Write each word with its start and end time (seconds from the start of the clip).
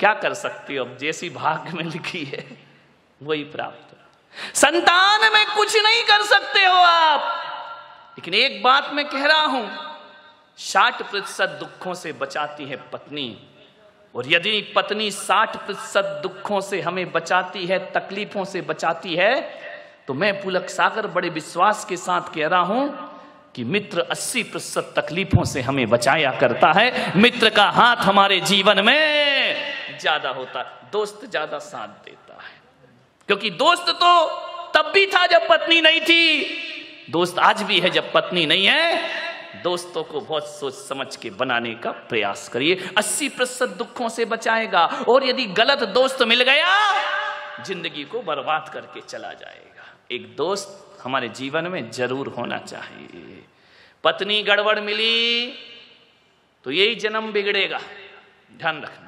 क्या 0.00 0.12
कर 0.14 0.34
सकते 0.36 0.76
हो? 0.76 0.84
अब 0.84 0.96
जैसी 1.00 1.30
भाग्य 1.30 1.72
में 1.72 1.84
लिखी 1.84 2.24
है, 2.24 2.44
वही 3.20 3.44
प्राप्त 3.46 3.96
संतान 4.56 5.20
में 5.32 5.44
कुछ 5.46 5.76
नहीं 5.76 6.02
कर 6.02 6.22
सकते 6.24 6.64
हो 6.64 6.74
आप। 6.74 7.20
लेकिन 8.18 8.34
एक 8.34 8.62
बात 8.62 8.90
मैं 8.94 9.04
कह 9.08 9.24
रहा 9.26 9.44
हूँ, 9.44 9.68
साठ 10.58 11.02
प्रतिशत 11.02 11.58
दुखों 11.60 11.94
से 11.94 12.12
बचाती 12.12 12.64
है 12.64 12.76
पत्नी। 12.92 13.36
और 14.14 14.26
यदि 14.26 14.60
पत्नी 14.76 15.10
साठ 15.10 15.56
प्रतिशत 15.56 16.20
दुखों 16.22 16.60
से 16.60 16.80
हमें 16.80 17.10
बचाती 17.12 17.66
है, 17.66 17.78
तकलीफों 17.92 18.44
से 18.44 18.60
बचाती 18.62 19.14
है 19.14 19.34
तो 20.06 20.14
मैं 20.14 20.32
पुलक 20.42 20.68
सागर 20.70 21.06
बड़े 21.06 21.28
विश्वास 21.30 21.84
के 21.84 21.96
साथ 21.96 22.34
कह 22.34 22.46
रहा 22.46 22.60
हूँ 22.60 22.88
कि 23.54 23.64
मित्र 23.66 24.06
80 24.10 24.42
प्रतिशत 24.42 24.92
तकलीफों 24.96 25.44
से 25.44 25.60
हमें 25.62 25.88
बचाया 25.90 26.30
करता 26.40 26.72
है। 26.72 27.12
मित्र 27.16 27.50
का 27.50 27.68
हाथ 27.70 27.96
हमारे 27.96 28.40
जीवन 28.42 28.84
में 28.84 29.67
ज़्यादा 29.98 30.30
होता 30.30 30.60
है, 30.60 30.90
दोस्त 30.92 31.24
ज़्यादा 31.24 31.58
साथ 31.60 31.88
देता 32.04 32.34
है। 32.34 32.56
क्योंकि 33.28 33.50
दोस्त 33.52 33.88
तो 33.94 34.12
तब 34.74 34.90
भी 34.94 35.06
था 35.06 35.26
जब 35.26 35.48
पत्नी 35.48 35.80
नहीं 35.80 36.00
थी। 36.00 36.44
दोस्त 37.10 37.38
आज 37.40 37.62
भी 37.62 37.80
है 37.80 37.90
जब 37.90 38.12
पत्नी 38.12 38.46
नहीं 38.46 38.66
है। 38.66 39.62
दोस्तों 39.62 40.02
को 40.04 40.20
बहुत 40.20 40.46
सोच 40.48 40.74
समझ 40.74 41.14
के 41.16 41.30
बनाने 41.32 41.74
का 41.74 41.90
प्रयास 42.08 42.48
करिए। 42.48 42.74
80 42.98 43.28
प्रतिशत 43.28 43.68
दुखों 43.78 44.08
से 44.08 44.24
बचाएगा 44.24 44.84
और 45.08 45.24
यदि 45.24 45.44
गलत 45.54 45.82
दोस्त 45.90 46.22
मिल 46.24 46.42
गया, 46.42 46.68
ज़िंदगी 47.64 48.04
को 48.04 48.22
बर्बाद 48.22 48.68
करके 48.68 49.00
चला 49.00 49.32
जाएगा। 49.34 49.86
एक 50.12 50.34
दोस्त 50.36 51.00
हमारे 51.02 51.28
जीवन 51.30 51.66
में 51.66 51.90
ज़रूर 51.90 52.28
होना 52.28 52.58
चाहिए। 52.58 53.42
पत्नी 54.04 54.42
गड़बड़ 54.42 54.78
मिली 54.80 55.46
तो 56.64 56.70
यही 56.70 56.94
जन्म 56.96 57.32
बिगड़ेगा। 57.32 57.80
ध्यान 58.58 58.80
रखना। 58.82 59.07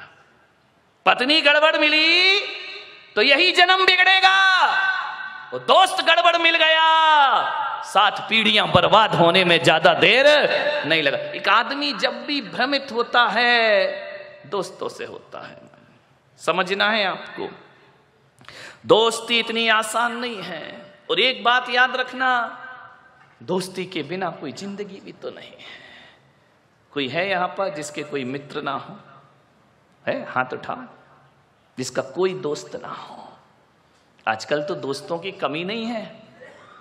पत्नी 1.11 1.41
गड़बड़ 1.43 1.77
मिली 1.79 2.41
तो 3.17 3.23
यही 3.23 3.53
जन्म 3.53 3.85
बिगड़ेगा। 3.85 4.37
वो 5.53 5.59
दोस्त 5.61 6.03
गड़बड़ 6.07 6.37
मिल 6.39 6.57
गया, 6.57 6.85
सात 7.85 8.19
पीढ़ियाँ 8.29 8.67
बर्बाद 8.73 9.15
होने 9.15 9.45
में 9.45 9.63
ज़्यादा 9.63 9.95
देर 9.95 10.27
नहीं 10.87 11.03
लगा। 11.03 11.19
एक 11.35 11.49
आदमी 11.49 11.93
जब 11.95 12.25
भी 12.27 12.41
भ्रमित 12.43 12.93
होता 12.93 13.23
है, 13.29 14.51
दोस्तों 14.51 14.89
से 14.89 15.05
होता 15.05 15.41
है। 15.47 15.59
समझना 16.39 16.91
है 16.91 17.05
आपको, 17.07 17.49
दोस्ती 18.87 19.39
इतनी 19.39 19.67
आसान 19.71 20.17
नहीं 20.17 20.43
है। 20.43 20.63
और 21.11 21.21
एक 21.21 21.43
बात 21.45 21.71
याद 21.71 21.97
रखना, 21.97 22.31
दोस्ती 23.43 23.85
के 23.87 24.03
बिना 24.05 24.31
कोई 24.31 24.53
ज़िंदगी 24.53 25.01
भी 25.05 25.13
तो 25.13 25.31
नहीं 25.31 25.51
है। 25.51 25.79
कोई 26.93 27.09
है 27.09 27.29
यहाँ 27.31 27.49
पर 27.59 27.75
जिसके 27.75 28.03
कोई 28.03 28.25
मित्र 28.27 28.63
ना 28.63 28.73
हो? 28.79 28.97
है? 30.05 30.25
हाथ 30.31 30.53
उठा। 30.53 30.77
जिसका 31.81 32.03
कोई 32.13 32.35
दोस्त 32.41 32.77
ना 32.77 32.89
हो। 32.91 33.17
आजकल 34.27 34.63
तो 34.63 34.75
दोस्तों 34.77 35.19
की 35.19 35.31
कमी 35.35 35.65
नहीं 35.65 35.85
है। 35.87 36.03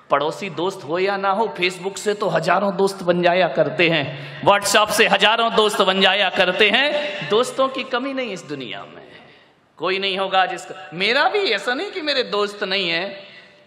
पड़ोसी 0.10 0.50
दोस्त 0.52 0.84
हो 0.84 0.98
या 1.00 1.16
ना 1.18 1.32
हो 1.32 1.48
फेसबुक 1.58 1.98
से 1.98 2.14
तो 2.16 2.28
हज़ारों 2.30 2.76
दोस्त 2.76 3.04
बन 3.04 3.22
जाया 3.22 3.48
करते 3.50 3.90
हैं। 3.90 4.06
व्हाट्सएप 4.44 4.90
से 4.90 5.08
हज़ारों 5.08 5.50
दोस्त 5.56 5.82
बन 5.84 6.02
जाया 6.02 6.30
करते 6.30 6.70
हैं। 6.70 7.30
दोस्तों 7.30 7.68
की 7.70 7.84
कमी 7.86 8.14
नहीं 8.14 8.32
इस 8.32 8.44
दुनिया 8.46 8.84
में। 8.86 9.08
कोई 9.80 10.00
नहीं 10.00 10.18
होगा 10.18 10.46
जिसका 10.46 10.90
मेरा 10.94 11.28
भी 11.30 11.40
ऐसा 11.52 11.74
नहीं 11.74 11.92
कि 11.92 12.02
मेरे 12.02 12.24
दोस्त 12.30 12.64
नहीं 12.66 12.90
है। 12.90 13.04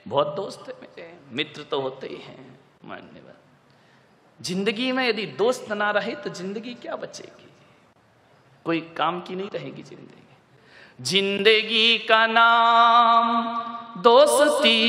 बहुत 0.08 0.34
दोस्त 0.36 0.68
है 0.68 0.74
मेरे। 0.80 1.10
मित्र 1.32 1.62
तो 1.62 1.80
होते 1.80 2.06
ही 2.06 2.16
हैं 2.16 2.58
मान्यवर 2.84 3.38
ज़िंदगी 4.40 4.90
में 4.92 5.06
यदि 5.08 5.26
दोस्त 5.38 5.72
ना 5.72 5.90
रहे 5.90 6.14
तो 6.14 6.30
ज़िंदगी 6.32 6.74
क्या 6.74 6.96
बचेगी? 6.96 7.48
कोई 8.66 8.80
काम 8.96 9.20
की 9.20 9.36
नहीं 9.36 9.50
रहेगी 9.50 9.82
ज़िंदगी। 9.82 10.31
ज़िंदगी 11.00 11.98
का 11.98 12.26
नाम 12.26 13.26
दोस्ती। 14.02 14.80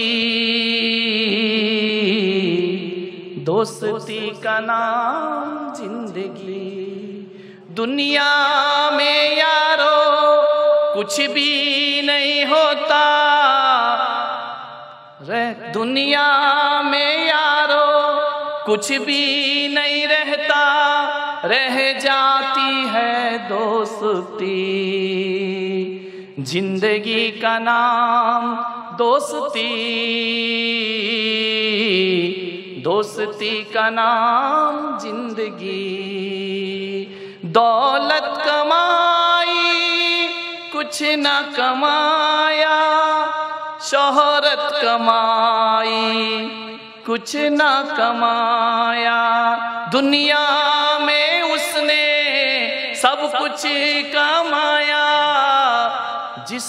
दोस्ती 3.45 4.19
का 4.43 4.59
नाम 4.59 5.73
ज़िंदगी। 5.73 6.65
दुनिया 7.75 8.29
में 8.91 9.37
यारो 9.37 9.97
कुछ 10.93 11.19
भी 11.31 12.01
नहीं 12.01 12.45
होता। 12.45 13.03
रह, 15.29 15.51
दुनिया 15.71 16.27
में 16.81 17.27
यारो 17.27 17.85
कुछ 18.65 18.91
भी 18.99 19.67
नहीं 19.67 20.05
रहता। 20.07 20.61
रह 21.45 21.99
जाती 21.99 22.87
है 22.89 23.37
दोस्ती। 23.49 25.12
ज़िंदगी 26.43 27.29
का 27.31 27.57
नाम 27.59 28.43
दोस्ती। 28.97 29.69
दोस्ती 32.83 33.51
का 33.73 33.89
नाम 33.89 34.99
ज़िंदगी। 34.99 35.79
दौलत 37.45 38.27
कमाई, 38.47 39.57
कुछ 40.73 41.01
न 41.03 41.27
कमाया, 41.57 42.77
शोहरत 43.81 44.69
कमाई, 44.83 46.01
कुछ 47.05 47.35
न 47.35 47.59
कमाया। 47.97 49.19
दुनिया 49.91 50.45
में 50.99 51.41
उसने 51.43 52.12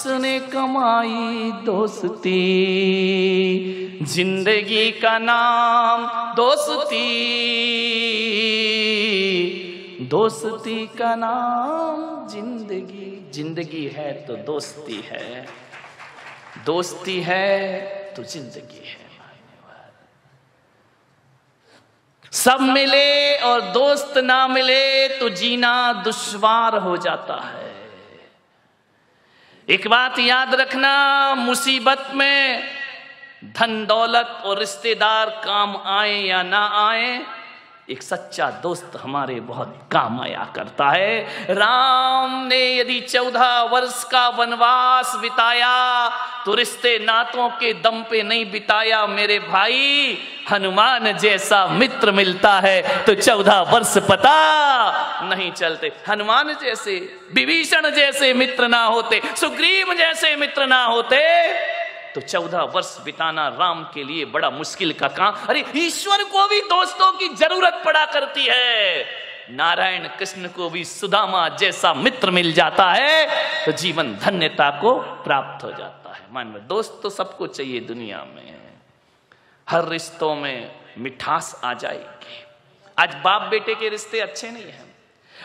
जिसने 0.04 0.38
कमाई 0.52 1.50
दोस्ती। 1.64 2.40
ज़िंदगी 4.04 4.90
का 4.92 5.16
नाम 5.18 6.04
दोस्ती। 6.36 7.08
दोस्ती 10.10 10.86
का 10.98 11.14
नाम 11.16 12.28
ज़िंदगी। 12.28 13.08
ज़िंदगी 13.34 13.86
है 13.94 14.12
तो 14.26 14.36
दोस्ती 14.44 15.00
है। 15.06 15.46
दोस्ती 16.66 17.20
है 17.22 17.56
तो 18.16 18.22
ज़िंदगी 18.24 18.84
है। 18.84 19.02
सब 22.32 22.60
मिले 22.62 23.36
और 23.40 23.60
दोस्त 23.72 24.18
ना 24.24 24.46
मिले 24.48 25.08
तो 25.18 25.28
जीना 25.32 25.74
दुश्वार 26.04 26.76
हो 26.78 26.96
जाता 26.98 27.40
है। 27.42 27.73
एक 29.68 29.86
बात 29.88 30.18
याद 30.18 30.54
रखना, 30.54 31.34
मुसीबत 31.34 32.10
में 32.14 32.62
धन 33.56 33.84
दौलत 33.86 34.42
और 34.44 34.58
रिश्तेदार 34.58 35.30
काम 35.44 35.76
आए 35.76 36.20
या 36.20 36.42
ना 36.42 36.60
आए 36.80 37.18
एक 37.88 38.02
सच्चा 38.02 38.48
दोस्त 38.62 38.92
हमारे 39.02 39.34
बहुत 39.40 39.72
काम 39.92 40.20
आया 40.20 40.44
करता 40.56 40.88
है। 40.90 41.54
राम 41.54 42.46
ने 42.46 42.60
यदि 42.76 43.00
चौदह 43.00 43.60
वर्ष 43.62 44.02
का 44.04 44.28
वनवास 44.28 45.14
बिताया 45.16 45.74
तो 46.46 46.54
रिश्ते 46.54 46.98
नातों 46.98 47.48
के 47.60 47.72
दम 47.82 48.02
पे 48.10 48.22
नहीं 48.22 48.50
बिताया 48.50 49.06
मेरे 49.06 49.38
भाई। 49.38 50.18
हनुमान 50.50 51.12
जैसा 51.18 51.66
मित्र 51.66 52.12
मिलता 52.12 52.52
है 52.60 53.04
तो 53.04 53.14
चौदह 53.14 53.60
वर्ष 53.72 53.96
पता 54.08 54.34
नहीं 55.28 55.52
चलते। 55.52 55.92
हनुमान 56.08 56.54
जैसे, 56.54 56.96
विभीषण 57.34 57.90
जैसे 57.90 58.32
मित्र 58.34 58.68
ना 58.68 58.84
होते, 58.84 59.20
सुग्रीव 59.36 59.94
जैसे 59.94 60.34
मित्र 60.36 60.66
ना 60.66 60.84
होते। 60.84 61.22
तो 62.14 62.20
चौदह 62.20 62.62
वर्ष 62.74 62.96
बिताना 63.04 63.48
राम 63.48 63.82
के 63.94 64.04
लिए 64.04 64.24
बड़ा 64.24 64.50
मुश्किल 64.50 64.92
का 64.92 65.08
काम। 65.08 65.34
अरे, 65.48 65.64
ईश्वर 65.76 66.22
को 66.24 66.46
भी 66.48 66.60
दोस्तों 66.60 67.12
की 67.12 67.28
ज़रूरत 67.34 67.82
पड़ा 67.84 68.04
करती 68.06 68.46
है। 68.50 69.04
नारायण 69.50 70.06
कृष्ण 70.08 70.48
को 70.48 70.68
भी 70.70 70.84
सुदामा 70.84 71.48
जैसा 71.48 71.92
मित्र 71.94 72.30
मिल 72.30 72.52
जाता 72.52 72.90
है 72.92 73.66
तो 73.66 73.72
जीवन 73.72 74.14
धन्यता 74.16 74.70
को 74.80 74.94
प्राप्त 75.24 75.64
हो 75.64 75.70
जाता 75.70 76.14
है। 76.14 76.22
मान 76.32 76.52
लो 76.52 76.58
दोस्त 76.58 77.00
तो 77.02 77.10
सबको 77.10 77.46
चाहिए 77.46 77.80
दुनिया 77.80 78.24
में। 78.24 78.54
हर 79.68 79.88
रिश्तों 79.88 80.34
में 80.36 80.70
मिठास 80.98 81.60
आ 81.64 81.74
जाएगी। 81.74 82.42
आज 82.98 83.14
बाप 83.14 83.42
बेटे 83.42 83.74
के 83.74 83.88
रिश्ते 83.88 84.20
अच्छे 84.20 84.50
नहीं 84.50 84.64
हैं। 84.64 84.83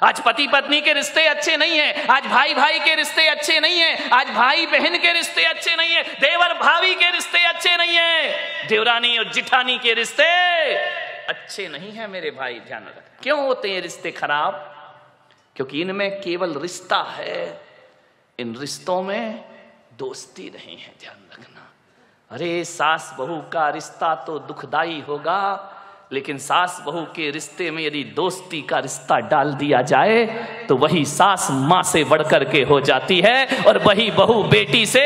आज 0.03 0.21
पति 0.21 0.47
पत्नी 0.47 0.81
के 0.81 0.93
रिश्ते 0.93 1.25
अच्छे 1.25 1.57
नहीं 1.57 1.77
है, 1.77 2.07
आज 2.07 2.25
भाई 2.25 2.53
भाई 2.53 2.79
के 2.79 2.95
रिश्ते 2.95 3.27
अच्छे 3.27 3.59
नहीं 3.59 3.79
है, 3.79 4.09
आज 4.09 4.27
भाई 4.27 4.65
बहन 4.65 4.97
के 4.97 5.13
रिश्ते 5.13 5.43
अच्छे 5.43 5.75
नहीं 5.75 5.93
है, 5.93 6.03
देवर 6.03 6.53
भाभी 6.53 6.95
के 6.95 7.11
रिश्ते 7.11 7.43
अच्छे 7.43 7.77
नहीं 7.77 7.97
है, 7.97 8.67
देवरानी 8.67 9.17
और 9.17 9.31
जिठानी 9.33 9.77
के 9.77 9.93
रिश्ते 9.93 10.29
अच्छे 11.25 11.67
नहीं 11.67 11.91
है 11.91 12.07
मेरे 12.07 12.31
भाई, 12.31 12.59
ध्यान 12.59 12.83
रख 12.83 13.21
क्यों 13.23 13.43
होते 13.45 13.71
हैं 13.71 13.81
रिश्ते 13.81 14.11
खराब? 14.11 14.53
क्योंकि 15.55 15.81
इनमें 15.81 16.21
केवल 16.21 16.53
रिश्ता 16.59 17.01
है, 17.17 17.61
इन 18.39 18.55
रिश्तों 18.55 19.01
में 19.03 19.43
दोस्ती 19.97 20.49
नहीं 20.55 20.77
है, 20.77 20.93
ध्यान 20.99 21.17
रखना। 21.33 21.73
अरे 22.31 22.63
सास 22.65 23.15
बहू 23.19 23.41
का 23.41 23.69
रिश्ता 23.69 24.15
तो 24.15 24.39
दुखदाई 24.39 25.03
होगा 25.07 25.75
लेकिन 26.11 26.37
सास 26.37 26.81
बहू 26.85 27.01
के 27.15 27.29
रिश्ते 27.31 27.69
में 27.71 27.83
यदि 27.83 28.03
दोस्ती 28.15 28.61
का 28.61 28.77
रिश्ता 28.79 29.17
डाल 29.29 29.53
दिया 29.53 29.81
जाए 29.81 30.25
तो 30.69 30.75
वही 30.75 31.03
सास 31.05 31.47
माँ 31.51 31.81
से 31.83 32.03
बढ़कर 32.03 32.43
के 32.43 32.61
हो 32.63 32.79
जाती 32.81 33.19
है 33.21 33.63
और 33.63 33.77
वही 33.77 34.09
बहू 34.11 34.41
बेटी 34.43 34.85
से 34.85 35.03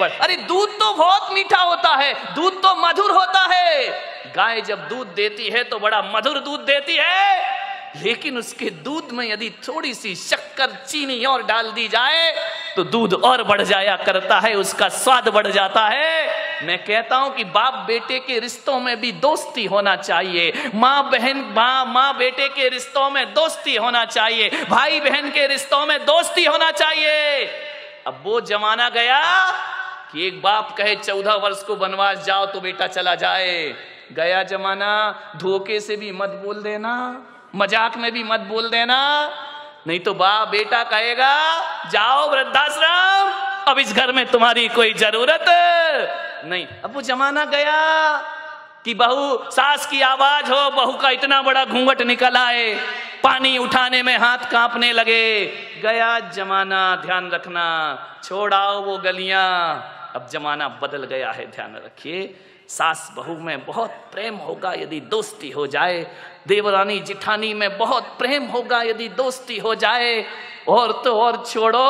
बढ़। 0.00 0.10
अरे 0.10 0.36
दूध 0.48 0.68
तो 0.80 0.92
बहुत 0.94 1.32
मीठा 1.32 1.60
होता 1.60 1.94
है, 1.96 2.12
दूध 2.34 2.62
तो 2.62 2.74
मधुर 2.76 3.10
होता 3.10 3.40
है। 3.52 3.88
गाय 4.36 4.60
जब 4.60 4.88
दूध 4.88 5.06
देती 5.06 5.48
है 5.48 5.64
तो 5.64 5.78
बड़ा 5.78 6.00
मधुर 6.14 6.38
दूध 6.38 6.60
देती 6.60 6.96
है। 6.96 8.02
लेकिन 8.02 8.38
उसके 8.38 8.70
दूध 8.84 9.08
में 9.12 9.26
यदि 9.26 9.50
थोड़ी 9.68 9.94
सी 9.94 10.14
शक्कर, 10.14 10.70
चीनी 10.88 11.24
और 11.24 11.42
डाल 11.42 11.70
दी 11.72 11.86
जाए 11.88 12.32
तो 12.76 12.84
दूध 12.84 13.14
और 13.14 13.42
बढ़ 13.42 13.62
जाया 13.62 13.96
करता 13.96 14.38
है, 14.40 14.54
उसका 14.54 14.88
स्वाद 14.88 15.28
बढ़ 15.28 15.46
जाता 15.46 15.86
है। 15.88 16.66
मैं 16.66 16.78
कहता 16.78 17.16
हूँ 17.16 17.34
कि 17.34 17.44
बाप 17.46 17.74
बेटे 17.86 18.18
के 18.18 18.38
रिश्तों 18.38 18.78
में 18.80 19.00
भी 19.00 19.12
दोस्ती 19.14 19.64
होना 19.64 19.94
चाहिए। 19.96 20.70
माँ 20.74 21.10
बहन, 21.10 21.38
माँ 21.56 21.84
माँ 21.86 22.16
बेटे 22.18 22.48
के 22.48 22.68
रिश्तों 22.68 23.08
में 23.10 23.32
दोस्ती 23.34 23.76
होना 23.76 24.04
चाहिए। 24.06 24.50
भाई 24.70 25.00
बहन 25.00 25.30
के 25.30 25.46
रिश्तों 25.46 25.84
में 25.86 25.98
दोस्ती 26.06 26.44
होना 26.44 26.70
चाहिए। 26.72 27.44
अब 28.06 28.22
वो 28.24 28.40
जमाना 28.40 28.88
गया 28.88 29.20
कि 30.12 30.26
एक 30.26 30.40
बाप 30.42 30.74
कहे, 30.78 30.94
चौदह 30.96 31.34
वर्ष 31.34 31.62
को 31.62 31.76
वनवास 31.76 32.24
जाओ 32.24 32.46
तो 32.46 32.60
बेटा 32.60 32.86
चला 32.86 33.14
जाए। 33.14 33.74
गया 34.12 34.42
जमाना, 34.42 34.92
धोखे 35.36 35.80
से 35.80 35.96
भी 35.96 36.12
मत 36.12 36.30
बोल 36.44 36.62
देना, 36.62 36.94
मज़ाक 37.54 37.96
में 37.96 38.10
भी 38.12 38.22
मत 38.24 38.40
बोल 38.40 38.68
देना। 38.70 38.98
नहीं 39.86 40.00
तो 40.00 40.14
बाप 40.14 40.48
बेटा 40.48 40.82
कहेगा, 40.84 41.34
जाओ 41.90 42.28
वृद्धाश्रम, 42.30 43.30
अब 43.70 43.78
इस 43.78 43.92
घर 43.92 44.12
में 44.12 44.26
तुम्हारी 44.26 44.66
कोई 44.68 44.92
ज़रूरत। 44.94 45.44
नहीं, 46.44 46.66
अब 46.84 46.94
वो 46.94 47.02
जमाना 47.02 47.44
गया 47.44 47.76
कि 48.84 48.94
बहू, 48.94 49.50
सास 49.50 49.86
की 49.86 50.00
आवाज़ 50.02 50.50
हो, 50.52 50.70
बहू 50.70 50.92
का 50.92 51.10
इतना 51.10 51.40
बड़ा 51.42 51.64
घूंघट 51.64 52.02
निकल 52.02 52.36
आए, 52.36 52.74
पानी 53.22 53.56
उठाने 53.58 54.02
में 54.02 54.16
हाथ 54.18 54.50
कांपने 54.50 54.92
लगे। 54.92 55.46
गया 55.82 56.18
जमाना, 56.30 56.96
ध्यान 56.96 57.30
रखना 57.30 57.66
छोड़ाओ 58.24 58.80
वो 58.80 58.96
गलियाँ। 58.98 60.12
अब 60.14 60.28
जमाना 60.32 60.68
बदल 60.82 61.04
गया 61.04 61.30
है, 61.30 61.50
ध्यान 61.50 61.74
रखिए। 61.76 62.22
सास 62.70 63.12
बहू 63.16 63.34
में 63.36 63.64
बहुत 63.66 63.90
प्रेम 64.12 64.34
होगा 64.36 64.72
यदि 64.72 65.00
दोस्ती 65.00 65.50
हो 65.50 65.66
जाए। 65.66 66.06
देवरानी 66.48 66.98
जिठानी 67.00 67.54
में 67.54 67.78
बहुत 67.78 68.04
प्रेम 68.18 68.44
होगा 68.44 68.82
यदि 68.82 69.08
दोस्ती 69.08 69.58
हो 69.58 69.74
जाए। 69.74 70.24
और 70.68 70.92
तो 71.04 71.20
और 71.20 71.44
छोड़ो, 71.46 71.88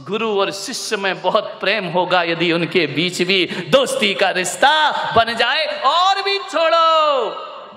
गुरु 0.00 0.28
और 0.40 0.50
शिष्य 0.50 0.96
में 0.96 1.22
बहुत 1.22 1.44
प्रेम 1.60 1.86
होगा 1.86 2.22
यदि 2.22 2.52
उनके 2.52 2.86
बीच 2.86 3.22
भी 3.22 3.44
दोस्ती 3.68 4.14
का 4.14 4.30
रिश्ता 4.30 4.72
बन 5.16 5.34
जाए। 5.34 5.66
और 5.82 6.22
भी 6.22 6.38
छोड़ो, 6.38 7.30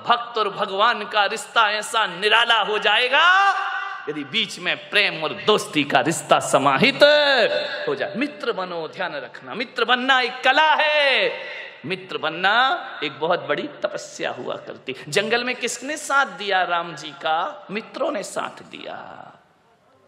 भक्त 0.08 0.38
और 0.38 0.50
भगवान 0.50 1.04
का 1.06 1.26
रिश्ता 1.26 1.70
ऐसा 1.72 2.06
निराला 2.08 2.60
हो 2.62 2.78
जाएगा 2.80 3.26
यदि 4.10 4.24
बीच 4.24 4.60
में 4.60 4.76
प्रेम 4.90 5.24
और 5.24 5.34
दोस्ती 5.48 5.84
का 5.84 6.00
रिश्ता 6.00 6.40
समाहित 6.40 7.04
हो 7.88 7.96
जाए। 7.96 8.14
मित्र 8.18 8.52
बनो, 8.52 8.88
ध्यान 8.88 9.16
रखना। 9.16 9.56
मित्र 9.56 9.86
बनना 9.86 10.20
एक 10.22 10.42
कला 10.44 10.72
है। 10.74 11.71
मित्र 11.86 12.18
बनना 12.18 12.80
एक 13.04 13.20
बहुत 13.20 13.40
बड़ी 13.40 13.68
तपस्या 13.68 14.32
हुआ 14.32 14.56
करती। 14.56 14.96
जंगल 15.10 15.44
में 15.44 15.56
किसने 15.56 15.98
साथ 15.98 16.26
दिया? 16.26 16.64
राम 16.64 16.96
जी 16.96 17.12
का 17.12 17.68
मित्रों 17.72 18.12
ने 18.12 18.24
साथ 18.24 18.64
दिया। 18.64 19.32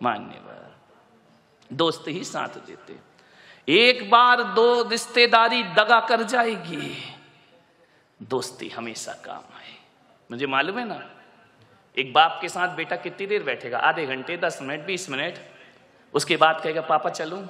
मान्यवर। 0.01 0.75
दोस्त 1.73 2.05
ही 2.07 2.23
साथ 2.23 2.49
देते। 2.49 3.13
एक 3.69 4.09
बार 4.09 4.43
दो 4.43 4.89
रिश्तेदारी 4.89 5.63
दगा 5.63 5.99
कर 5.99 6.23
जाएगी। 6.23 7.15
दोस्ती 8.21 8.69
हमेशा 8.69 9.13
काम 9.13 9.57
है। 9.57 9.77
मुझे 10.31 10.47
मालूम 10.47 10.79
है 10.79 10.85
ना? 10.85 11.09
एक 11.97 12.13
बाप 12.13 12.39
के 12.41 12.49
साथ 12.49 12.67
बेटा 12.67 12.95
कितनी 12.95 13.27
देर 13.27 13.43
बैठेगा? 13.43 13.77
आधे 13.77 14.05
घंटे, 14.05 14.37
दस 14.37 14.59
मिनट, 14.61 14.85
बीस 14.85 15.09
मिनट। 15.09 15.37
उसके 16.13 16.37
बाद 16.37 16.61
कहेगा, 16.63 16.81
पापा, 16.81 17.09
चलूँ। 17.09 17.47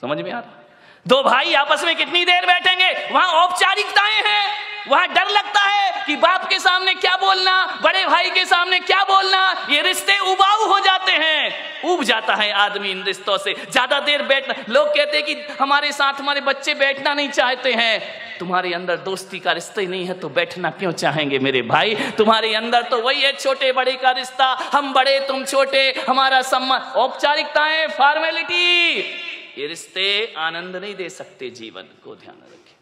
समझ 0.00 0.18
में 0.18 0.32
आ 0.32 0.40
रहा? 0.40 0.59
दो 1.06 1.22
भाई 1.22 1.52
आपस 1.54 1.84
में 1.84 1.94
कितनी 1.96 2.24
देर 2.24 2.46
बैठेंगे? 2.46 2.90
वहाँ 3.12 3.28
औपचारिकताएँ 3.36 4.22
हैं। 4.22 4.88
वहाँ 4.88 5.06
डर 5.08 5.30
लगता 5.30 5.60
है 5.60 6.04
कि 6.06 6.16
बाप 6.16 6.44
के 6.50 6.58
सामने 6.58 6.94
क्या 6.94 7.14
बोलना, 7.16 7.80
बड़े 7.82 8.04
भाई 8.06 8.30
के 8.30 8.44
सामने 8.44 8.78
क्या 8.80 9.02
बोलना। 9.04 9.66
ये 9.70 9.80
रिश्ते 9.82 10.18
उबाऊ 10.32 10.66
हो 10.68 10.78
जाते 10.80 11.12
हैं। 11.12 11.90
उब 11.90 12.02
जाता 12.04 12.34
है 12.34 12.50
आदमी 12.52 12.90
इन 12.90 13.02
रिश्तों 13.04 13.36
से। 13.38 13.54
ज़्यादा 13.70 14.00
देर 14.00 14.22
बैठना 14.22 14.54
लोग 14.68 14.88
कहते 14.88 15.16
हैं 15.16 15.26
कि 15.26 15.54
हमारे 15.60 15.92
साथ 15.92 16.20
हमारे 16.20 16.40
बच्चे 16.40 16.74
बैठना 16.74 17.14
नहीं 17.14 17.28
चाहते 17.30 17.72
हैं। 17.72 18.00
तुम्हारे 18.38 18.72
अंदर 18.74 18.96
दोस्ती 18.98 19.38
का 19.38 19.52
रिश्ता 19.52 19.82
नहीं 19.82 20.06
है 20.06 20.18
तो 20.20 20.28
बैठना 20.28 20.70
क्यों 20.70 20.92
चाहेंगे 20.92 21.38
मेरे 21.38 21.62
भाई? 21.62 21.94
तुम्हारे 22.18 22.54
अंदर 22.54 22.82
तो 22.82 23.00
वही 23.02 23.20
है 23.22 23.32
छोटे 23.32 23.72
बड़े 23.72 23.92
का 23.92 24.10
रिश्ता। 24.10 24.46
हम 24.72 24.92
बड़े, 24.92 25.18
तुम 25.20 25.44
छोटे। 25.44 26.04
हमारा 26.08 26.42
सम्मान, 26.42 26.80
औपचारिकताएँ 26.96 27.86
फॉर्मेलिटी 27.88 29.29
ये 29.60 29.66
रिश्ते 29.66 30.34
आनंद 30.36 30.76
नहीं 30.76 30.94
दे 30.94 31.08
सकते 31.08 31.50
जीवन, 31.50 31.82
को 31.82 32.14
ध्यान 32.16 32.36
रखें। 32.36 32.76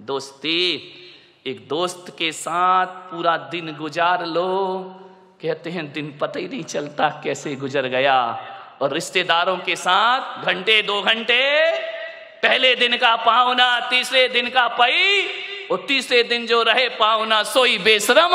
दोस्ती, 0.00 0.92
एक 1.46 1.68
दोस्त 1.68 2.16
के 2.18 2.32
साथ 2.32 2.86
पूरा 2.86 3.36
दिन 3.36 3.76
गुजार 3.76 4.26
लो। 4.26 4.84
कहते 5.42 5.70
हैं, 5.70 5.92
दिन 5.92 6.18
पता 6.20 6.38
ही 6.38 6.48
नहीं 6.48 6.64
चलता 6.64 7.20
कैसे 7.24 7.54
गुजर 7.54 7.86
गया। 7.86 8.46
और 8.82 8.92
रिश्तेदारों 8.92 9.56
के 9.56 9.76
साथ 9.76 10.44
घंटे, 10.44 10.82
दो 10.82 11.02
घंटे, 11.02 11.72
पहले 12.42 12.74
दिन 12.74 12.96
का 12.96 13.16
पावना, 13.16 13.90
तीसरे 13.90 14.28
दिन 14.28 14.50
का 14.50 14.68
पई 14.68 15.22
और 15.70 15.84
तीसरे 15.88 16.22
दिन 16.22 16.46
जो 16.46 16.62
रहे 16.62 16.88
पावना 16.88 17.42
सोई 17.42 17.78
बेशरम। 17.78 18.34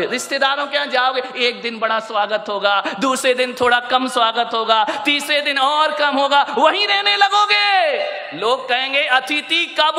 रिश्तेदारों 0.00 0.66
के 0.66 0.76
यहाँ 0.76 0.86
जाओगे, 0.86 1.22
एक 1.38 1.60
दिन 1.62 1.78
बड़ा 1.78 1.98
स्वागत 2.00 2.44
होगा, 2.48 2.80
दूसरे 3.00 3.34
दिन 3.34 3.54
थोड़ा 3.54 3.80
कम 3.80 4.08
स्वागत 4.08 4.54
होगा, 4.54 4.84
तीसरे 5.04 5.40
दिन 5.40 5.58
और 5.58 5.96
कम 5.96 6.16
होगा, 6.16 6.42
वहीं 6.58 6.86
रहने 6.86 7.16
लगोगे। 7.16 8.38
लोग 8.38 8.68
कहेंगे, 8.68 9.04
अतिथि 9.04 9.64
कब 9.80 9.98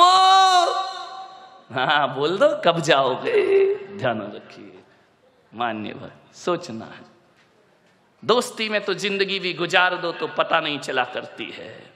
हाँ? 1.72 2.16
बोल 2.16 2.38
दो, 2.38 2.50
कब 2.66 2.80
जाओगे? 2.80 3.34
ध्यान 3.98 4.22
रखिए 4.36 4.84
मान्य 5.52 6.12
सोचना 6.36 6.86
है। 6.86 7.04
दोस्ती 8.24 8.70
में 8.70 8.84
तो 8.86 8.94
ज़िंदगी 8.94 9.40
भी 9.40 9.54
गुजार 9.54 9.96
दो 9.96 10.12
तो 10.12 10.28
पता 10.28 10.60
नहीं 10.60 10.80
चला 10.80 11.04
करती 11.04 11.46
है। 11.58 11.96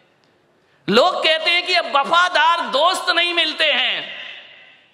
लोग 0.88 1.16
कहते 1.24 1.50
हैं 1.50 1.66
कि 1.68 1.74
अब 1.74 1.86
वफादार 1.96 2.62
दोस्त 2.70 3.10
नहीं 3.16 3.34
मिलते 3.34 3.66
हैं। 3.66 4.19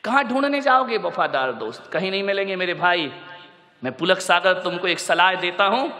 कहाँ 0.05 0.23
ढूँढने 0.23 0.59
जाओगे, 0.61 0.97
वफादार 0.97 1.51
दोस्त? 1.51 1.89
कहीं 1.93 2.09
नहीं 2.11 2.23
मिलेंगे 2.23 2.55
मेरे 2.55 2.73
भाई। 2.73 3.11
मैं 3.83 3.91
पुलक 3.97 4.19
सागर 4.19 4.53
तुमको 4.53 4.87
एक 4.87 4.99
सलाह 4.99 5.33
देता 5.35 5.65
हूँ। 5.65 5.91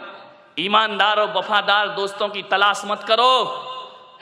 ईमानदार 0.58 1.18
और 1.18 1.32
वफादार 1.36 1.88
दोस्तों 1.88 2.28
की 2.28 2.42
तलाश 2.42 2.82
मत 2.86 3.04
करो। 3.08 3.32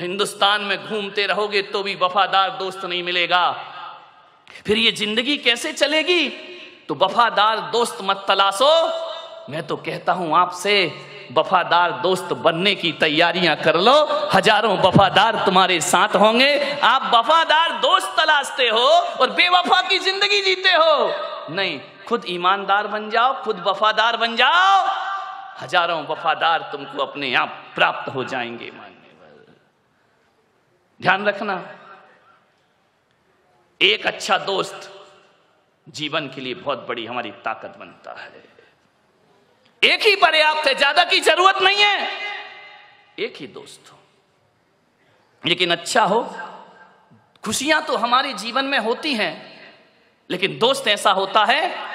हिंदुस्तान 0.01 0.63
में 0.63 0.79
घूमते 0.87 1.27
रहोगे 1.27 1.63
तो 1.63 1.83
भी 1.83 1.95
वफादार 1.95 2.51
दोस्त 2.51 2.85
नहीं 2.85 3.03
मिलेगा। 3.03 3.45
फिर 4.67 4.79
ये 4.79 4.93
ज़िंदगी 4.93 5.37
कैसे 5.37 5.73
चलेगी? 5.73 6.29
तो 6.89 6.95
वफादार 6.95 7.61
दोस्त 7.71 7.99
मत 8.03 8.25
तलाशो। 8.29 8.73
मैं 9.51 9.67
तो 9.67 9.77
कहता 9.77 10.13
हूँ 10.13 10.35
आपसे 10.37 10.75
वफादार 11.33 11.93
दोस्त 12.01 12.33
बनने 12.39 12.75
की 12.75 12.93
तैयारियाँ 13.01 13.57
कर 13.57 13.77
लो। 13.81 13.95
हज़ारों 14.35 14.77
वफादार 14.79 15.45
तुम्हारे 15.45 15.81
साथ 15.83 16.17
होंगे। 16.17 16.53
आप 16.85 17.11
वफादार 17.15 17.73
दोस्त 17.81 18.15
तलाशते 18.19 18.69
हो 18.69 18.87
और 19.21 19.31
बेवफा 19.33 19.81
की 19.89 19.99
ज़िंदगी 20.01 20.41
जीते 20.43 20.73
हो। 20.73 20.95
नहीं, 21.51 21.81
खुद 22.09 22.25
ईमानदार 22.29 22.87
बन 22.87 23.11
जाओ, 23.11 23.43
खुद 23.43 23.63
वफादार 23.67 24.17
बन 24.17 24.37
जाओ। 24.37 24.87
हज़ारों 25.61 26.03
वफादार 26.07 26.69
तुमको 26.73 27.03
अपने 27.03 27.35
आप 27.35 27.63
प्राप्त 27.75 28.15
हो 28.15 28.25
जाएँगे, 28.25 28.71
मानने 28.71 28.93
ध्यान 31.01 31.25
रखना, 31.27 31.63
एक 33.81 34.07
अच्छा 34.07 34.37
दोस्त 34.41 34.91
जीवन 35.87 36.29
के 36.29 36.41
लिए 36.41 36.55
बहुत 36.57 36.87
बड़ी 36.89 37.07
हमारी 37.07 37.31
ताकत 37.45 37.75
बनता 37.79 38.13
है। 38.21 38.31
एक 39.85 40.03
ही 40.03 40.15
पर्याप्त 40.17 40.67
है, 40.69 40.75
ज़्यादा 40.75 41.05
की 41.05 41.21
ज़रूरत 41.21 41.63
नहीं 41.63 41.83
है। 41.83 42.09
एक 43.19 43.35
ही 43.37 43.47
दोस्त 43.47 43.91
हो। 43.93 43.99
लेकिन 45.43 45.71
अच्छा 45.71 46.03
हो, 46.05 46.21
खुशियाँ 47.45 47.83
तो 47.83 47.97
हमारे 47.97 48.33
जीवन 48.35 48.65
में 48.65 48.79
होती 48.79 49.13
हैं, 49.15 49.35
लेकिन 50.31 50.59
दोस्त 50.59 50.89
ऐसा 50.89 51.11
होता 51.13 51.45
है 51.45 51.93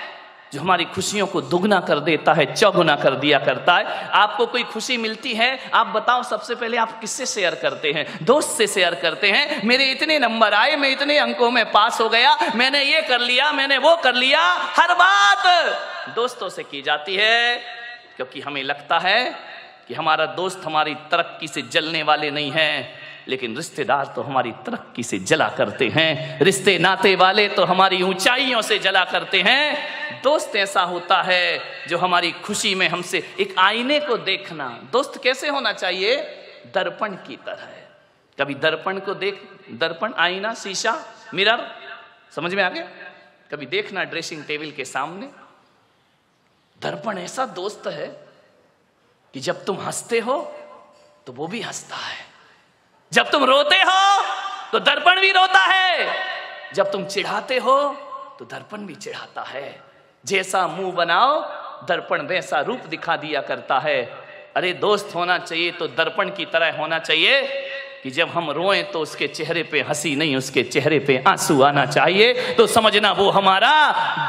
जो 0.54 0.60
हमारी 0.62 0.86
खुशियों 0.86 1.26
को 1.28 1.42
दुगना 1.42 1.80
कर 1.80 2.00
देता 2.00 2.34
है, 2.34 2.46
चौगुना 2.56 2.96
कर 2.96 3.16
दिया 3.16 3.40
करता 3.40 3.76
है। 3.76 3.86
आपको 4.10 4.46
कोई 4.46 4.64
खुशी 4.64 4.98
मिलती 4.98 5.34
है, 5.34 5.50
आप 5.74 5.88
बताओ 5.88 6.24
सबसे 6.24 6.56
पहले 6.56 6.78
आप 6.78 7.00
किससे 7.00 7.26
शेयर 7.26 7.56
करते 7.56 7.92
हैं? 7.92 8.06
दोस्त 8.26 8.58
से 8.58 8.68
शेयर 8.68 8.96
करते 8.96 9.32
हैं, 9.32 9.62
मेरे 9.64 9.92
इतने 9.92 10.18
नंबर 10.20 10.54
आए, 10.54 10.76
मैं 10.76 10.90
इतने 10.90 11.18
अंकों 11.18 11.52
में 11.52 11.72
पास 11.72 12.00
हो 12.02 12.10
गया, 12.10 12.36
मैंने 12.56 12.84
ये 12.84 13.02
कर 13.02 13.20
लिया, 13.20 13.52
मैंने 13.52 13.78
वो 13.78 13.96
कर 13.96 14.16
लिया, 14.16 14.42
हर 14.78 14.94
बात 14.94 16.16
दोस्तों 16.16 16.50
से 16.50 16.64
की 16.64 16.82
जाती 16.82 17.16
है। 17.16 17.79
क्योंकि 18.20 18.42
हमें 18.42 18.64
लगता 18.64 18.98
है 19.00 19.36
कि 19.88 19.94
हमारा 19.94 20.26
दोस्त 20.36 20.62
हमारी 20.66 20.96
तरक्की 21.12 21.48
से 21.48 21.62
जलने 21.62 22.02
वाले 22.04 22.32
नहीं 22.32 22.52
है, 22.52 22.94
लेकिन 23.28 23.56
रिश्तेदार 23.56 24.12
तो 24.16 24.22
हमारी 24.22 24.52
तरक्की 24.66 25.04
से 25.04 25.20
जला 25.20 25.48
करते 25.50 25.88
हैं। 25.88 26.40
रिश्ते 26.42 26.78
नाते 26.80 27.16
वाले 27.16 27.48
तो 27.48 27.66
हमारी 27.66 28.02
ऊंचाइयों 28.02 28.62
से 28.62 28.80
जला 28.80 29.06
करते 29.06 29.42
हैं। 29.42 30.22
दोस्त 30.22 30.56
ऐसा 30.56 30.82
होता 30.84 31.22
है 31.22 31.60
जो 31.88 31.98
हमारी 31.98 32.32
खुशी 32.44 32.76
में 32.76 32.88
हमसे 32.88 33.24
एक 33.40 33.56
आईने 33.60 34.00
को 34.00 34.18
देखना, 34.18 34.70
दोस्त 34.92 35.20
कैसे 35.24 35.50
होना 35.50 35.74
चाहिए? 35.74 36.16
दर्पण 36.76 37.16
की 37.28 37.36
तरह 37.46 37.68
कभी 38.38 38.56
दर्पण 38.56 39.00
को 39.00 39.14
देख, 39.14 39.44
दर्पण, 39.72 40.14
आईना, 40.18 40.54
शीशा, 40.54 41.00
मिरर, 41.34 41.68
समझ 42.36 42.54
में 42.54 42.64
आ 42.64 42.70
गया? 42.70 42.88
कभी 43.52 43.66
देखना 43.66 44.04
ड्रेसिंग 44.04 44.44
टेबल 44.44 44.72
के 44.72 44.86
सामने 44.86 45.30
दर्पण 46.82 47.18
ऐसा 47.18 47.46
दोस्त 47.46 47.88
है 47.88 48.08
कि 49.34 49.40
जब 49.40 49.64
तुम 49.66 49.78
हँसते 49.78 50.20
हो 50.20 50.42
तो 51.28 51.34
वो 51.34 51.48
भी 51.48 51.62
हंसता 51.62 51.96
है। 51.96 52.26
जब 53.12 53.32
तुम 53.32 53.44
रोते 53.44 53.76
हो 53.76 54.24
तो 54.72 54.80
दर्पण 54.80 55.20
भी 55.22 55.32
रोता 55.32 55.60
है। 55.60 56.08
जब 56.74 56.92
तुम 56.92 57.06
चिढ़ाते 57.06 57.58
हो 57.58 57.78
तो 58.40 58.46
दर्पण 58.46 58.86
भी 58.86 58.96
चिढ़ाता 58.96 59.42
है। 59.42 59.84
जैसा 60.26 60.68
मुँह 60.68 60.92
बनाओ, 60.92 61.40
दर्पण 61.86 62.22
वैसा 62.22 62.60
रूप 62.62 62.86
दिखा 62.86 63.16
दिया 63.18 63.42
करता 63.42 63.80
है। 63.80 64.04
अरे 64.56 64.74
दोस्त 64.74 65.16
होना 65.16 65.38
चाहिए 65.38 65.72
तो 65.72 65.88
दर्पण 65.88 66.30
की 66.30 66.46
तरह 66.46 66.78
होना 66.78 67.00
चाहिए। 67.00 67.42
कि 68.04 68.10
जब 68.12 68.30
हम 68.30 68.50
रोएँ 68.52 68.82
तो 68.84 69.00
उसके 69.00 69.28
चेहरे 69.28 69.64
पे 69.64 69.82
हँसी 69.82 70.16
नहीं, 70.16 70.36
उसके 70.36 70.64
चेहरे 70.64 71.00
पे 71.00 71.24
आँसू 71.28 71.62
आना 71.62 71.86
चाहिए। 71.86 72.34
तो 72.56 72.68
समझना 72.68 73.12
वो 73.12 73.30
हमारा 73.30 73.74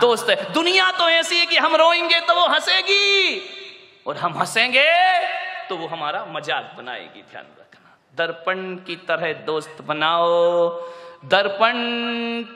दोस्त 0.00 0.30
है। 0.30 0.52
दुनिया 0.52 0.90
तो 0.90 1.08
ऐसी 1.08 1.38
है 1.38 1.46
कि 1.46 1.56
हम 1.56 1.76
रोएँगे 1.76 2.20
तो 2.20 2.34
वो 2.34 2.46
हंसेगी। 2.48 3.40
और 4.06 4.16
हम 4.16 4.38
हंसेंगे 4.38 4.88
तो 5.68 5.76
वो 5.76 5.86
हमारा 5.86 6.24
मज़ाक 6.30 6.74
बनाएगी, 6.78 7.22
ध्यान 7.22 7.44
रखना। 7.60 7.96
दर्पण 8.14 8.74
की 8.86 8.96
तरह 9.08 9.32
दोस्त 9.46 9.82
बनाओ। 9.86 10.68
दर्पण 11.24 11.76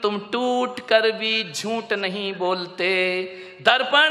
तुम 0.01 0.19
टूट 0.31 0.79
कर 0.79 1.11
भी 1.11 1.51
झूठ 1.53 1.93
नहीं 1.93 2.33
बोलते। 2.33 2.91
दर्पण 3.61 4.09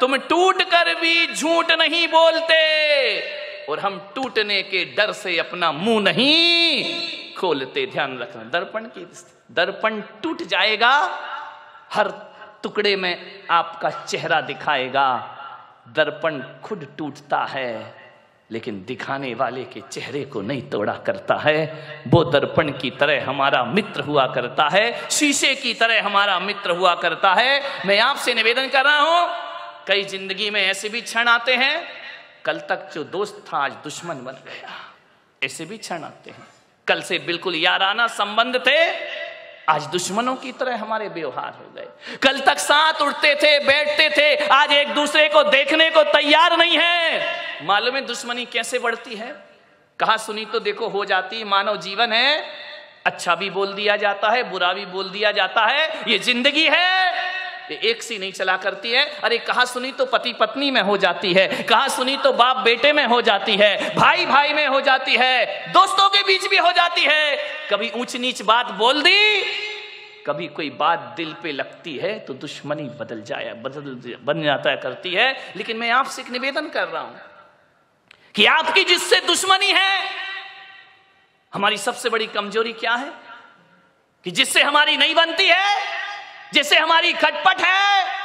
तुम 0.00 0.16
टूट 0.28 0.62
कर 0.62 0.94
भी 0.94 1.26
झूठ 1.34 1.70
नहीं 1.72 2.06
बोलते। 2.08 2.58
और 3.68 3.80
हम 3.80 3.98
टूटने 4.14 4.62
के 4.62 4.84
डर 4.96 5.12
से 5.14 5.36
अपना 5.38 5.70
मुँह 5.74 6.00
नहीं 6.02 7.34
खोलते। 7.34 7.86
ध्यान 7.86 8.18
रखना, 8.18 8.42
दर्पण 8.50 8.84
की 8.88 9.06
दर्पण 9.50 10.00
टूट 10.22 10.42
जाएगा, 10.44 10.92
हर 11.92 12.08
टुकड़े 12.62 12.94
में 12.96 13.44
आपका 13.50 13.90
चेहरा 13.90 14.40
दिखाएगा। 14.42 15.08
दर्पण 15.88 16.42
खुद 16.64 16.86
टूटता 16.98 17.44
है, 17.44 17.94
लेकिन 18.50 18.84
दिखाने 18.84 19.32
वाले 19.34 19.64
के 19.64 19.80
चेहरे 19.90 20.24
को 20.24 20.40
नहीं 20.42 20.62
तोड़ा 20.70 20.94
करता 21.06 21.34
है। 21.36 21.60
वो 22.08 22.22
दर्पण 22.24 22.70
की 22.72 22.90
तरह 22.90 23.26
हमारा 23.26 23.62
मित्र 23.66 24.00
हुआ 24.00 24.26
करता 24.26 24.68
है, 24.68 25.08
शीशे 25.10 25.54
की 25.54 25.74
तरह 25.74 26.04
हमारा 26.04 26.38
मित्र 26.40 26.70
हुआ 26.70 26.94
करता 26.94 27.32
है। 27.34 27.60
मैं 27.86 27.98
आपसे 28.00 28.34
निवेदन 28.34 28.68
कर 28.68 28.84
रहा 28.84 29.00
हूँ, 29.00 29.28
कई 29.88 30.04
ज़िंदगी 30.06 30.50
में 30.50 30.60
ऐसे 30.62 30.88
भी 30.88 31.00
क्षण 31.00 31.28
आते 31.28 31.54
हैं 31.54 32.07
कल 32.48 32.58
तक 32.58 32.90
जो 32.94 33.04
दोस्त 33.04 33.44
था, 33.48 33.58
आज 33.58 33.72
दुश्मन 33.72 34.14
बन 34.14 34.32
गया। 34.32 34.68
ऐसे 35.44 35.64
भी 35.64 35.78
क्षण 35.78 36.02
आते 36.02 36.30
हैं। 36.30 36.46
कल 36.86 37.02
से 37.02 37.18
बिल्कुल 37.18 37.54
याराना 37.54 38.06
संबंध 38.06 38.56
थे, 38.56 38.78
आज 39.68 39.86
दुश्मनों 39.86 40.36
की 40.36 40.52
तरह 40.52 40.76
हमारे 40.76 41.08
व्यवहार 41.08 41.52
हो 41.52 41.72
गए। 41.76 42.16
कल 42.22 42.40
तक 42.40 42.58
साथ 42.58 43.02
उठते 43.02 43.34
थे, 43.34 43.58
बैठते 43.58 44.08
थे, 44.10 44.46
आज 44.46 44.72
एक 44.72 44.94
दूसरे 44.94 45.28
को 45.28 45.42
देखने 45.42 45.90
को 45.90 46.02
तैयार 46.02 46.56
नहीं 46.56 46.78
है। 46.78 47.66
मालूम 47.66 47.94
है 47.94 48.06
दुश्मनी 48.06 48.44
कैसे 48.44 48.78
बढ़ती 48.78 49.14
है? 49.14 49.44
कहा 49.98 50.16
सुनी 50.16 50.44
तो 50.44 50.60
देखो, 50.60 50.88
हो 50.88 51.04
जाती 51.04 51.44
मानव 51.44 51.76
जीवन 51.76 52.12
है। 52.12 52.44
अच्छा 53.06 53.34
भी 53.34 53.50
बोल 53.50 53.72
दिया 53.72 53.96
जाता 53.96 54.30
है, 54.30 54.50
बुरा 54.50 54.72
भी 54.72 54.86
बोल 54.86 55.10
दिया 55.10 55.32
जाता 55.32 55.66
है। 55.66 56.10
ये 56.12 56.18
ज़िंदगी 56.18 56.68
है। 56.70 57.27
एक 57.74 58.02
सी 58.02 58.18
नहीं 58.18 58.32
चला 58.32 58.56
करती 58.56 58.90
है। 58.90 59.04
अरे, 59.20 59.38
कहा 59.38 59.64
सुनी 59.64 59.92
तो 59.92 60.06
पति 60.06 60.32
पत्नी 60.32 60.70
में 60.70 60.80
हो 60.82 60.96
जाती 60.96 61.32
है। 61.32 61.46
कहा 61.62 61.88
सुनी 61.88 62.16
तो 62.16 62.32
बाप 62.32 62.56
बेटे 62.56 62.92
में 62.92 63.04
हो 63.06 63.20
जाती 63.22 63.56
है। 63.56 63.94
भाई 63.94 64.26
भाई 64.26 64.52
में 64.52 64.66
हो 64.66 64.80
जाती 64.80 65.16
है। 65.16 65.72
दोस्तों 65.72 66.08
के 66.08 66.22
बीच 66.22 66.46
भी 66.46 66.56
हो 66.56 66.70
जाती 66.72 67.04
है। 67.04 67.36
कभी 67.70 67.90
ऊंच 67.90 68.16
नीच 68.16 68.42
बात 68.42 68.70
बोल 68.70 69.02
दी, 69.02 69.42
कभी 70.26 70.46
कोई 70.46 70.70
बात 70.70 71.14
दिल 71.16 71.34
पे 71.42 71.52
लगती 71.52 71.96
है 71.96 72.18
तो 72.18 72.34
दुश्मनी 72.34 72.82
बदल 72.82 73.22
जाए 73.22 73.52
बदल 73.52 74.16
बन 74.24 74.42
जाता 74.42 74.70
है 74.70 74.76
करती 74.76 75.14
है। 75.14 75.52
लेकिन 75.56 75.76
मैं 75.76 75.90
आपसे 75.90 76.22
एक 76.22 76.30
निवेदन 76.30 76.68
कर 76.68 76.88
रहा 76.88 77.02
हूँ 77.02 77.20
कि 78.34 78.46
आपकी 78.46 78.84
जिससे 78.84 79.20
दुश्मनी 79.20 79.70
है, 79.70 80.02
हमारी 81.54 81.78
सबसे 81.78 82.08
बड़ी 82.08 82.26
कमज़ोरी 82.26 82.72
क्या 82.72 82.94
है? 82.94 83.12
कि 84.24 84.30
जिससे 84.30 84.62
हमारी 84.62 84.96
नहीं 84.96 85.14
बनती 85.14 85.46
है 85.46 86.07
जिससे 86.54 86.78
हमारी 86.78 87.12
खटपट 87.12 87.60
है। 87.60 88.18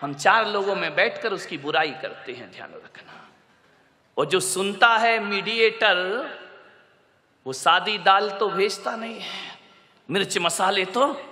हम 0.00 0.14
चार 0.14 0.46
लोगों 0.46 0.74
में 0.74 0.94
बैठकर 0.94 1.32
उसकी 1.32 1.58
बुराई 1.58 1.90
करते 1.90 2.32
हैं, 2.32 2.50
ध्यान 2.50 2.70
रखना। 2.74 3.28
और 4.18 4.26
जो 4.26 4.40
सुनता 4.40 4.96
है 4.96 5.18
मीडिएटर, 5.18 5.96
वो 7.46 7.52
सादी 7.52 7.98
दाल 7.98 8.30
तो 8.30 8.48
भेजता 8.48 8.96
नहीं 8.96 9.20
है। 9.20 9.58
मिर्च 10.10 10.38
मसाले 10.38 10.84
तो 10.84 11.22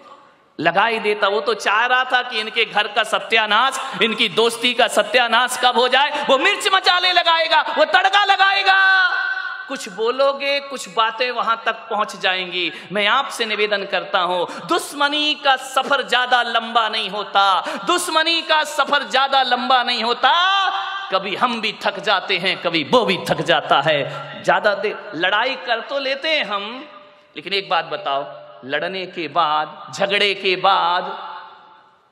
लगा 0.60 0.86
ही 0.86 0.98
देता, 0.98 1.28
वो 1.28 1.40
तो 1.40 1.54
चाह 1.54 1.86
रहा 1.86 2.04
था 2.04 2.22
कि 2.22 2.40
इनके 2.40 2.64
घर 2.64 2.88
का 2.88 3.02
सत्यानाश, 3.04 4.02
इनकी 4.02 4.28
दोस्ती 4.28 4.74
का 4.74 4.88
सत्यानाश 4.88 5.60
कब 5.64 5.78
हो 5.78 5.88
जाए। 5.88 6.24
वो 6.24 6.38
मिर्च 6.38 6.68
मसाले 6.74 7.12
लगाएगा, 7.12 7.60
वो 7.78 7.84
तड़का 7.84 8.24
लगाएगा। 8.24 9.19
कुछ 9.70 9.88
बोलोगे, 9.94 10.58
कुछ 10.60 10.88
बातें 10.94 11.30
वहाँ 11.30 11.56
तक 11.66 11.86
पहुँच 11.90 12.16
जाएँगी। 12.20 12.70
मैं 12.92 13.06
आपसे 13.08 13.46
निवेदन 13.46 13.84
करता 13.86 14.20
हूँ, 14.20 14.46
दुश्मनी 14.68 15.34
का 15.44 15.56
सफ़र 15.56 16.02
ज़्यादा 16.08 16.42
लंबा 16.44 16.88
नहीं 16.88 17.08
होता। 17.10 17.44
दुश्मनी 17.86 18.40
का 18.42 18.62
सफ़र 18.66 19.08
ज़्यादा 19.08 19.42
लंबा 19.44 19.82
नहीं 19.82 20.02
होता। 20.04 20.32
कभी 21.10 21.34
हम 21.36 21.60
भी 21.60 21.72
थक 21.82 21.98
जाते 22.00 22.36
हैं, 22.38 22.56
कभी 22.62 22.82
वो 22.84 23.04
भी 23.04 23.18
थक 23.28 23.40
जाता 23.42 23.80
है। 23.80 24.42
ज़्यादा 24.44 24.74
देर 24.74 25.10
लड़ाई 25.16 25.54
कर 25.66 25.80
तो 25.80 25.98
लेते 25.98 26.28
हैं 26.28 26.44
हम, 26.44 26.84
लेकिन 27.36 27.52
एक 27.52 27.68
बात 27.68 27.84
बताओ, 27.86 28.26
लड़ने 28.64 29.06
के 29.08 29.26
बाद, 29.30 29.92
झगड़े 29.94 30.34
के 30.34 30.54
बाद 30.58 31.04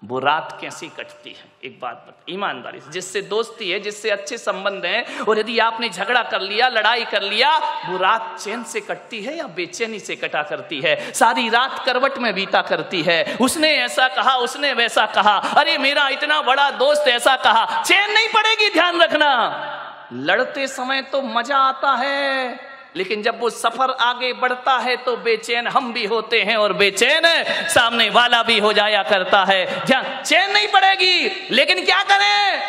वो 0.05 0.19
रात 0.19 0.59
कैसी 0.61 0.89
कटती 0.89 1.31
है? 1.31 1.45
एक 1.65 1.81
बात 1.81 2.05
बता 2.09 2.25
ईमानदारी 2.29 2.81
से। 2.81 2.93
जिससे 2.93 3.23
दोस्ती 3.23 3.71
है, 3.71 3.81
जिससे 3.81 4.11
अच्छे 4.11 4.39
संबंध 4.39 4.87
हैं, 4.87 5.19
और 5.19 5.39
यदि 5.39 5.59
आपने 5.59 5.89
झगड़ा 5.89 6.23
कर 6.23 6.41
लिया, 6.41 6.69
लड़ाई 6.69 7.05
कर 7.05 7.23
लिया, 7.23 7.59
वो 7.89 7.99
रात 7.99 8.37
चैन 8.41 8.65
से 8.65 8.81
कटती 8.81 9.23
है 9.23 9.37
या 9.37 9.47
बेचैनी 9.47 9.99
से 9.99 10.17
कटा 10.17 10.43
करती 10.43 10.81
है? 10.81 11.13
सारी 11.13 11.49
रात 11.49 11.87
करवट 11.87 12.19
में 12.19 12.35
बीता 12.35 12.63
करती 12.63 13.03
है। 13.03 13.39
उसने 13.41 13.71
ऐसा 13.71 14.09
कहा, 14.09 14.37
उसने 14.37 14.73
वैसा 14.73 15.07
कहा। 15.07 15.37
अरे, 15.37 15.79
मेरा 15.79 16.09
इतना 16.09 16.43
बड़ा 16.43 16.71
दोस्त 16.71 17.09
ऐसा 17.09 17.37
कहा। 17.37 17.83
चैन 17.83 18.13
नहीं 18.13 18.29
पड़ेगी, 18.29 18.71
ध्यान 18.71 19.01
रखना। 19.01 19.65
लड़ते 20.13 20.69
समय 20.69 21.03
तो 21.03 21.23
मज़ा 21.23 21.57
आता 21.57 21.93
है। 21.93 22.68
लेकिन 22.97 23.23
जब 23.23 23.41
वो 23.41 23.51
सफ़र 23.51 23.91
आगे 23.91 24.33
बढ़ता 24.33 24.77
है 24.79 24.97
तो 24.97 25.17
बेचैन 25.17 25.67
हम 25.67 25.93
भी 25.93 26.05
होते 26.07 26.43
हैं 26.43 26.57
और 26.57 26.73
बेचैन 26.73 27.23
सामने 27.69 28.09
वाला 28.11 28.43
भी 28.43 28.59
हो 28.59 28.73
जाया 28.73 29.03
करता 29.03 29.45
है। 29.45 29.65
ध्यान, 29.87 30.23
चैन 30.23 30.53
नहीं 30.53 30.69
पड़ेगी, 30.69 31.49
लेकिन 31.51 31.85
क्या 31.85 32.03
करें? 32.03 32.63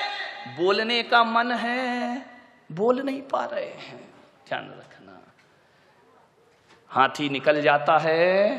बोलने 0.58 1.02
का 1.04 1.24
मन 1.24 1.52
है, 1.52 2.26
बोल 2.72 3.02
नहीं 3.02 3.22
पा 3.22 3.44
रहे 3.46 3.66
हैं। 3.66 4.00
ध्यान 4.48 4.68
रखना। 4.70 5.20
हाथी 6.92 7.30
निकल 7.30 7.62
जाता 7.62 7.98
है, 7.98 8.58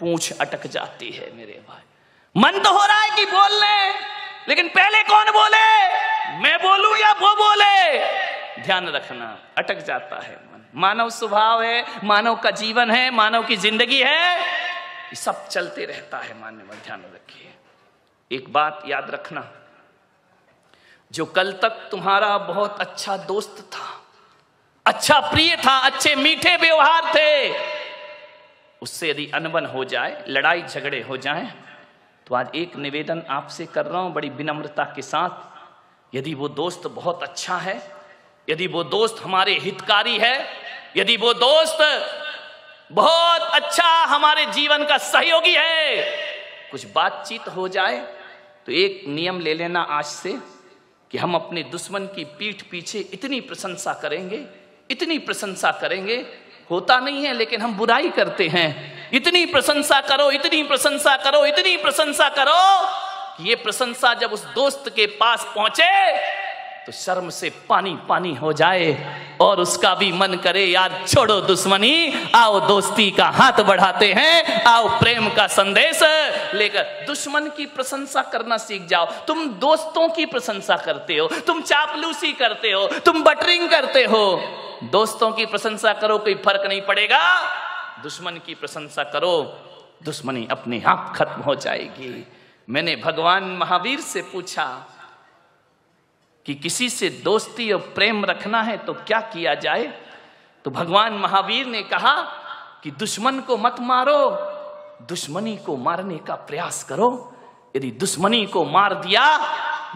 पूछ 0.00 0.32
अटक 0.40 0.66
जाती 0.66 1.10
है 1.10 1.32
मेरे 1.36 1.60
भाई। 1.68 1.82
मन 2.36 2.58
तो 2.58 2.72
हो 2.72 2.86
रहा 2.86 3.00
है 3.00 3.16
कि 3.16 3.24
बोल 3.24 3.58
ले, 3.60 3.90
लेकिन 4.48 4.68
पहले 4.68 5.02
कौन 5.02 5.30
बोले? 5.32 5.66
मैं 6.38 6.56
बोलूँ 6.58 6.96
या 6.98 7.12
वो 7.12 7.34
बोले? 7.36 7.98
ध्यान 8.62 8.88
रखना, 8.88 9.36
अटक 9.58 9.84
जाता 9.84 10.20
है 10.22 10.49
मानव 10.74 11.08
स्वभाव 11.10 11.62
है, 11.62 11.84
मानव 12.04 12.36
का 12.36 12.50
जीवन 12.52 12.90
है, 12.90 13.10
मानव 13.10 13.46
की 13.46 13.56
ज़िंदगी 13.58 14.00
है। 14.00 14.38
ये 14.38 15.16
सब 15.16 15.46
चलते 15.48 15.84
रहता 15.84 16.18
है 16.18 16.40
मान्य 16.40 16.76
ध्यान 16.76 17.00
रखिए। 17.04 17.54
एक 18.30 18.52
बात 18.52 18.82
याद 18.86 19.10
रखना, 19.10 19.44
जो 21.10 21.24
कल 21.26 21.52
तक 21.62 21.88
तुम्हारा 21.90 22.36
बहुत 22.38 22.80
अच्छा 22.80 23.16
दोस्त 23.18 23.60
था 23.72 23.88
अच्छा 24.86 25.18
प्रिय 25.22 25.56
था, 25.56 25.76
अच्छे 25.78 26.14
मीठे 26.16 26.56
व्यवहार 26.56 27.12
थे, 27.14 27.54
उससे 28.82 29.10
यदि 29.10 29.30
अनबन 29.34 29.66
हो 29.66 29.84
जाए, 29.84 30.24
लड़ाई 30.28 30.62
झगड़े 30.62 31.00
हो 31.02 31.16
जाए 31.18 31.52
तो 32.26 32.34
आज 32.34 32.50
एक 32.54 32.76
निवेदन 32.78 33.22
आपसे 33.30 33.66
कर 33.66 33.86
रहा 33.86 34.00
हूँ 34.02 34.12
बड़ी 34.12 34.28
विनम्रता 34.30 34.84
के 34.96 35.02
साथ। 35.02 36.14
यदि 36.14 36.34
वो 36.34 36.48
दोस्त 36.50 36.86
बहुत 36.88 37.22
अच्छा 37.22 37.56
है 37.58 37.78
यदि 38.48 38.66
वो 38.66 38.82
दोस्त 38.86 39.22
हमारे 39.22 39.58
हितकारी 39.58 40.16
है, 40.18 40.46
यदि 40.96 41.16
वो 41.16 41.32
दोस्त 41.34 41.78
बहुत 42.92 43.40
अच्छा 43.54 43.88
हमारे 44.06 44.44
जीवन 44.46 44.84
का 44.84 44.96
सहयोगी 44.98 45.54
है, 45.54 46.00
कुछ 46.70 46.86
बातचीत 46.94 47.48
हो 47.48 47.68
जाए 47.68 47.98
तो 48.66 48.72
एक 48.74 49.02
नियम 49.08 49.40
ले 49.40 49.54
लेना 49.54 49.80
आज 49.90 50.04
से 50.04 50.32
कि 51.10 51.18
हम 51.18 51.34
अपने 51.34 51.62
दुश्मन 51.70 52.06
की 52.06 52.24
पीठ 52.38 52.62
पीछे 52.70 52.98
इतनी 53.12 53.40
प्रशंसा 53.42 53.92
करेंगे, 53.94 54.44
इतनी 54.90 55.18
प्रशंसा 55.20 55.70
करेंगे, 55.80 56.16
होता 56.70 56.98
नहीं 57.00 57.24
है 57.24 57.32
लेकिन 57.32 57.60
हम 57.60 57.76
बुराई 57.76 58.10
करते 58.10 58.48
हैं। 58.48 58.68
इतनी 59.12 59.44
प्रशंसा 59.46 60.00
करो, 60.00 60.30
इतनी 60.30 60.62
प्रशंसा 60.62 61.16
करो, 61.16 61.44
इतनी 61.46 61.76
प्रशंसा 61.76 62.28
करो 62.28 62.60
कि 63.36 63.48
ये 63.48 63.54
प्रशंसा 63.56 64.12
जब 64.14 64.32
उस 64.32 64.44
दोस्त 64.54 64.92
के 64.96 65.06
पास 65.16 65.46
पहुँचे 65.54 65.90
तो 66.86 66.92
शर्म 66.92 67.28
से 67.30 67.50
पानी 67.68 67.94
पानी 68.08 68.34
हो 68.34 68.52
जाए 68.52 68.86
और 69.40 69.60
उसका 69.60 69.94
भी 69.94 70.10
मन 70.12 70.34
करे, 70.34 70.64
यार 70.64 71.04
छोड़ो 71.08 71.40
दुश्मनी, 71.40 72.12
आओ 72.34 72.60
दोस्ती 72.68 73.10
का 73.10 73.28
हाथ 73.30 73.60
बढ़ाते 73.62 74.12
हैं, 74.12 74.62
आओ 74.64 74.88
प्रेम 75.00 75.28
का 75.28 75.46
संदेश 75.46 76.00
लेकर 76.54 77.04
दुश्मन 77.06 77.48
की 77.56 77.66
प्रशंसा 77.66 78.22
करना 78.22 78.56
सीख 78.56 78.86
जाओ। 78.86 79.06
तुम 79.26 79.46
दोस्तों 79.60 80.08
की 80.08 80.26
प्रशंसा 80.26 80.76
करते 80.76 81.16
हो, 81.16 81.26
तुम 81.46 81.60
चापलूसी 81.62 82.32
करते 82.32 82.70
हो, 82.72 82.86
तुम 82.98 83.22
बटरिंग 83.22 83.68
करते 83.70 84.04
हो। 84.04 84.24
दोस्तों 84.92 85.30
की 85.32 85.46
प्रशंसा 85.46 85.92
करो, 85.92 86.18
कोई 86.18 86.34
फ़र्क 86.34 86.66
नहीं 86.68 86.80
पड़ेगा। 86.80 87.22
दुश्मन 88.02 88.40
की 88.46 88.54
प्रशंसा 88.54 89.04
करो, 89.04 89.36
दुश्मनी 90.04 90.46
अपने 90.50 90.82
आप 90.86 91.12
खत्म 91.16 91.42
हो 91.42 91.54
जाएगी। 91.54 92.26
मैंने 92.68 92.96
भगवान 92.96 93.44
महावीर 93.60 94.00
से 94.00 94.22
पूछा 94.22 94.64
कि 96.46 96.54
किसी 96.54 96.88
से 96.90 97.08
दोस्ती 97.24 97.72
और 97.72 97.80
प्रेम 97.94 98.24
रखना 98.24 98.62
है 98.62 98.76
तो 98.76 98.92
क्या 98.94 99.20
किया 99.20 99.54
जाए? 99.54 99.84
तो 100.64 100.70
भगवान 100.70 101.12
महावीर 101.12 101.66
ने 101.66 101.82
कहा 101.82 102.20
कि 102.84 102.90
दुश्मन 102.90 103.40
को 103.40 103.56
मत 103.56 103.76
मारो, 103.80 104.30
दुश्मनी 105.08 105.56
को 105.56 105.76
मारने 105.76 106.16
का 106.16 106.34
प्रयास 106.34 106.82
करो। 106.84 107.36
यदि 107.76 107.90
दुश्मनी 107.90 108.46
को 108.46 108.64
मार 108.64 108.94
दिया, 108.94 109.24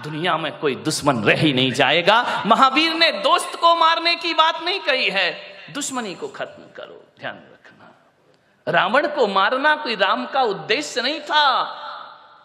दुनिया 0.03 0.37
में 0.37 0.59
कोई 0.59 0.75
दुश्मन 0.75 1.23
रह 1.25 1.41
ही 1.41 1.53
नहीं 1.53 1.73
जाएगा। 1.73 2.43
महावीर 2.47 2.95
ने 2.95 3.11
दोस्त 3.13 3.55
को 3.61 3.75
मारने 3.77 4.15
की 4.15 4.35
बात 4.35 4.63
नहीं 4.63 4.81
कही 4.81 5.11
है, 5.11 5.33
दुश्मनी 5.73 6.15
को 6.15 6.29
खत्म 6.29 6.63
करो, 6.77 7.03
ध्यान 7.21 7.35
रखना। 7.35 8.73
रावण 8.73 9.07
को 9.07 9.27
मारना 9.27 9.75
कोई 9.77 9.95
राम 9.95 10.27
का 10.27 10.43
उद्देश्य 10.43 11.03
नहीं 11.03 11.21
था। 11.21 11.63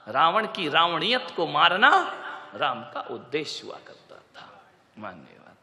रावण 0.08 0.46
की 0.46 0.70
रावणियत 0.70 1.28
को 1.36 1.48
मारना 1.48 1.90
राम 2.56 2.82
का 2.84 3.02
उद्देश्य 3.12 3.68
हुआ 3.68 3.78
करता 3.88 4.16
था। 4.16 4.48
मान्यवाद 4.98 5.56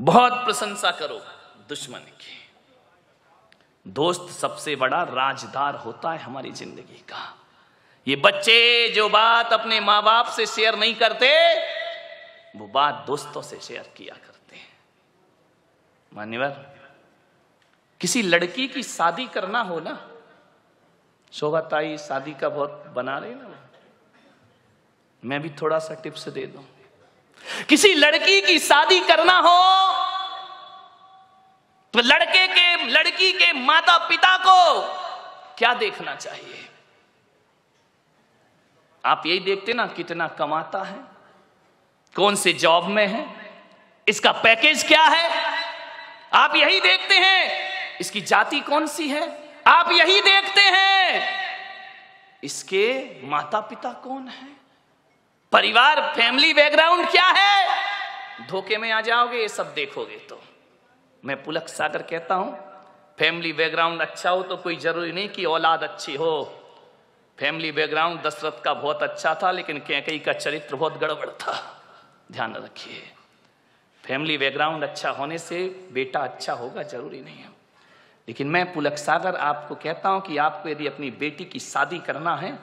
बहुत 0.00 0.32
प्रशंसा 0.44 0.90
करो 0.90 1.20
दुश्मन 1.68 1.98
की। 1.98 2.38
दोस्त 3.86 4.32
सबसे 4.32 4.74
बड़ा 4.76 5.02
राजदार 5.02 5.76
होता 5.76 6.12
है 6.12 6.18
हमारी 6.18 6.50
ज़िंदगी 6.52 7.04
का। 7.08 7.22
ये 8.06 8.16
बच्चे 8.16 8.88
जो 8.88 9.08
बात 9.08 9.52
अपने 9.52 9.80
माँ 9.80 10.02
बाप 10.02 10.26
से 10.26 10.46
शेयर 10.46 10.78
नहीं 10.78 10.94
करते, 10.94 11.28
वो 12.58 12.66
बात 12.66 13.04
दोस्तों 13.06 13.42
से 13.42 13.58
शेयर 13.60 13.92
किया 13.96 14.14
करते 14.16 14.56
हैं। 14.56 14.70
मान्यवर 16.12 16.50
किसी 18.00 18.22
लड़की 18.22 18.66
की 18.68 18.82
शादी 18.82 19.26
करना 19.26 19.60
हो 19.60 19.80
ना, 19.80 19.98
शोभा 21.32 21.96
शादी 21.98 22.34
का 22.34 22.48
बहुत 22.48 22.92
बना 22.96 23.18
रहे 23.18 23.34
ना 23.34 23.51
मैं 25.22 25.40
भी 25.42 25.50
थोड़ा 25.60 25.78
सा 25.78 25.94
टिप्स 25.94 26.28
दे 26.28 26.46
दूँ। 26.46 26.64
किसी 27.68 27.92
लड़की 27.94 28.40
की 28.40 28.58
शादी 28.58 28.98
करना 29.00 29.38
हो 29.38 29.60
तो 31.94 32.00
लड़के 32.00 32.46
के, 32.48 32.84
लड़की 32.84 33.32
के 33.32 33.52
माता 33.54 33.96
पिता 34.08 34.36
को 34.38 34.80
क्या 35.58 35.72
देखना 35.74 36.14
चाहिए? 36.14 36.68
आप 39.04 39.22
यही 39.26 39.40
देखते 39.40 39.72
ना 39.72 39.86
कितना 39.88 40.28
कमाता 40.30 40.82
है, 40.82 40.96
कौन 42.16 42.34
से 42.36 42.52
जॉब 42.54 42.86
में 42.88 43.06
है, 43.06 43.24
इसका 44.06 44.32
पैकेज 44.34 44.84
क्या 44.84 45.04
है? 45.04 45.30
आप 46.34 46.56
यही 46.56 46.80
देखते 46.80 47.14
हैं, 47.16 47.98
इसकी 48.00 48.20
जाति 48.22 48.60
कौन 48.62 48.86
सी 48.86 49.08
है? 49.08 49.26
आप 49.66 49.90
यही 49.92 50.20
देखते 50.20 50.60
हैं, 50.60 51.22
इसके 52.42 53.20
माता 53.24 53.60
पिता 53.60 53.92
कौन 54.04 54.28
है? 54.28 54.48
परिवार 55.52 56.00
फैमिली 56.16 56.52
बैकग्राउंड 56.54 57.06
क्या 57.10 57.26
है? 57.26 58.46
धोखे 58.48 58.76
में 58.78 58.90
आ 58.90 59.00
जाओगे, 59.00 59.38
ये 59.38 59.48
सब 59.48 59.74
देखोगे 59.74 60.16
तो। 60.28 60.40
मैं 61.24 61.42
पुलक 61.44 61.68
सागर 61.68 62.02
कहता 62.02 62.34
हूँ 62.34 62.56
फैमिली 63.18 63.52
बैकग्राउंड 63.52 64.00
अच्छा 64.00 64.30
हो 64.30 64.42
तो 64.42 64.56
कोई 64.56 64.76
ज़रूरी 64.76 65.12
नहीं 65.12 65.28
कि 65.28 65.44
औलाद 65.44 65.82
अच्छी 65.82 66.14
हो। 66.16 66.32
फैमिली 67.38 67.72
बैकग्राउंड 67.72 68.22
दशरथ 68.22 68.62
का 68.64 68.74
बहुत 68.74 69.02
अच्छा 69.02 69.34
था, 69.34 69.50
लेकिन 69.50 69.78
कैकई 69.78 70.18
का 70.18 70.32
चरित्र 70.32 70.76
बहुत 70.76 70.98
गड़बड़ 70.98 71.28
था। 71.28 71.54
ध्यान 72.32 72.54
रखिए। 72.54 73.02
फैमिली 74.04 74.38
बैकग्राउंड 74.38 74.82
अच्छा 74.82 75.10
होने 75.10 75.38
से 75.38 75.64
बेटा 75.92 76.20
अच्छा 76.20 76.52
होगा, 76.52 76.82
ज़रूरी 76.82 77.20
नहीं 77.20 77.36
है। 77.36 77.50
लेकिन 78.28 78.46
मैं 78.46 78.72
पुलक 78.72 78.96
सागर 78.98 79.36
आपको 79.36 79.74
कहता 79.74 80.08
हूँ 80.08 80.20
कि 80.20 80.36
आपको 80.38 80.68
यदि 80.68 80.86
अपनी 80.86 81.10
बेटी 81.10 81.44
की 81.44 81.58
शादी 81.60 81.98
करना 81.98 82.36
है 82.36 82.58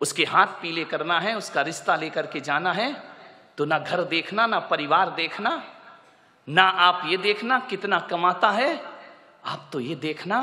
उसके 0.00 0.24
हाथ 0.24 0.46
पीले 0.62 0.84
करना 0.84 1.18
है, 1.20 1.36
उसका 1.36 1.62
रिश्ता 1.62 1.96
लेकर 1.96 2.26
के 2.26 2.40
जाना 2.40 2.72
है 2.72 2.94
तो 3.58 3.64
ना 3.64 3.78
घर 3.78 4.02
देखना, 4.04 4.46
ना 4.46 4.58
परिवार 4.60 5.10
देखना, 5.10 5.62
ना 6.48 6.62
आप 6.62 7.02
ये 7.06 7.16
देखना 7.16 7.58
कितना 7.60 7.98
कमाता 8.00 8.50
है। 8.50 8.74
आप 9.44 9.68
तो 9.72 9.80
ये 9.80 9.94
देखना 9.96 10.42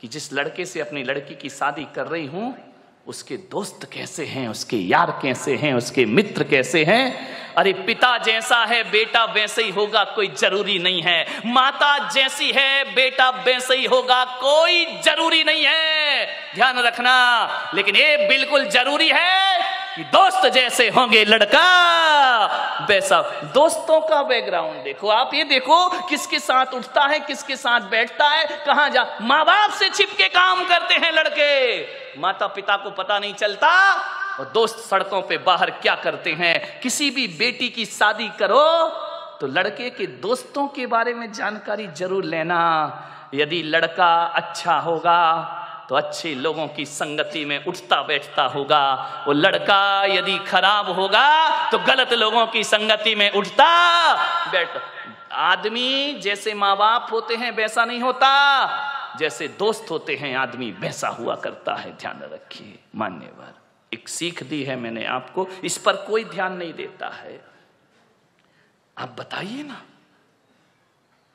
कि 0.00 0.08
जिस 0.08 0.32
लड़के 0.32 0.64
से 0.66 0.80
अपनी 0.80 1.02
लड़की 1.02 1.34
की 1.34 1.50
शादी 1.50 1.84
कर 1.94 2.06
रही 2.06 2.26
हूँ 2.26 2.54
उसके 3.06 3.36
दोस्त 3.36 3.90
कैसे 3.92 4.24
हैं, 4.24 4.48
उसके 4.48 4.76
यार 4.76 5.18
कैसे 5.22 5.54
हैं, 5.54 5.74
उसके 5.74 6.04
मित्र 6.04 6.44
कैसे 6.44 6.84
हैं? 6.84 7.28
अरे 7.54 7.72
पिता 7.72 8.18
जैसा 8.18 8.64
है, 8.64 8.90
बेटा 8.90 9.24
वैसे 9.24 9.62
ही 9.62 9.70
होगा, 9.70 10.04
कोई 10.04 10.28
ज़रूरी 10.28 10.78
नहीं 10.78 11.02
है। 11.02 11.26
माता 11.46 12.08
जैसी 12.08 12.50
है, 12.50 12.84
बेटा 12.84 13.30
वैसे 13.30 13.76
ही 13.76 13.84
होगा, 13.84 14.24
कोई 14.24 14.84
ज़रूरी 15.02 15.44
नहीं 15.44 15.64
है। 15.64 16.26
ध्यान 16.54 16.78
रखना, 16.78 17.72
लेकिन 17.74 17.96
ये 17.96 18.16
बिल्कुल 18.28 18.64
ज़रूरी 18.64 19.08
है 19.14 19.58
कि 19.96 20.02
दोस्त 20.02 20.46
जैसे 20.46 20.88
होंगे 20.88 21.24
लड़का। 21.24 22.86
वैसा, 22.90 23.20
दोस्तों 23.54 24.00
का 24.00 24.22
बैकग्राउंड 24.22 24.82
देखो। 24.84 25.08
आप 25.08 25.34
ये 25.34 25.44
देखो, 25.44 26.08
किसके 26.08 26.38
साथ 26.38 26.66
उठता 26.66 27.04
है, 27.04 27.20
किसके 27.20 27.56
साथ 27.56 27.80
बैठता 27.80 28.28
है, 28.28 28.46
कहाँ 28.66 28.90
जा, 28.90 29.18
माँ 29.20 29.44
बाप 29.44 29.70
से 29.70 29.88
छिप 29.88 30.08
के 30.10 30.28
काम 30.28 30.64
करते 30.64 30.94
हैं 30.94 31.12
लड़के। 31.12 32.03
माता 32.18 32.46
पिता 32.48 32.76
को 32.76 32.90
पता 32.92 33.18
नहीं 33.18 33.34
चलता। 33.34 33.70
और 34.34 34.50
दोस्त 34.54 34.78
सड़कों 34.80 35.20
पे 35.22 35.38
बाहर 35.40 35.70
क्या 35.72 35.94
करते 35.96 36.32
हैं? 36.32 36.80
किसी 36.80 37.10
भी 37.10 37.26
बेटी 37.38 37.68
की 37.70 37.84
शादी 37.86 38.28
करो 38.38 38.88
तो 39.40 39.46
लड़के 39.48 39.90
के 39.90 40.06
दोस्तों 40.22 40.66
के 40.68 40.86
बारे 40.86 41.14
में 41.14 41.30
जानकारी 41.32 41.86
ज़रूर 41.88 42.24
लेना। 42.26 42.60
यदि 43.34 43.62
लड़का 43.64 44.14
अच्छा 44.34 44.78
होगा 44.78 45.20
तो 45.88 45.94
अच्छे 45.94 46.34
लोगों 46.36 46.66
की 46.68 46.84
संगति 46.86 47.44
में 47.44 47.64
उठता 47.64 48.00
बैठता 48.02 48.42
होगा। 48.46 48.84
वो 49.26 49.32
लड़का 49.32 50.04
यदि 50.06 50.36
खराब 50.46 50.88
होगा 50.90 51.28
तो 51.70 51.78
गलत 51.86 52.12
लोगों 52.14 52.46
की 52.46 52.62
संगति 52.64 53.14
में 53.14 53.30
उठता। 53.32 53.68
बैठ, 54.52 54.80
आदमी 55.32 56.20
जैसे 56.22 56.54
माँ 56.54 56.76
बाप 56.76 57.08
होते 57.12 57.36
हैं, 57.36 57.50
वैसा 57.52 57.84
नहीं 57.84 58.00
होता। 58.00 58.30
जैसे 59.18 59.48
दोस्त 59.48 59.90
होते 59.90 60.16
हैं, 60.16 60.36
आदमी 60.36 60.70
वैसा 60.70 61.08
हुआ 61.08 61.36
करता 61.36 61.74
है। 61.74 61.96
ध्यान 61.96 62.20
रखिए, 62.22 62.78
मान्यवर। 62.94 63.54
एक 63.94 64.08
सीख 64.08 64.42
दी 64.42 64.64
है 64.64 64.76
मैंने 64.76 65.04
आपको, 65.04 65.48
इस 65.64 65.78
पर 65.78 65.96
कोई 65.96 66.24
ध्यान 66.24 66.52
नहीं 66.52 66.74
देता 66.74 67.08
है। 67.08 67.44
आप 68.98 69.08
बताइए 69.08 69.62
ना, 69.62 69.82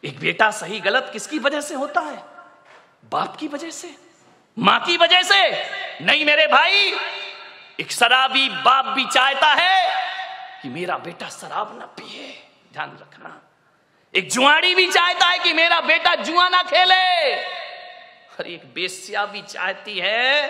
एक 0.04 0.20
बेटा 0.20 0.52
सही 0.52 0.80
गलत 0.80 1.10
किसकी 1.14 1.40
वजह 1.40 1.62
से 1.62 1.76
होता 1.76 2.02
है? 2.02 2.24
बाप 3.12 3.36
की 3.36 3.48
वजह 3.48 3.70
से? 3.70 3.96
माँ 4.60 4.80
की 4.80 4.98
वजह 4.98 5.22
से? 5.22 5.52
नहीं 6.06 6.26
मेरे 6.26 6.48
भाई, 6.48 6.94
एक 7.80 7.92
शराबी 7.92 8.50
बाप 8.50 8.86
भी 8.86 9.06
चाहता 9.06 9.48
है 9.48 9.94
कि 10.62 10.70
मेरा 10.70 10.98
बेटा 10.98 11.30
शराब 11.30 11.80
ना 11.80 11.86
पिए। 11.86 12.48
ध्यान 12.74 12.98
रखना। 13.02 13.42
एक 14.16 14.30
जुआड़ी 14.30 14.76
भी 14.76 14.92
चाहता 14.92 15.26
है 15.26 15.40
कि 15.40 15.54
मेरा 15.54 15.80
बेटा 15.80 16.16
जुआ 16.16 16.50
ना 16.50 16.64
खेले। 16.64 17.36
और 18.40 18.48
एक 18.48 18.62
बेस्या 18.76 19.26
भी 19.26 19.42
चाहती 19.42 19.98
है 20.00 20.48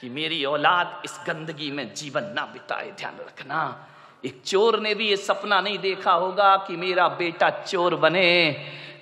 कि 0.00 0.08
मेरी 0.08 0.44
औलाद 0.44 1.02
इस 1.04 1.18
गंदगी 1.26 1.70
में 1.70 1.94
जीवन 1.94 2.24
ना 2.34 2.44
बिताए, 2.46 2.90
ध्यान 2.90 3.16
रखना। 3.20 3.88
एक 4.24 4.42
चोर 4.46 4.78
ने 4.80 4.94
भी 4.94 5.08
ये 5.08 5.16
सपना 5.16 5.60
नहीं 5.60 5.78
देखा 5.78 6.12
होगा 6.12 6.56
कि 6.56 6.76
मेरा 6.76 7.08
बेटा 7.08 7.50
चोर 7.50 7.94
बने। 7.94 8.52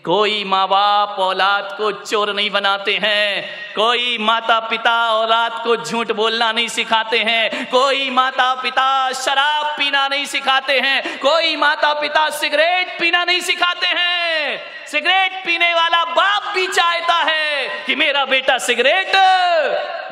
कोई 0.04 0.44
माँ 0.44 0.66
बाप 0.68 1.18
औलाद 1.20 1.74
को 1.78 1.90
चोर 1.92 2.32
नहीं 2.34 2.50
बनाते 2.50 2.96
हैं, 3.02 3.44
कोई 3.74 4.16
माता 4.18 4.58
पिता 4.60 4.94
औलाद 5.12 5.60
को 5.64 5.76
झूठ 5.76 6.12
बोलना 6.12 6.50
नहीं 6.52 6.68
सिखाते 6.68 7.18
हैं, 7.18 7.66
कोई 7.70 8.08
माता 8.10 8.54
पिता 8.62 9.12
शराब 9.12 9.66
पीना 9.78 10.06
नहीं 10.08 10.24
सिखाते 10.26 10.78
हैं, 10.80 11.18
कोई 11.18 11.56
माता 11.56 11.92
पिता 12.00 12.28
सिगरेट 12.30 12.98
पीना 13.00 13.24
नहीं 13.24 13.40
सिखाते 13.40 13.86
हैं। 13.86 14.86
सिगरेट 14.86 15.44
पीने 15.44 15.72
वाला 15.74 16.04
बाप 16.04 16.54
भी 16.54 16.66
चाहता 16.66 17.14
है 17.24 17.84
कि 17.86 17.94
मेरा 17.94 18.24
बेटा 18.24 18.56
सिगरेट 18.58 19.12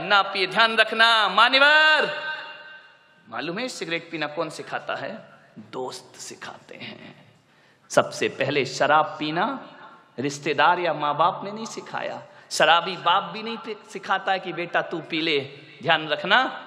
ना 0.01 0.21
पिए। 0.23 0.47
ध्यान 0.47 0.77
रखना 0.77 1.29
मान्यवर 1.29 2.11
मालूम 3.27 3.59
है 3.59 3.69
सिगरेट 3.69 4.11
पीना 4.11 4.27
कौन 4.27 4.51
सिखाता 4.51 4.95
है? 4.95 5.11
दोस्त 5.73 6.21
सिखाते 6.21 6.75
हैं। 6.75 7.15
सबसे 7.91 8.29
पहले 8.29 8.65
शराब 8.67 9.17
पीना 9.19 9.45
रिश्तेदार 10.19 10.79
या 10.79 10.93
माँ 10.95 11.17
बाप 11.17 11.41
ने 11.45 11.51
नहीं 11.51 11.67
सिखाया। 11.67 12.23
शराबी 12.51 12.97
बाप 12.99 13.31
भी 13.33 13.43
नहीं 13.43 13.75
सिखाता 13.93 14.33
है 14.33 14.39
कि 14.39 14.53
बेटा 14.53 14.83
तू 14.83 14.99
पी 15.01 15.21
ले, 15.21 15.39
ध्यान 15.83 16.09
रखना। 16.09 16.65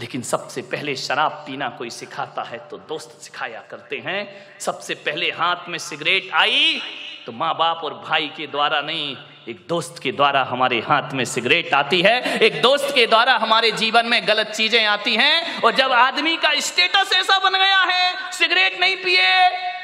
लेकिन 0.00 0.22
सबसे 0.22 0.62
पहले 0.62 0.94
शराब 0.96 1.32
पीना 1.46 1.68
कोई 1.68 1.90
सिखाता 1.90 2.42
है 2.42 2.58
तो 2.70 2.76
दोस्त 2.88 3.10
सिखाया 3.22 3.60
करते 3.70 3.96
हैं। 4.06 4.20
सबसे 4.60 4.94
पहले 5.00 5.30
हाथ 5.30 5.68
में 5.68 5.78
सिगरेट 5.80 6.30
आई 6.34 6.80
तो 7.26 7.32
माँ 7.32 7.54
बाप 7.54 7.84
और 7.84 7.94
भाई 8.06 8.30
के 8.36 8.46
द्वारा 8.46 8.80
नहीं, 8.80 9.16
एक 9.48 9.64
दोस्त 9.68 9.98
के 10.02 10.12
द्वारा 10.12 10.42
हमारे 10.44 10.78
हाथ 10.80 11.12
में 11.12 11.24
सिगरेट 11.24 11.74
आती 11.74 12.00
है। 12.02 12.38
एक 12.38 12.60
दोस्त 12.62 12.94
के 12.94 13.06
द्वारा 13.06 13.36
हमारे 13.36 13.70
जीवन 13.72 14.06
में 14.06 14.26
गलत 14.28 14.48
चीज़ें 14.48 14.84
आती 14.86 15.14
हैं 15.16 15.60
और 15.62 15.74
जब 15.74 15.92
आदमी 15.92 16.36
का 16.36 16.54
स्टेटस 16.60 17.12
ऐसा 17.14 17.38
बन 17.40 17.58
गया 17.58 17.80
है, 17.82 18.32
सिगरेट 18.32 18.80
नहीं 18.80 18.96
पिए, 18.96 19.30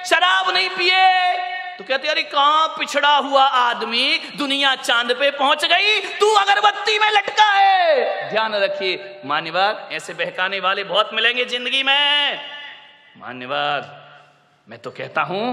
शराब 0.07 0.51
नहीं 0.55 0.69
पिए 0.71 1.58
तो 1.79 1.85
कहते, 1.85 2.09
अरे, 2.09 2.23
कहाँ 2.23 2.69
पिछड़ा 2.69 3.17
हुआ 3.17 3.43
आदमी 3.43 4.19
दुनिया 4.39 4.75
चाँद 4.77 5.13
पे 5.13 5.31
पहुँच 5.31 5.65
गई? 5.65 6.01
तू 6.19 6.31
अगरबत्ती 6.35 6.99
में 6.99 7.11
लटका 7.11 7.45
है। 7.45 8.31
ध्यान 8.31 8.55
रखिए, 8.55 9.21
मान्यवर, 9.25 9.89
ऐसे 9.93 10.15
बहकाने 10.15 10.61
वाले 10.61 10.85
बहुत 10.85 11.11
मिलेंगे 11.15 11.45
ज़िंदगी 11.45 11.83
में। 11.83 12.41
मान्यवर, 13.19 13.87
मैं 14.69 14.79
तो 14.79 14.91
कहता 14.91 15.23
हूँ, 15.23 15.45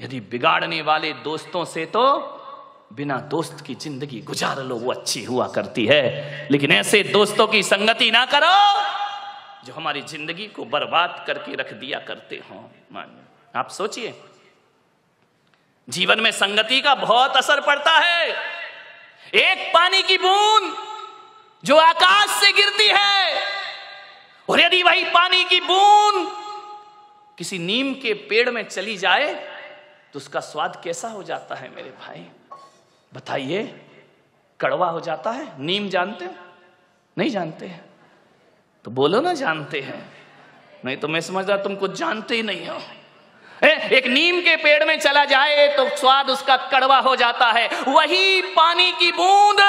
यदि 0.00 0.20
बिगाड़ने 0.20 0.82
वाले 0.82 1.12
दोस्तों 1.12 1.64
से 1.64 1.86
तो 1.86 2.06
बिना 2.92 3.16
दोस्त 3.16 3.66
की 3.66 3.74
ज़िंदगी 3.74 4.20
गुजार 4.20 4.58
लो, 4.58 4.76
वो 4.76 4.92
अच्छी 4.92 5.24
हुआ 5.24 5.46
करती 5.48 5.86
है। 5.86 6.48
लेकिन 6.50 6.72
ऐसे 6.72 7.02
दोस्तों 7.02 7.46
की 7.46 7.62
संगति 7.62 8.10
ना 8.10 8.24
करो, 8.26 8.56
जो 9.66 9.72
हमारी 9.72 10.02
ज़िंदगी 10.02 10.46
को 10.46 10.64
बर्बाद 10.64 11.24
करके 11.26 11.54
रख 11.54 11.72
दिया 11.72 11.98
करते 11.98 12.42
हो। 12.50 12.70
मान्य 12.92 13.58
आप 13.58 13.68
सोचिए 13.68 14.14
जीवन 15.90 16.20
में 16.20 16.30
संगति 16.32 16.80
का 16.80 16.94
बहुत 16.94 17.36
असर 17.36 17.60
पड़ता 17.60 17.96
है। 17.98 18.28
एक 19.36 19.70
पानी 19.74 20.02
की 20.02 20.16
बूंद 20.18 20.74
जो 21.64 21.76
आकाश 21.76 22.30
से 22.40 22.52
गिरती 22.52 22.86
है, 22.88 23.42
और 24.48 24.60
यदि 24.60 24.82
वही 24.82 25.04
पानी 25.04 25.44
की 25.44 25.60
बूंद 25.60 26.28
किसी 27.38 27.58
नीम 27.58 27.92
के 27.94 28.12
पेड़ 28.28 28.50
में 28.50 28.62
चली 28.68 28.96
जाए 28.96 29.32
तो 30.12 30.18
उसका 30.18 30.40
स्वाद 30.40 30.80
कैसा 30.84 31.08
हो 31.08 31.22
जाता 31.22 31.54
है 31.54 31.68
मेरे 31.74 31.90
भाई? 32.00 32.26
बताइए, 33.12 33.62
कड़वा 34.60 34.88
हो 34.88 35.00
जाता 35.00 35.30
है? 35.30 35.46
नीम 35.60 35.88
जानते 35.88 36.24
हो? 36.24 36.34
नहीं 37.16 37.30
जानते 37.30 37.66
हैं। 37.66 37.84
तो 38.84 38.90
बोलो 38.90 39.20
ना 39.20 39.32
जानते 39.34 39.80
हैं। 39.80 40.00
नहीं 40.84 40.96
तो 40.96 41.08
मैं 41.08 41.20
समझ 41.20 41.48
रहा 41.48 41.56
तुम 41.56 41.76
कुछ 41.76 41.92
जानते 41.92 42.34
ही 42.34 42.42
नहीं 42.42 42.68
हो। 42.68 42.80
एक 43.62 44.06
नीम 44.06 44.40
के 44.40 44.56
पेड़ 44.56 44.84
में 44.84 44.98
चला 44.98 45.24
जाए 45.24 45.66
तो 45.76 45.88
स्वाद 45.96 46.30
उसका 46.30 46.56
कड़वा 46.72 46.98
हो 46.98 47.14
जाता 47.16 47.46
है। 47.46 47.68
वही 47.88 48.42
पानी 48.56 48.90
की 48.92 49.10
बूंद 49.12 49.60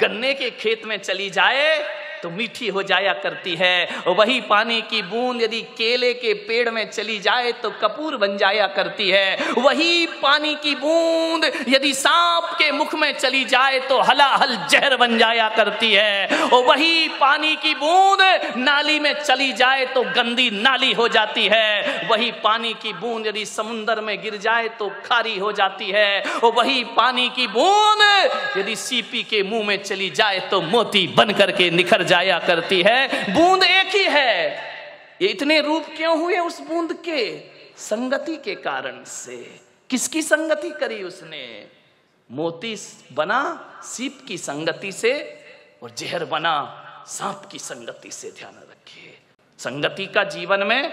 गन्ने 0.00 0.34
के 0.34 0.50
खेत 0.50 0.82
में 0.84 0.96
चली 0.98 1.30
जाए 1.30 1.78
तो 2.22 2.30
मीठी 2.30 2.68
हो 2.68 2.82
जाया 2.84 3.12
करती 3.22 3.54
है। 3.54 4.02
वही 4.08 4.40
पानी 4.48 4.80
की 4.90 5.02
बूंद 5.04 5.42
यदि 5.42 5.60
केले 5.78 6.12
के 6.14 6.32
पेड़ 6.46 6.70
में 6.70 6.84
चली 6.90 7.18
जाए 7.20 7.52
तो 7.62 7.70
कपूर 7.82 8.16
बन 8.16 8.36
जाया 8.36 8.66
करती 8.76 9.08
है। 9.10 9.52
वही 9.58 10.06
पानी 10.22 10.54
की 10.62 10.74
बूंद 10.76 11.50
यदि 11.68 11.92
सांप 11.94 12.50
के 12.58 12.70
मुख 12.72 12.94
में 12.94 13.12
चली 13.18 13.44
जाए 13.46 13.78
तो 13.88 14.00
हलाहल 14.00 14.56
जहर 14.70 14.96
बन 14.96 15.16
जाया 15.18 15.48
करती 15.48 15.92
है। 15.92 16.44
वही 16.46 17.08
पानी 17.20 17.54
की 17.56 17.74
बूंद 17.74 18.20
नाली 18.58 18.98
में 19.00 19.12
चली 19.14 19.52
जाए 19.54 19.84
तो 19.86 20.02
गंदी 20.16 20.50
नाली 20.52 20.92
हो 20.92 21.08
जाती 21.08 21.46
है। 21.52 22.08
वही 22.10 22.30
पानी 22.44 22.72
की 22.82 22.92
बूंद 22.94 23.26
यदि 23.26 23.44
समुन्द्र 23.46 24.00
में 24.00 24.16
गिर 24.22 24.36
जाए 24.38 24.68
तो 24.78 24.88
खारी 25.06 25.36
हो 25.38 25.52
जाती 25.52 25.90
है। 25.90 26.22
वही 26.44 26.82
पानी 26.96 27.28
की 27.36 27.46
बूंद 27.48 28.02
यदि 28.58 28.76
सीपी 28.76 29.22
के 29.22 29.42
मुँह 29.42 29.66
में 29.66 29.82
चली 29.82 30.10
जाए 30.12 30.38
तो 30.50 30.60
मोती 30.62 31.06
बन 31.16 31.32
करके 31.32 31.70
निखर 31.70 32.02
जाया 32.16 32.38
करती 32.38 32.82
है। 32.86 33.32
बूंद 33.34 33.62
एक 33.62 33.86
ही 33.86 34.04
है। 34.04 34.56
ये 35.22 35.28
इतने 35.28 35.60
रूप 35.60 35.86
क्यों 35.96 36.18
हुए 36.18 36.38
उस 36.38 36.60
बूंद 36.60 36.92
के? 36.92 37.40
संगति 37.76 38.36
के 38.36 38.54
कारण 38.54 39.04
से। 39.04 39.60
किसकी 39.90 40.22
संगति 40.22 40.70
करी 40.70 41.02
उसने? 41.02 41.68
मोती 42.32 42.76
बना, 43.12 43.40
सीप 43.84 44.20
की 44.28 44.38
संगति 44.38 44.92
से 44.92 45.12
और 45.82 45.90
जहर 45.90 46.24
बना, 46.24 46.82
सांप 47.08 47.42
की 47.52 47.58
संगति 47.58 48.10
से 48.10 48.30
ध्यान 48.30 48.54
रखिए। 48.54 49.18
संगति 49.58 50.06
का 50.06 50.24
जीवन 50.24 50.62
में 50.62 50.92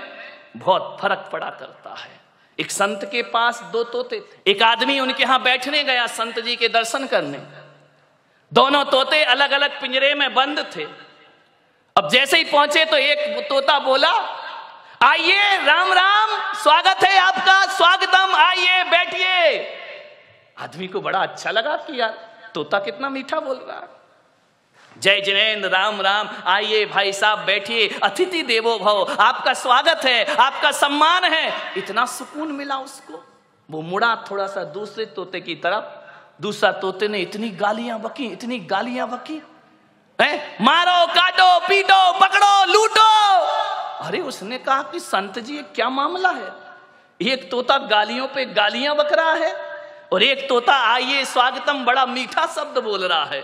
बहुत 0.57 0.97
फ़र्क 1.01 1.29
पड़ा 1.31 1.49
करता 1.49 1.95
है। 1.95 2.19
एक 2.59 2.71
संत 2.71 3.09
के 3.11 3.21
पास 3.21 3.61
दो 3.61 3.83
तोते 3.83 4.19
थे। 4.19 4.51
एक 4.51 4.63
आदमी 4.63 4.99
उनके 4.99 5.23
यहाँ 5.23 5.43
बैठने 5.43 5.83
गया 5.83 6.07
संत 6.07 6.39
जी 6.39 6.55
के 6.55 6.67
दर्शन 6.67 7.07
करने। 7.07 7.39
दोनों 8.53 8.85
तोते 8.85 9.23
अलग 9.23 9.51
अलग 9.51 9.81
पिंजरे 9.81 10.15
में 10.15 10.33
बंद 10.33 10.71
थे। 10.75 11.12
अब 11.97 12.09
जैसे 12.09 12.37
ही 12.37 12.43
पहुँचे 12.43 12.85
तो 12.85 12.97
एक 12.97 13.49
तोता 13.49 13.79
बोला, 13.79 14.11
आइए, 15.01 15.65
राम 15.65 15.93
राम, 15.93 16.53
स्वागत 16.55 17.03
है 17.03 17.19
आपका, 17.19 17.65
स्वागतम, 17.65 18.35
आइए, 18.35 18.83
बैठिए. 18.83 19.67
आदमी 20.57 20.87
को 20.87 21.01
बड़ा 21.01 21.19
अच्छा 21.19 21.51
लगा 21.51 21.75
कि 21.75 22.01
यार, 22.01 22.17
तोता 22.53 22.79
कितना 22.79 23.09
मीठा 23.09 23.39
बोल 23.39 23.57
रहा 23.57 23.87
जय 24.97 25.21
जिनेन्द्र, 25.21 25.69
राम 25.69 26.01
राम, 26.01 26.29
आइए 26.45 26.85
भाई 26.85 27.13
साहब, 27.13 27.39
बैठिए, 27.39 27.99
अतिथि 28.03 28.43
देवो 28.43 28.77
भव, 28.79 29.15
आपका 29.19 29.53
स्वागत 29.53 30.05
है, 30.05 30.35
आपका 30.35 30.71
सम्मान 30.71 31.23
है। 31.23 31.53
इतना 31.77 32.05
सुकून 32.05 32.51
मिला 32.51 32.77
उसको। 32.77 33.23
वो 33.71 33.81
मुड़ा 33.81 34.15
थोड़ा 34.31 34.47
सा 34.47 34.63
दूसरे 34.63 35.05
तोते 35.05 35.41
की 35.41 35.55
तरफ़, 35.55 35.85
दूसरा 36.41 36.71
तोते 36.71 37.07
ने 37.07 37.19
इतनी 37.19 37.49
गालियाँ 37.49 38.01
बकी, 38.01 38.25
इतनी 38.25 38.59
गालियाँ 38.59 39.09
बकी। 39.09 39.41
है? 40.21 40.57
मारो, 40.61 41.05
काटो, 41.07 41.59
पीटो, 41.67 42.19
पकड़ो, 42.19 42.73
लूटो। 42.73 43.09
अरे, 44.05 44.19
उसने 44.19 44.57
कहा 44.57 44.81
कि 44.81 44.99
संत 44.99 45.39
जी 45.39 45.57
क्या 45.57 45.89
मामला 45.89 46.29
है? 46.29 46.51
एक 47.21 47.51
तोता 47.51 47.77
गालियों 47.77 48.27
पे 48.27 48.45
गालियाँ 48.45 48.95
बक 48.95 49.13
रहा 49.13 49.33
है 49.33 49.55
और 50.13 50.23
एक 50.23 50.49
तोता, 50.49 50.73
आइए, 50.73 51.25
स्वागतम, 51.25 51.85
बड़ा 51.85 52.05
मीठा 52.05 52.45
शब्द 52.45 52.77
बोल 52.83 53.03
रहा 53.03 53.25
है। 53.25 53.43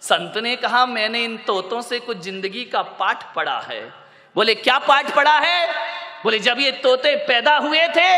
संत 0.00 0.36
ने 0.36 0.56
कहा, 0.56 0.86
मैंने 0.86 1.24
इन 1.24 1.36
तोतों 1.36 1.82
से 1.82 1.98
कुछ 1.98 2.18
ज़िंदगी 2.18 2.64
का 2.64 2.82
पाठ 2.82 3.34
पढ़ा 3.34 3.58
है। 3.60 3.92
बोले, 4.36 4.54
क्या 4.54 4.78
पाठ 4.78 5.14
पढ़ा 5.14 5.38
है? 5.38 5.72
बोले, 6.24 6.38
जब 6.38 6.60
ये 6.60 6.70
तोते 6.70 7.16
पैदा 7.16 7.56
हुए 7.56 7.88
थे, 7.88 8.16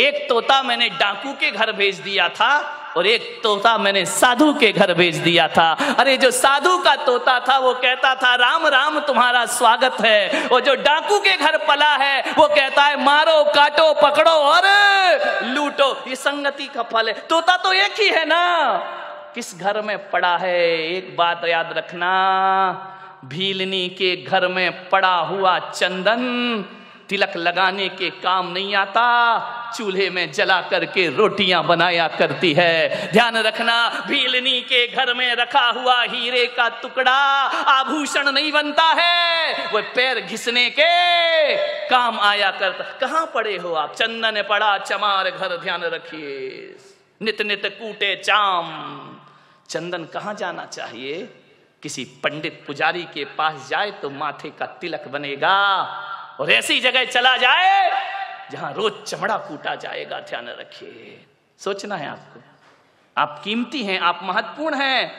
एक 0.00 0.26
तोता 0.28 0.62
मैंने 0.62 0.88
डाकू 0.88 1.32
के 1.32 1.50
घर 1.50 1.72
भेज 1.72 1.98
दिया 1.98 2.28
था 2.28 2.78
और 2.96 3.06
एक 3.06 3.40
तोता 3.42 3.78
मैंने 3.78 4.06
साधु 4.06 4.54
के 4.54 4.72
घर 4.72 4.94
भेज 4.94 5.16
दिया 5.16 5.48
था। 5.48 5.96
अरे, 5.98 6.16
जो 6.16 6.30
साधु 6.30 6.78
का 6.78 6.96
तोता 6.96 7.40
था, 7.40 7.58
वो 7.58 7.74
कहता 7.74 8.14
था, 8.14 8.34
राम 8.34 8.66
राम, 8.66 9.00
तुम्हारा 9.00 9.46
स्वागत 9.46 9.96
है। 10.00 10.48
और 10.48 10.60
जो 10.60 10.74
डाकू 10.74 11.20
के 11.20 11.36
घर 11.36 11.56
पला 11.56 11.94
है, 11.96 12.24
वो 12.38 12.46
कहता 12.46 12.82
है, 12.82 13.04
मारो, 13.04 13.44
काटो, 13.44 13.94
पकड़ो 13.94 14.30
और 14.30 14.62
लूटो। 15.44 16.04
ये 16.08 16.16
संगति 16.16 16.66
का 16.66 16.82
फल 16.82 17.08
है। 17.08 17.14
तोता 17.14 17.56
तो 17.56 17.72
एक 17.72 18.00
ही 18.00 18.08
है 18.08 18.24
ना? 18.24 18.72
किस 19.34 19.60
घर 19.60 19.80
में 19.80 20.10
पड़ा 20.10 20.36
है? 20.36 20.88
एक 20.92 21.16
बात 21.16 21.42
याद 21.44 21.74
रखना, 21.76 22.88
भीलनी 23.24 23.88
के 23.88 24.16
घर 24.16 24.48
में 24.48 24.88
पड़ा 24.88 25.16
हुआ 25.16 25.58
चंदन 25.58 26.20
तिलक 27.08 27.32
लगाने 27.36 27.88
के 27.88 28.10
काम 28.10 28.52
नहीं 28.52 28.74
आता। 28.74 29.02
चूल्हे 29.76 30.10
में 30.10 30.32
जला 30.32 30.60
करके 30.60 31.16
रोटियाँ 31.16 31.64
बनाया 31.64 32.08
करती 32.08 32.52
है। 32.52 33.08
ध्यान 33.12 33.36
रखना, 33.36 34.04
भीलनी 34.06 34.60
के 34.60 34.86
घर 34.86 35.14
में 35.14 35.34
रखा 35.34 35.70
हुआ 35.70 36.02
हीरे 36.02 36.46
का 36.46 36.68
टुकड़ा 36.68 37.16
आभूषण 37.80 38.32
नहीं 38.32 38.52
बनता 38.52 38.94
है। 38.98 39.54
वो 39.66 39.82
पैर 39.82 40.20
घिसने 40.20 40.70
के 40.70 41.54
काम 41.88 42.20
आया 42.20 42.50
करता। 42.50 42.84
कहाँ 42.98 43.30
पड़े 43.34 43.56
हो 43.56 43.74
आप? 43.74 43.94
चंदन 43.94 44.42
पड़ा, 44.42 44.78
चमार 44.78 45.30
घर, 45.30 45.56
ध्यान 45.56 45.82
रखिए। 45.82 46.76
नित 47.22 47.42
नित 47.42 47.62
कूटे 47.66 48.16
चाम। 48.16 48.64
चंदन 49.68 50.04
कहाँ 50.04 50.34
जाना 50.34 50.64
चाहिए? 50.64 51.34
किसी 51.82 52.04
पंडित 52.04 52.64
पुजारी 52.66 53.02
के 53.02 53.24
पास 53.24 53.68
जाए 53.70 53.90
तो 53.90 54.10
माथे 54.10 54.50
का 54.50 54.66
तिलक 54.66 55.08
बनेगा। 55.08 55.84
और 56.42 56.52
ऐसी 56.52 56.80
जगह 56.80 57.04
चला 57.04 57.36
जाए 57.36 57.90
जहाँ 58.50 58.72
रोज 58.72 59.02
चमड़ा 59.02 59.36
कूटा 59.36 59.74
जाएगा, 59.74 60.20
ध्यान 60.20 60.48
रखिए। 60.48 61.24
सोचना 61.58 61.96
है 61.96 62.08
आपको। 62.08 62.40
आप 63.18 63.40
कीमती 63.44 63.82
हैं, 63.82 64.00
आप 64.00 64.20
महत्वपूर्ण 64.22 64.74
हैं। 64.74 65.12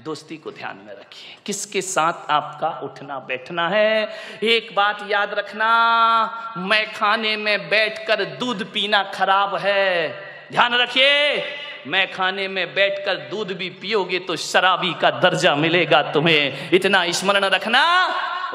दोस्ती 0.00 0.36
को 0.36 0.50
ध्यान 0.50 0.76
में 0.76 0.92
रखिए। 0.92 1.36
किसके 1.46 1.82
साथ 1.82 2.30
आपका 2.30 2.68
उठना 2.68 3.18
बैठना 3.18 3.68
है? 3.68 4.08
एक 4.42 4.74
बात 4.74 5.06
याद 5.08 5.34
रखना, 5.34 6.54
मैं 6.56 6.92
खाने 6.92 7.36
में 7.36 7.68
बैठकर 7.68 8.24
दूध 8.24 8.72
पीना 8.72 9.02
खराब 9.02 9.56
है। 9.56 10.08
ध्यान 10.52 10.74
रखिए। 10.74 11.44
मैं 11.86 12.12
खाने 12.12 12.48
में 12.48 12.74
बैठकर 12.74 13.14
दूध 13.14 13.52
भी 13.52 13.70
पियोगे 13.70 14.18
तो 14.18 14.36
शराबी 14.36 14.94
का 14.94 15.10
दर्जा 15.10 15.54
मिलेगा 15.54 16.02
तुम्हें। 16.02 16.70
इतना 16.70 17.10
स्मरण 17.10 17.44
रखना। 17.44 17.82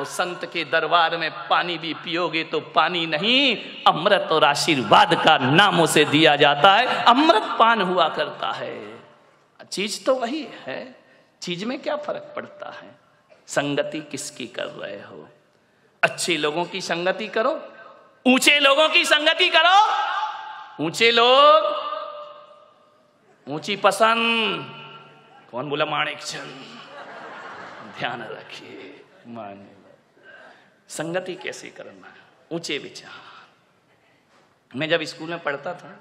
उस 0.02 0.08
संत 0.08 0.46
के 0.54 0.64
दरबार 0.64 1.18
में 1.18 1.32
पानी 1.32 1.78
भी 1.78 1.94
पियोगे 1.94 2.44
तो 2.44 2.60
पानी 2.60 3.06
नहीं, 3.06 3.58
अमृत 3.88 4.30
और 4.32 4.44
आशीर्वाद 4.44 5.24
का 5.24 5.38
नाम 5.38 5.82
उसे 5.82 6.06
दिया 6.06 6.36
जाता 6.36 6.74
है। 6.74 7.04
अमृत 7.04 7.44
पान 7.60 7.82
हुआ 7.82 8.10
करता 8.10 8.52
है। 8.52 9.00
चीज़ 9.72 10.06
तो 10.06 10.16
वही 10.16 10.48
है। 10.66 10.96
चीज़ 11.42 11.66
में 11.66 11.80
क्या 11.80 11.96
फ़र्क 11.96 12.34
पड़ता 12.36 12.74
है? 12.84 12.96
संगति 13.48 14.00
किसकी 14.00 14.48
कर 14.48 14.66
रहे 14.66 14.98
हो? 14.98 15.30
अच्छे 16.04 16.38
लोगों 16.38 16.66
की 16.66 16.82
संगति 16.82 17.28
करो। 17.28 17.62
ऊँचे 18.28 18.60
लोगों 18.60 18.90
की 18.90 19.06
संगति 19.06 19.50
करो। 19.50 19.88
ऊँचे 20.86 21.12
लोग 21.12 21.87
ऊँची 23.48 23.76
पसंद। 23.76 24.66
कौन 25.52 25.70
बोला, 25.70 25.86
माणिक 25.86 26.18
चंद? 26.18 26.66
ध्यान 28.00 28.22
रखिए 28.22 29.06
माने 29.28 29.76
संगति 30.90 31.36
कैसे 31.36 31.70
करना 31.70 32.16
ऊँचे 32.52 32.78
विचार। 32.78 34.78
मैं 34.78 34.90
जब 34.90 35.04
स्कूल 35.04 35.30
में 35.30 35.40
पढ़ता 35.40 35.74
था, 35.74 36.00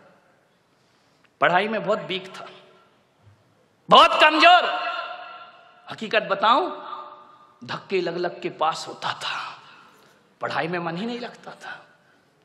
पढ़ाई 1.40 1.68
में 1.68 1.84
बहुत 1.84 1.98
वीक 1.98 2.26
था। 2.26 2.48
बहुत 3.88 4.20
कमज़ोर। 4.20 4.64
हकीकत 5.90 6.22
बताऊँ, 6.22 6.82
धक्के 7.64 8.00
लग 8.00 8.16
लग 8.16 8.42
के 8.42 8.48
पास 8.48 8.84
होता 8.88 9.12
था। 9.12 9.60
पढ़ाई 10.40 10.68
में 10.68 10.78
मन 10.78 10.96
ही 10.96 11.06
नहीं 11.06 11.20
लगता 11.20 11.50
था। 11.50 11.86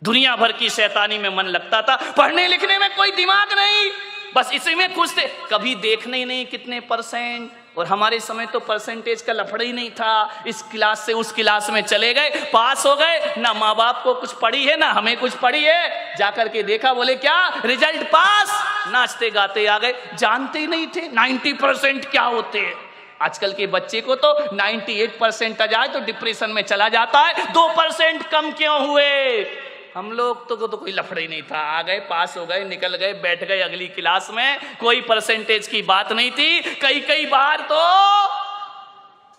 दुनिया 0.04 0.36
भर 0.36 0.52
की 0.52 0.70
शैतानी 0.70 1.18
में 1.18 1.30
मन 1.30 1.46
लगता 1.46 1.82
था। 1.82 2.12
पढ़ने 2.12 2.48
लिखने 2.48 2.78
में 2.78 2.96
कोई 2.96 3.12
दिमाग 3.12 3.54
नहीं। 3.54 4.11
बस 4.36 4.52
इसी 4.54 4.76
में 4.76 4.94
खुश 4.96 5.18
थे। 5.18 5.28
कभी 5.52 5.76
देखने 5.76 6.18
ही 6.18 6.26
नहीं 6.26 6.46
कितने 6.46 6.80
परसेंट 6.80 7.50
और 7.78 7.86
हमारे 7.88 8.20
समय 8.20 8.46
तो 8.46 8.60
परसेंटेज 8.60 9.22
का 9.22 9.34
लफड़ा 9.34 9.64
ही 9.64 9.74
नहीं 9.74 9.90
था। 9.90 10.44
इस 10.48 10.62
क्लास 10.62 11.06
से 11.06 11.14
उस 11.14 11.32
क्लास 11.32 11.70
में 11.70 11.82
चले 11.82 12.14
गए 12.14 12.30
पास 12.54 12.86
हो 12.86 12.96
गए। 12.96 13.34
ना 13.38 13.54
माँ 13.54 13.76
बाप 13.76 14.02
को 14.04 14.14
कुछ 14.14 14.34
पढ़ी 14.34 14.66
है, 14.66 14.78
ना 14.78 14.92
हमें 14.92 15.18
कुछ 15.18 15.36
पढ़ी 15.36 15.64
है। 15.64 16.16
जाकर 16.18 16.48
के 16.48 16.64
देखा, 16.64 16.94
बोले, 16.94 17.16
क्या? 17.16 17.62
रिज़ल्ट 17.66 18.08
पास 18.08 18.64
नाचते 18.92 19.30
गाते 19.30 19.66
आ 19.66 19.78
गए। 19.78 19.94
जानते 20.20 20.60
ही 20.60 20.68
नहीं 20.68 20.88
थे 20.88 21.08
90 21.10 21.54
परसेंट 21.54 22.06
क्या 22.06 22.24
होते 22.24 22.60
हैं। 22.60 22.76
आजकल 23.22 23.52
के 23.54 23.68
बच्चे 23.68 24.02
को 24.02 24.16
तो 24.16 24.34
98 24.56 25.18
परसेंट 25.20 25.62
आ 25.62 25.66
जाए 25.66 25.88
तो 25.88 26.00
डिप्रेशन 26.00 26.50
में 26.50 26.62
चला 26.62 26.90
जाता 26.90 27.20
है। 27.20 27.52
दो 27.54 27.68
परसेंट 27.68 28.28
कम 28.30 28.52
क्यों 28.52 28.80
हुए? 28.88 29.44
हम 29.96 30.12
लोग 30.12 30.48
तो 30.50 30.56
को 30.56 30.68
तो 30.68 30.78
कोई 30.78 30.92
लफड़े 30.92 31.28
नहीं 31.28 31.42
था। 31.42 31.60
आ 31.60 31.82
गए, 31.82 32.00
पास 32.00 32.36
हो 32.38 32.46
गए, 32.46 32.64
निकल 32.66 32.96
गए, 32.96 33.14
बैठ 33.14 33.44
गए 33.44 33.60
अगली 33.62 33.88
क्लास 33.90 34.30
में। 34.34 34.78
कोई 34.80 35.02
परसेंटेज 35.02 35.68
की 35.68 35.82
बात 35.82 36.12
नहीं 36.12 36.32
थी। 36.32 36.76
कई 36.76 37.00
कई 37.00 37.26
बार 37.26 37.62
तो 37.62 37.80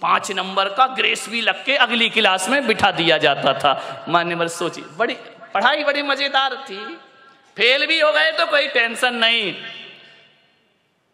पाँच 0.02 0.30
नंबर 0.32 0.68
का 0.68 0.86
ग्रेस 0.86 1.28
भी 1.28 1.40
लग 1.40 1.64
के 1.64 1.76
अगली 1.76 2.08
क्लास 2.08 2.48
में 2.48 2.66
बिठा 2.66 2.90
दिया 2.90 3.18
जाता 3.18 3.52
था। 3.54 4.04
मान्यवर 4.08 4.48
सोची 4.48 4.82
बड़ी, 4.98 5.14
पढ़ाई 5.54 5.84
बड़ी 5.84 6.02
मज़ेदार 6.02 6.56
थी। 6.68 6.84
फेल 7.56 7.86
भी 7.86 8.00
हो 8.00 8.12
गए 8.12 8.32
तो 8.32 8.46
कोई 8.46 8.68
टेंशन 8.68 9.14
नहीं। 9.14 9.54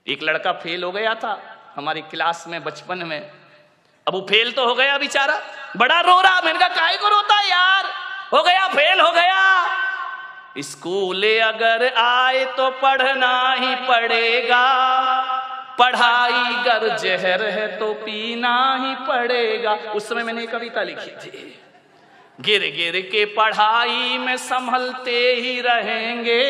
एक 0.07 0.23
लड़का 0.23 0.53
फेल 0.55 0.85
हो 0.85 0.91
गया 0.93 1.15
था 1.15 1.39
हमारी 1.77 2.01
क्लास 2.01 2.45
में 2.49 2.63
बचपन 2.65 3.07
में। 3.07 3.21
अब 3.21 4.15
वो 4.15 4.21
फेल 4.29 4.53
तो 4.53 4.67
हो 4.67 4.75
गया 4.75 4.99
बेचारा। 4.99 5.41
बड़ा 5.77 6.01
रो 6.01 6.21
रहा। 6.21 6.41
मैंने 6.41 6.59
कहा 6.59 6.93
को 6.97 7.09
रोता 7.09 7.41
यार? 7.41 7.85
हो 8.33 8.43
गया 8.43 8.67
फेल 8.69 9.01
हो 9.01 9.11
गया। 9.13 10.63
स्कूल 10.63 11.23
अगर 11.43 11.87
आए 11.97 12.45
तो 12.57 12.71
पढ़ना 12.81 13.53
ही 13.53 13.75
पड़ेगा। 13.87 14.65
पढ़ाई 15.79 16.55
गर 16.65 16.89
जहर 16.99 17.43
है 17.49 17.67
तो 17.79 17.93
पीना 17.95 18.57
ही 18.77 18.95
पड़ेगा। 19.07 19.75
उस 19.93 20.09
समय 20.09 20.23
मैंने 20.23 20.47
कविता 20.47 20.83
लिखी 20.83 21.11
थी। 21.23 21.59
गिर 22.41 22.61
गिर 22.77 23.01
के 23.03 23.25
पढ़ाई 23.37 24.19
में 24.19 24.37
संभलते 24.37 25.19
ही 25.35 25.61
रहेंगे। 25.61 26.43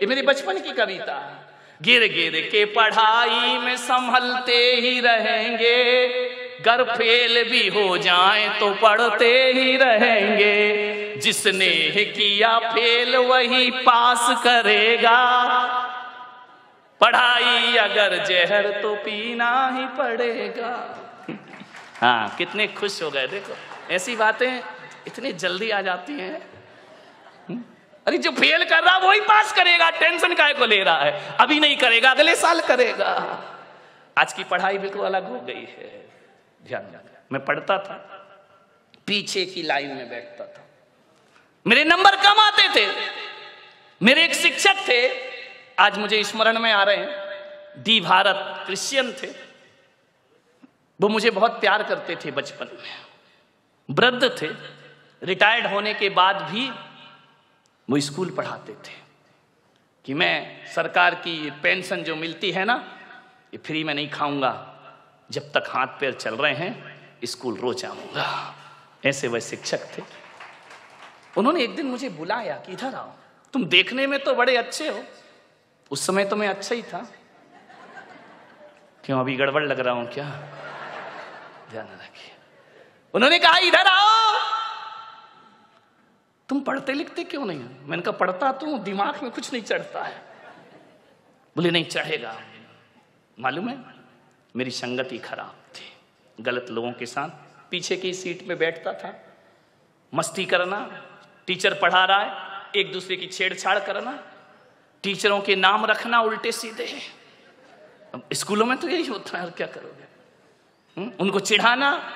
ये 0.00 0.06
मेरी 0.06 0.22
बचपन 0.22 0.58
की 0.58 0.72
कविता 0.72 1.18
गिर 1.80 2.06
गिर 2.12 2.40
के 2.52 2.64
पढ़ाई 2.64 3.58
में 3.58 3.76
संभलते 3.76 4.58
ही 4.76 5.00
रहेंगे। 5.00 5.78
गर 6.60 6.82
फेल 6.86 7.42
भी 7.50 7.66
हो 7.68 7.96
जाए 7.98 8.48
तो 8.60 8.70
पढ़ते 8.82 9.32
ही 9.52 9.76
रहेंगे। 9.76 10.99
जिसने 11.16 12.04
किया 12.04 12.58
फेल 12.58 13.16
वही 13.16 13.70
पास 13.70 14.44
करेगा। 14.44 15.50
पढ़ाई 17.00 17.76
अगर 17.76 18.24
जहर 18.24 18.82
तो 18.82 18.94
पीना 18.94 19.68
ही 19.68 19.86
पड़ेगा। 19.86 20.98
हाँ 22.00 22.34
कितने 22.38 22.66
खुश 22.66 23.02
हो 23.02 23.10
गए। 23.10 23.26
देखो, 23.26 23.56
ऐसी 23.90 24.16
बातें 24.16 24.60
इतनी 25.06 25.32
जल्दी 25.32 25.70
आ 25.70 25.80
जाती 25.80 26.12
हैं। 26.12 26.42
हम्म? 27.48 27.64
अरे, 28.06 28.18
जो 28.18 28.30
फेल 28.30 28.64
कर 28.64 28.82
रहा, 28.82 28.96
वही 28.96 29.20
पास 29.20 29.52
करेगा। 29.52 29.90
टेंशन 29.90 30.34
काय 30.34 30.54
को 30.54 30.66
ले 30.66 30.82
रहा 30.82 31.02
है? 31.02 31.36
अभी 31.40 31.60
नहीं 31.60 31.76
करेगा, 31.76 32.10
अगले 32.10 32.36
साल 32.36 32.60
करेगा। 32.60 33.40
आज 34.18 34.32
की 34.32 34.44
पढ़ाई 34.44 34.78
बिल्कुल 34.78 35.06
अलग 35.06 35.28
हो 35.28 35.40
गई 35.40 35.68
है। 35.78 36.08
ध्यान 36.66 37.00
मैं 37.32 37.44
पढ़ता 37.44 37.78
था, 37.78 38.16
पीछे 39.06 39.44
की 39.44 39.62
लाइन 39.62 39.88
में 39.88 40.10
बैठता 40.10 40.44
था। 40.44 40.59
मेरे 41.66 41.84
नंबर 41.84 42.16
कम 42.16 42.40
आते 42.40 42.68
थे। 42.68 43.10
मेरे 44.02 44.24
एक 44.24 44.34
शिक्षक 44.34 44.74
थे। 44.88 45.10
आज 45.78 45.98
मुझे 45.98 46.24
स्मरण 46.24 46.58
में 46.58 46.72
आ 46.72 46.82
रहे 46.82 46.96
हैं। 46.96 47.10
डी 47.82 48.00
भारत 48.00 48.66
क्रिश्चियन 48.66 49.12
थे। 49.12 49.26
वो 51.00 51.08
मुझे 51.08 51.30
बहुत 51.30 51.60
प्यार 51.60 51.82
करते 51.82 52.16
थे 52.16 52.30
बचपन 52.30 52.68
में। 52.82 53.06
वृद्ध 53.90 54.42
थे। 54.42 54.46
रिटायर्ड 55.22 55.66
होने 55.66 55.94
के 55.94 56.08
बाद 56.08 56.36
भी 56.36 56.70
वो 57.90 58.00
स्कूल 58.00 58.30
पढ़ाते 58.30 58.72
थे। 58.72 58.94
कि 60.04 60.14
मैं 60.14 60.66
सरकार 60.66 61.14
की 61.14 61.50
पेंशन 61.50 62.02
जो 62.02 62.16
मिलती 62.16 62.50
है 62.50 62.64
ना, 62.64 62.98
ये 63.54 63.58
फ्री 63.58 63.84
में 63.84 63.94
नहीं 63.94 64.10
खाऊँगा। 64.10 64.76
जब 65.30 65.52
तक 65.52 65.64
हाथ 65.70 65.86
पैर 65.86 66.12
चल 66.12 66.34
रहे 66.34 66.54
हैं, 66.54 67.00
स्कूल 67.24 67.56
रोज 67.56 67.84
आऊँगा। 67.84 68.54
ऐसे 69.06 69.28
वह 69.28 69.38
शिक्षक 69.38 69.98
थे। 69.98 70.19
उन्होंने 71.38 71.62
एक 71.62 71.76
दिन 71.76 71.86
मुझे 71.86 72.08
बुलाया 72.08 72.56
कि 72.56 72.72
इधर 72.72 72.94
आओ। 72.94 73.12
तुम 73.52 73.64
देखने 73.64 74.06
में 74.06 74.24
तो 74.24 74.34
बड़े 74.34 74.56
अच्छे 74.56 74.88
हो। 74.88 75.04
उस 75.90 76.06
समय 76.06 76.24
तो 76.24 76.36
मैं 76.36 76.48
अच्छा 76.48 76.74
ही 76.74 76.82
था। 76.82 77.12
क्यों, 79.04 79.20
अभी 79.20 79.36
गड़बड़ 79.36 79.64
लग 79.64 79.80
रहा 79.80 79.94
हूँ 79.94 80.06
क्या? 80.06 80.24
ध्यान 81.70 81.86
रखिए। 81.86 82.34
उन्होंने 83.14 83.38
कहा, 83.38 83.58
इधर 83.58 83.86
आओ! 83.86 84.38
तुम 86.48 86.60
पढ़ते 86.60 86.92
लिखते 86.92 87.24
क्यों 87.24 87.46
नहीं 87.46 87.62
हो? 87.62 87.68
मैंने 87.82 88.02
कहा, 88.02 88.12
पढ़ता 88.12 88.52
तो 88.52 88.78
दिमाग 88.78 89.22
में 89.22 89.32
कुछ 89.32 89.52
नहीं 89.52 89.62
चढ़ता 89.62 90.02
है। 90.02 90.22
बोले, 91.56 91.70
नहीं 91.70 91.84
चढ़ेगा। 91.84 92.40
मालूम 93.40 93.68
है, 93.68 93.84
मेरी 94.56 94.70
संगति 94.70 95.18
खराब 95.18 95.54
थी। 95.74 95.96
गलत 96.42 96.66
लोगों 96.70 96.92
के 96.92 97.06
साथ 97.06 97.28
पीछे 97.70 97.96
की 97.96 98.14
सीट 98.14 98.48
में 98.48 98.58
बैठता 98.58 98.92
था। 98.92 99.20
मस्ती 100.14 100.44
करना 100.44 101.06
टीचर 101.46 101.74
पढ़ा 101.74 102.04
रहा 102.04 102.20
है, 102.20 102.60
एक 102.76 102.92
दूसरे 102.92 103.16
की 103.16 103.26
छेड़छाड़ 103.26 103.78
करना, 103.78 104.18
टीचरों 105.02 105.40
के 105.40 105.56
नाम 105.56 105.86
रखना 105.86 106.20
उल्टे 106.20 106.52
सीधे। 106.52 107.00
स्कूलों 108.32 108.66
में 108.66 108.78
तो 108.78 108.88
यही 108.88 109.06
होता 109.06 109.38
है, 109.38 109.44
और 109.44 109.50
क्या 109.50 109.66
करोगे? 109.66 110.04
हम्म? 111.00 111.12
उनको 111.20 111.40
चिढ़ाना, 111.40 112.12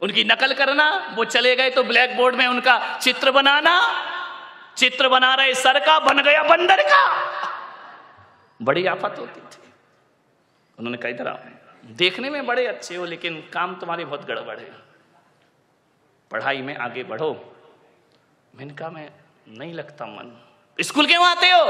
उनकी 0.00 0.24
नकल 0.24 0.54
करना, 0.54 1.14
वो 1.14 1.24
चले 1.24 1.56
गए 1.56 1.70
तो 1.70 1.82
ब्लैक 1.82 2.16
बोर्ड 2.16 2.36
में 2.36 2.46
उनका 2.46 2.98
चित्र 2.98 3.30
बनाना। 3.30 4.06
चित्र 4.76 5.08
बना 5.08 5.34
रहे 5.34 5.54
सर 5.54 5.78
का, 5.78 5.98
बन 5.98 6.22
गया 6.22 6.42
बंदर 6.42 6.80
का। 6.80 7.22
बड़ी 8.62 8.86
आफत 8.86 9.14
होती 9.18 9.40
थी। 9.40 9.72
उन्होंने 10.78 11.10
इधर 11.10 11.28
आओ। 11.28 11.38
देखने 11.84 12.30
में 12.30 12.46
बड़े 12.46 12.66
अच्छे 12.66 12.96
हो, 12.96 13.04
लेकिन 13.04 13.50
काम 13.52 13.74
तुम्हारे 13.74 14.04
बहुत 14.04 14.26
गड़बड़ 14.26 14.58
है। 14.58 14.72
पढ़ाई 16.30 16.62
में 16.62 16.76
आगे 16.76 17.04
बढ़ो। 17.04 17.56
मैंने 18.54 18.74
कहा 18.74 18.90
मैं 18.90 19.10
नहीं 19.48 19.72
लगता 19.74 20.06
मन। 20.06 20.36
स्कूल 20.78 21.06
क्यों 21.06 21.26
आते 21.26 21.50
हो? 21.50 21.64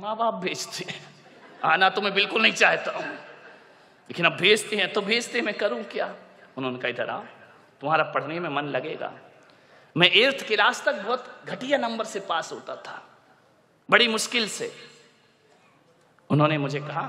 माँ 0.00 0.16
बाप 0.16 0.34
भेजते 0.34 0.84
हैं। 0.90 1.00
आना 1.64 1.88
तो 1.90 2.00
मैं 2.00 2.14
बिल्कुल 2.14 2.42
नहीं 2.42 2.52
चाहता 2.52 2.90
हूँ। 2.90 3.04
लेकिन 3.04 4.26
अब 4.26 4.32
भेजते 4.32 4.76
हैं 4.76 4.92
तो 4.92 5.00
भेजते 5.00 5.40
मैं 5.40 5.54
करूँ 5.54 5.82
क्या? 5.82 6.14
उन्होंने 6.56 6.78
कहा 6.78 6.88
इधर 6.88 7.10
आओ 7.10 7.24
तुम्हारा 7.80 8.04
पढ़ने 8.04 8.40
में 8.40 8.48
मन 8.48 8.64
लगेगा। 8.64 9.12
मैं 9.96 10.10
एर्थ 10.10 10.46
क्लास 10.46 10.84
तक 10.84 10.94
बहुत 10.94 11.42
घटिया 11.46 11.78
नंबर 11.78 12.04
से 12.04 12.20
पास 12.20 12.52
होता 12.52 12.76
था 12.76 13.02
बड़ी 13.90 14.08
मुश्किल 14.08 14.48
से। 14.48 14.72
उन्होंने 16.30 16.58
मुझे 16.58 16.80
कहा 16.80 17.04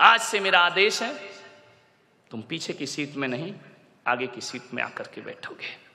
आज 0.00 0.20
से 0.20 0.40
मेरा 0.40 0.60
आदेश 0.60 1.02
है 1.02 1.14
तुम 2.30 2.42
पीछे 2.42 2.72
की 2.72 2.86
सीट 2.86 3.16
में 3.16 3.28
नहीं 3.28 3.54
आगे 4.06 4.26
की 4.26 4.40
सीट 4.40 4.74
में 4.74 4.82
आकर 4.82 5.06
के 5.06 5.20
बैठोगे। 5.20 5.89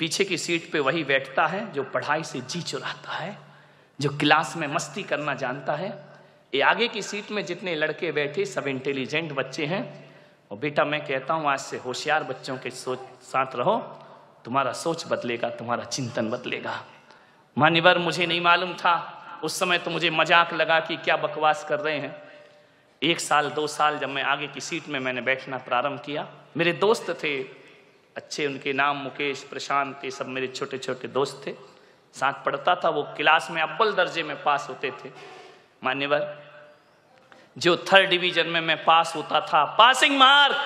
पीछे 0.00 0.24
की 0.24 0.38
सीट 0.38 0.70
पे 0.72 0.80
वही 0.80 1.04
बैठता 1.04 1.46
है 1.46 1.72
जो 1.72 1.82
पढ़ाई 1.82 2.22
से 2.24 2.40
जी 2.40 2.62
चुराता 2.62 3.12
है, 3.12 3.38
जो 4.00 4.10
क्लास 4.10 4.56
में 4.56 4.66
मस्ती 4.66 5.02
करना 5.02 5.34
जानता 5.34 5.74
है। 5.74 5.88
ये 6.54 6.60
आगे 6.60 6.88
की 6.88 7.02
सीट 7.02 7.30
में 7.30 7.44
जितने 7.46 7.74
लड़के 7.74 8.12
बैठे, 8.12 8.44
सब 8.44 8.66
इंटेलिजेंट 8.66 9.32
बच्चे 9.32 9.66
हैं। 9.66 9.82
और 10.50 10.58
बेटा, 10.58 10.84
मैं 10.84 11.00
कहता 11.06 11.34
हूँ, 11.34 11.48
आज 11.48 11.60
से 11.60 11.76
होशियार 11.76 12.24
बच्चों 12.24 12.56
के 12.56 12.70
सोच, 12.70 12.98
साथ 13.22 13.56
रहो। 13.56 13.76
तुम्हारा 14.44 14.72
सोच 14.72 15.04
बदलेगा, 15.08 15.48
तुम्हारा 15.50 15.84
चिंतन 15.84 16.30
बदलेगा। 16.30 16.84
मान्यवर, 17.58 17.98
मुझे 17.98 18.26
नहीं 18.26 18.40
मालूम 18.40 18.74
था। 18.74 18.96
उस 19.44 19.58
समय 19.58 19.78
तो 19.78 19.90
मुझे 19.90 20.10
मज़ाक 20.10 20.52
लगा 20.52 20.80
कि 20.80 20.96
क्या 20.96 21.16
बकवास 21.16 21.66
कर 21.68 21.80
रहे 21.80 21.98
हैं। 21.98 22.22
एक 23.02 23.20
साल, 23.20 23.50
दो 23.50 23.66
साल 23.66 23.98
जब 23.98 24.08
मैं 24.08 24.22
आगे 24.22 24.46
की 24.46 24.60
सीट 24.60 24.88
में 24.88 25.00
मैंने 25.00 25.20
बैठना 25.20 25.58
प्रारंभ 25.58 26.00
किया। 26.00 26.28
मेरे 26.56 26.72
दोस्त 26.72 27.10
थे 27.24 27.59
अच्छे 28.20 28.46
उनके 28.46 28.72
नाम, 28.72 28.96
मुकेश, 28.96 29.42
प्रशांत, 29.42 30.00
ये 30.04 30.10
सब 30.10 30.26
मेरे 30.26 30.46
छोटे 30.46 30.78
छोटे 30.78 31.08
दोस्त 31.08 31.42
थे। 31.46 31.52
साथ 32.14 32.32
पढ़ता 32.32 32.74
था, 32.74 32.88
वो 32.88 33.02
क्लास 33.02 33.48
में 33.50 33.62
अव्वल 33.62 33.92
दर्जे 33.92 34.22
में 34.22 34.42
पास 34.42 34.66
होते 34.68 34.90
थे। 34.90 35.10
मान्यवर, 35.84 36.42
जो 37.58 37.76
थर्ड 37.76 38.10
डिवीज़न 38.10 38.46
में 38.46 38.60
मैं 38.60 38.84
पास 38.84 39.12
होता 39.16 39.40
था, 39.40 39.64
पासिंग 39.64 40.18
मार्क! 40.18 40.56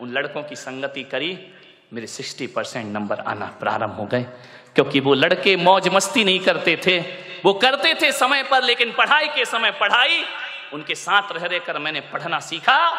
उन 0.00 0.12
लड़कों 0.12 0.42
की 0.42 0.56
संगति 0.56 1.02
करी, 1.02 1.52
मेरे 1.92 2.06
60 2.06 2.46
परसेंट 2.46 2.92
नंबर 2.92 3.20
आना 3.20 3.46
प्रारंभ 3.60 3.90
हो 3.90 4.04
गए। 4.04 4.26
क्योंकि 4.74 5.00
वो 5.00 5.14
लड़के 5.14 5.56
मौज 5.56 5.88
मस्ती 5.88 6.24
नहीं 6.24 6.40
करते 6.40 6.80
थे। 6.86 6.98
वो 7.44 7.54
करते 7.54 7.94
थे 7.94 8.12
समय 8.12 8.42
पर, 8.42 8.62
लेकिन 8.62 8.92
पढ़ाई 8.92 9.28
के 9.28 9.44
समय 9.44 9.70
पढ़ाई, 9.70 10.24
उनके 10.72 10.94
साथ 10.94 11.22
रह 11.32 11.46
रहकर 11.46 11.78
मैंने 11.78 12.00
पढ़ना 12.00 12.40
सीखा। 12.40 12.90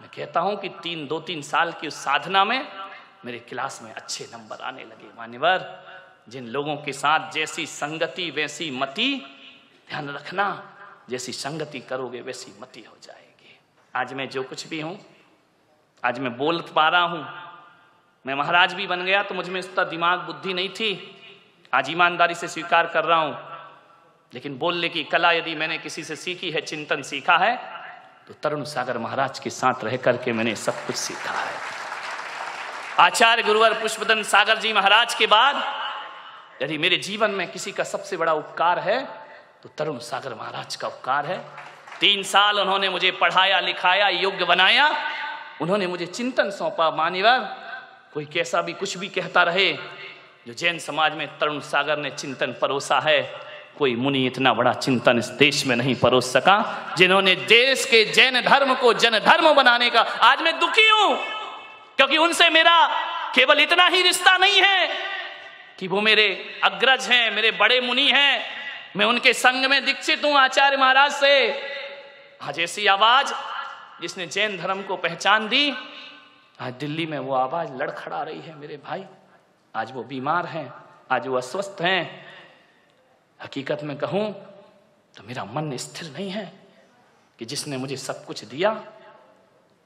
मैं 0.00 0.08
कहता 0.16 0.40
हूँ 0.40 0.60
कि 0.60 0.68
तीन, 0.68 1.06
दो, 1.06 1.20
तीन 1.20 1.42
साल 1.42 1.72
की 1.72 1.88
उस 1.88 1.94
साधना 1.94 2.44
में 2.44 2.77
मेरे 3.24 3.38
क्लास 3.40 3.80
में 3.82 3.92
अच्छे 3.92 4.28
नंबर 4.32 4.60
आने 4.62 4.84
लगे। 4.84 5.10
मान्यवर, 5.16 5.66
जिन 6.28 6.46
लोगों 6.46 6.76
के 6.76 6.92
साथ 6.92 7.32
जैसी 7.32 7.66
संगति, 7.66 8.30
वैसी 8.30 8.70
मति, 8.70 9.10
ध्यान 9.88 10.08
रखना, 10.10 10.46
जैसी 11.10 11.32
संगति 11.34 11.80
करोगे, 11.80 12.20
वैसी 12.20 12.52
मति 12.60 12.80
हो 12.80 12.96
जाएगी। 13.02 13.58
आज 13.94 14.12
मैं 14.14 14.28
जो 14.30 14.42
कुछ 14.42 14.66
भी 14.68 14.80
हूँ, 14.80 14.98
आज 16.02 16.18
मैं 16.18 16.36
बोल 16.36 16.60
पा 16.74 16.88
रहा 16.88 17.02
हूँ, 17.04 17.26
मैं 18.24 18.34
महाराज 18.34 18.74
भी 18.74 18.86
बन 18.86 19.04
गया 19.04 19.22
तो 19.22 19.34
मुझमें 19.34 19.60
इतना 19.60 19.84
दिमाग, 19.86 20.18
बुद्धि 20.20 20.54
नहीं 20.54 20.68
थी। 20.70 20.90
आज 21.72 21.90
ईमानदारी 21.90 22.34
से 22.34 22.48
स्वीकार 22.48 22.86
कर 22.86 23.04
रहा 23.04 23.18
हूँ, 23.18 23.36
लेकिन 24.32 24.58
बोलने 24.58 24.88
की 24.88 25.04
कला 25.04 25.32
यदि 25.32 25.54
मैंने 25.54 25.78
किसी 25.78 26.04
से 26.04 26.16
सीखी 26.16 26.50
है, 26.50 26.60
चिंतन 26.62 27.02
सीखा 27.04 27.36
है 27.38 27.56
तो 28.28 28.34
तरुण 28.42 28.64
सागर 28.66 28.98
महाराज 28.98 29.38
के 29.38 29.50
साथ 29.52 29.84
रह 29.84 29.96
करके 29.96 30.32
मैंने 30.32 30.54
सब 30.56 30.86
कुछ 30.86 30.96
सीखा 30.96 31.32
है। 31.32 31.77
आचार्य 32.98 33.42
गुरुवर 33.42 33.74
पुष्पदन 33.74 34.22
सागर 34.24 34.58
जी 34.58 34.72
महाराज 34.72 35.14
के 35.14 35.26
बाद, 35.28 35.62
यदि 36.62 36.78
मेरे 36.78 36.96
जीवन 36.98 37.30
में 37.30 37.50
किसी 37.50 37.72
का 37.72 37.84
सबसे 37.84 38.16
बड़ा 38.16 38.32
उपकार 38.34 38.78
है 38.78 39.00
तो 39.62 39.68
तरुण 39.78 39.98
सागर 40.00 40.34
महाराज 40.34 40.76
का 40.76 40.88
उपकार 40.88 41.26
है। 41.26 41.38
तीन 42.00 42.22
साल 42.24 42.58
उन्होंने 42.60 42.88
मुझे 42.88 43.10
पढ़ाया, 43.12 43.60
लिखाया, 43.60 44.08
योग्य 44.08 44.44
बनाया। 44.44 44.88
उन्होंने 45.60 45.86
मुझे 45.86 46.06
चिंतन 46.08 46.50
सौंपा 46.50 46.90
मान्यवर 46.90 47.38
कोई 48.14 48.24
कैसा 48.26 48.62
भी 48.62 48.72
कुछ 48.74 48.96
भी 48.98 49.08
कहता 49.10 49.42
रहे, 49.44 49.72
जो 50.46 50.54
जैन 50.54 50.78
समाज 50.80 51.14
में 51.14 51.26
तरुण 51.38 51.60
सागर 51.62 51.98
ने 51.98 52.10
चिंतन 52.10 52.54
परोसा 52.60 53.00
है, 53.00 53.22
कोई 53.78 53.96
मुनि 53.96 54.26
इतना 54.26 54.54
बड़ा 54.54 54.72
चिंतन 54.74 55.18
इस 55.18 55.26
देश 55.38 55.66
में 55.66 55.76
नहीं 55.76 55.94
परोस 55.96 56.32
सका, 56.32 56.94
जिन्होंने 56.98 57.34
देश 57.48 57.84
के 57.84 58.04
जैन 58.12 58.40
धर्म 58.42 58.74
को 58.74 58.92
जन 58.94 59.18
धर्म 59.20 59.52
बनाने 59.54 59.90
का, 59.90 60.00
आज 60.00 60.42
मैं 60.42 60.58
दुखी 60.60 60.88
हूँ। 60.88 61.37
क्योंकि 61.98 62.16
उनसे 62.16 62.48
मेरा 62.50 62.76
केवल 63.34 63.60
इतना 63.60 63.86
ही 63.86 64.02
रिश्ता 64.02 64.36
नहीं 64.36 64.60
है 64.62 64.88
कि 65.78 65.86
वो 65.88 66.00
मेरे 66.00 66.26
अग्रज 66.64 67.06
हैं, 67.06 67.30
मेरे 67.30 67.50
बड़े 67.50 67.80
मुनि 67.80 68.06
हैं। 68.08 68.42
मैं 68.96 69.06
उनके 69.06 69.32
संग 69.32 69.64
में 69.64 69.84
दीक्षित 69.84 70.24
हूँ 70.24 70.32
आचार्य 70.34 70.76
महाराज 70.76 71.12
से। 71.12 71.32
आज 72.42 72.58
ऐसी 72.60 72.86
आवाज़ 72.86 73.32
जिसने 74.00 74.26
जैन 74.26 74.56
धर्म 74.58 74.82
को 74.82 74.96
पहचान 74.96 75.48
दी, 75.48 75.72
आज 76.60 76.72
दिल्ली 76.74 77.06
में 77.06 77.18
वो 77.18 77.34
आवाज़ 77.34 77.72
लड़खड़ा 77.72 78.22
रही 78.22 78.40
है 78.40 78.54
मेरे 78.54 78.76
भाई। 78.76 79.04
आज 79.74 79.92
वो 79.92 80.02
बीमार 80.04 80.46
हैं, 80.46 80.72
आज 81.10 81.26
वो 81.26 81.36
अस्वस्थ 81.36 81.82
हैं। 81.82 82.26
हकीकत 83.40 83.82
में 83.82 83.96
कहूँ 83.98 84.30
तो 85.14 85.22
मेरा 85.26 85.44
मन 85.44 85.76
स्थिर 85.76 86.10
नहीं 86.10 86.30
है 86.30 86.52
कि 87.38 87.44
जिसने 87.44 87.76
मुझे 87.76 87.96
सब 87.96 88.24
कुछ 88.24 88.44
दिया 88.44 88.70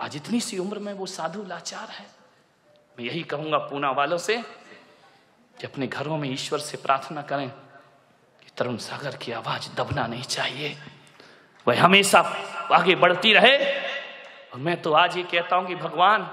आज 0.00 0.16
इतनी 0.16 0.40
सी 0.40 0.58
उम्र 0.58 0.78
में 0.78 0.92
वो 0.92 1.06
साधु 1.06 1.42
लाचार 1.42 1.88
है। 1.88 2.06
मैं 2.98 3.04
यही 3.04 3.22
कहूँगा 3.22 3.58
पूना 3.58 3.90
वालों 3.90 4.18
से 4.18 4.36
कि 5.56 5.66
अपने 5.66 5.86
घरों 5.86 6.16
में 6.18 6.28
ईश्वर 6.30 6.58
से 6.58 6.76
प्रार्थना 6.76 7.22
करें 7.22 7.48
कि 7.48 8.50
तरुण 8.56 8.76
सागर 8.76 9.16
की 9.16 9.32
आवाज़ 9.32 9.68
दबना 9.76 10.06
नहीं 10.06 10.22
चाहिए। 10.22 10.76
वह 11.66 11.82
हमेशा 11.82 12.20
आगे 12.72 12.94
बढ़ती 12.94 13.32
रहे। 13.32 13.56
और 14.52 14.58
मैं 14.58 14.80
तो 14.82 14.92
आज 14.92 15.16
ये 15.16 15.22
कहता 15.22 15.56
हूँ 15.56 15.66
कि 15.68 15.74
भगवान, 15.74 16.30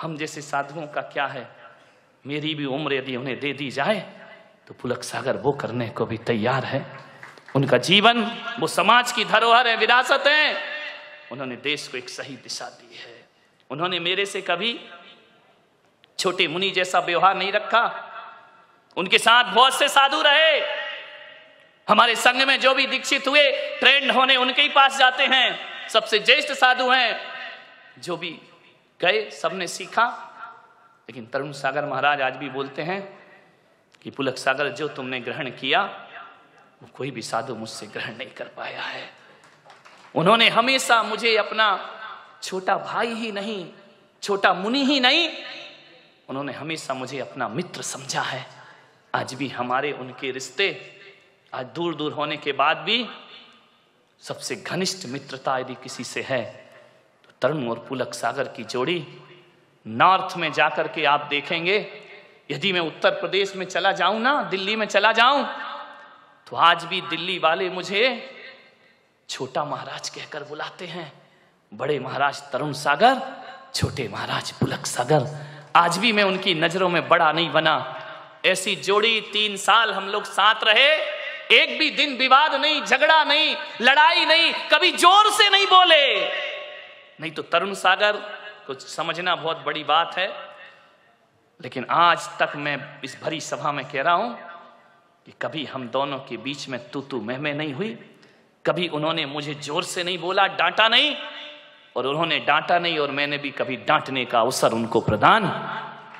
हम 0.00 0.16
जैसे 0.16 0.40
साधुओं 0.42 0.86
का 0.86 1.00
क्या 1.02 1.26
है? 1.26 1.48
मेरी 2.24 2.54
भी 2.54 2.64
उम्र 2.64 2.94
यदि 2.94 3.16
उन्हें 3.16 3.40
दे 3.40 3.52
दी 3.52 3.70
जाए 3.70 4.00
तो 4.68 4.74
पुलक 4.74 5.02
सागर 5.02 5.36
वो 5.36 5.52
करने 5.52 5.88
को 5.88 6.06
भी 6.06 6.18
तैयार 6.18 6.64
है। 6.64 6.86
उनका 7.56 7.78
जीवन, 7.78 8.22
वो 8.60 8.66
समाज 8.66 9.12
की 9.12 9.24
धरोहर 9.24 9.68
है, 9.68 9.76
विरासत 9.76 10.24
है। 10.26 10.77
उन्होंने 11.32 11.56
देश 11.56 11.88
को 11.88 11.98
एक 11.98 12.08
सही 12.08 12.36
दिशा 12.36 12.64
दी 12.64 12.96
है। 12.96 13.28
उन्होंने 13.70 14.00
मेरे 14.00 14.26
से 14.26 14.40
कभी 14.40 14.80
छोटे 16.18 16.48
मुनि 16.48 16.70
जैसा 16.70 16.98
व्यवहार 16.98 17.36
नहीं 17.36 17.52
रखा। 17.52 18.04
उनके 18.96 19.18
साथ 19.18 19.44
बहुत 19.44 19.78
से 19.78 19.88
साधु 19.88 20.22
रहे। 20.22 20.60
हमारे 21.88 22.16
संघ 22.16 22.42
में 22.42 22.60
जो 22.60 22.74
भी 22.74 22.86
दीक्षित 22.86 23.28
हुए 23.28 23.52
ट्रेंड 23.80 24.10
होने 24.10 24.36
उनके 24.36 24.62
ही 24.62 24.68
पास 24.68 24.98
जाते 24.98 25.22
हैं। 25.22 25.60
सबसे 25.88 26.18
ज्येष्ठ 26.18 26.52
साधु 26.52 26.90
हैं। 26.90 27.20
जो 27.98 28.16
भी 28.16 28.40
गए, 29.00 29.30
सबने 29.30 29.66
सीखा। 29.66 30.24
लेकिन 31.10 31.26
तरुण 31.26 31.52
सागर 31.52 31.84
महाराज 31.84 32.22
आज 32.22 32.36
भी 32.36 32.48
बोलते 32.48 32.82
हैं 32.82 33.18
कि 34.02 34.10
पुलक 34.10 34.36
सागर, 34.36 34.68
जो 34.68 34.88
तुमने 34.88 35.20
ग्रहण 35.20 35.50
किया, 35.50 35.82
वो 36.82 36.88
कोई 36.94 37.10
भी 37.10 37.22
साधु 37.22 37.54
मुझसे 37.54 37.86
ग्रहण 37.86 38.16
नहीं 38.16 38.30
कर 38.30 38.44
पाया 38.44 38.82
है। 38.82 39.17
उन्होंने 40.14 40.48
हमेशा 40.48 41.02
मुझे 41.02 41.36
अपना 41.36 41.68
छोटा 42.42 42.76
भाई 42.76 43.14
ही 43.14 43.30
नहीं, 43.32 43.64
छोटा 44.22 44.52
मुनि 44.54 44.84
ही 44.84 44.98
नहीं, 45.00 45.28
उन्होंने 46.28 46.52
हमेशा 46.52 46.94
मुझे 46.94 47.18
अपना 47.18 47.48
मित्र 47.48 47.82
समझा 47.82 48.22
है। 48.22 48.46
आज 49.14 49.34
भी 49.34 49.48
हमारे 49.48 49.92
उनके 49.92 50.30
रिश्ते, 50.30 50.68
आज 51.52 51.66
दूर 51.66 51.94
दूर 51.94 52.12
होने 52.12 52.36
के 52.36 52.52
बाद 52.52 52.76
भी 52.78 53.06
सबसे 54.22 54.56
घनिष्ठ 54.56 55.06
मित्रता 55.06 55.58
यदि 55.58 55.74
किसी 55.74 56.04
से 56.04 56.22
है 56.22 56.42
तो 57.24 57.32
तरुण 57.42 57.68
और 57.68 57.84
पुलक 57.88 58.14
सागर 58.14 58.48
की 58.48 58.64
जोड़ी 58.64 59.04
नॉर्थ 59.86 60.36
में 60.36 60.52
जाकर 60.52 60.88
के 60.88 61.04
आप 61.04 61.26
देखेंगे, 61.30 61.76
यदि 62.50 62.72
मैं 62.72 62.80
उत्तर 62.80 63.10
प्रदेश 63.10 63.54
में 63.56 63.64
चला 63.66 63.92
जाऊँ 63.92 64.20
ना, 64.20 64.42
दिल्ली 64.42 64.76
में 64.76 64.86
चला 64.86 65.12
जाऊँ 65.12 65.46
तो 66.46 66.56
आज 66.56 66.84
भी 66.84 67.00
दिल्ली 67.00 67.38
वाले 67.38 67.68
मुझे 67.70 68.02
छोटा 69.28 69.64
महाराज 69.64 70.08
कहकर 70.08 70.44
बुलाते 70.44 70.86
हैं। 70.86 71.12
बड़े 71.72 71.98
महाराज 72.00 72.42
तरुण 72.52 72.72
सागर, 72.72 73.20
छोटे 73.74 74.08
महाराज 74.08 74.52
पुलक 74.52 74.86
सागर। 74.86 75.26
आज 75.76 75.98
भी 75.98 76.12
मैं 76.12 76.22
उनकी 76.24 76.54
नज़रों 76.54 76.88
में 76.88 77.08
बड़ा 77.08 77.32
नहीं 77.32 77.50
बना। 77.50 77.76
ऐसी 78.46 78.74
जोड़ी 78.76 79.20
तीन 79.32 79.56
साल 79.56 79.92
हम 79.92 80.08
लोग 80.08 80.24
साथ 80.24 80.64
रहे। 80.64 80.88
एक 81.54 81.78
भी 81.78 81.90
दिन 81.90 82.16
विवाद 82.16 82.54
नहीं, 82.54 82.82
झगड़ा 82.82 83.22
नहीं, 83.24 83.54
लड़ाई 83.80 84.24
नहीं, 84.24 84.52
कभी 84.72 84.92
ज़ोर 84.92 85.30
से 85.30 85.48
नहीं 85.50 85.66
बोले। 85.66 86.26
नहीं 87.20 87.30
तो 87.30 87.42
तरुण 87.42 87.74
सागर 87.74 88.16
को 88.66 88.74
समझना 88.74 89.36
बहुत 89.36 89.62
बड़ी 89.66 89.84
बात 89.84 90.18
है। 90.18 90.28
लेकिन 91.60 91.86
आज 91.90 92.28
तक 92.38 92.52
मैं 92.56 92.78
इस 93.04 93.16
भरी 93.22 93.40
सभा 93.40 93.72
में 93.72 93.84
कह 93.84 94.02
रहा 94.02 94.14
हूँ 94.14 94.36
कि 95.26 95.32
कभी 95.42 95.64
हम 95.64 95.88
दोनों 95.88 96.18
के 96.18 96.36
बीच 96.36 96.68
में 96.68 96.80
तू 96.90 97.00
तू 97.00 97.20
मैं 97.20 97.54
नहीं 97.54 97.72
हुई। 97.74 97.98
कभी 98.68 98.88
उन्होंने 98.88 99.24
मुझे 99.26 99.54
ज़ोर 99.54 99.84
से 99.84 100.04
नहीं 100.04 100.18
बोला, 100.18 100.46
डांटा 100.46 100.88
नहीं, 100.88 101.14
और 101.96 102.06
उन्होंने 102.06 102.38
डांटा 102.40 102.78
नहीं, 102.78 102.98
और 102.98 103.10
मैंने 103.10 103.38
भी 103.38 103.50
कभी 103.50 103.76
डांटने 103.76 104.24
का 104.24 104.40
अवसर 104.40 104.72
उनको 104.72 105.00
प्रदान 105.00 105.44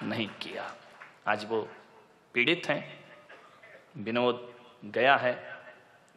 नहीं 0.08 0.28
किया। 0.40 0.70
आज 1.28 1.44
वो 1.44 1.60
पीड़ित 2.34 2.68
हैं, 2.68 2.82
विनोद 3.96 4.48
गया 4.84 5.16
है, 5.16 5.34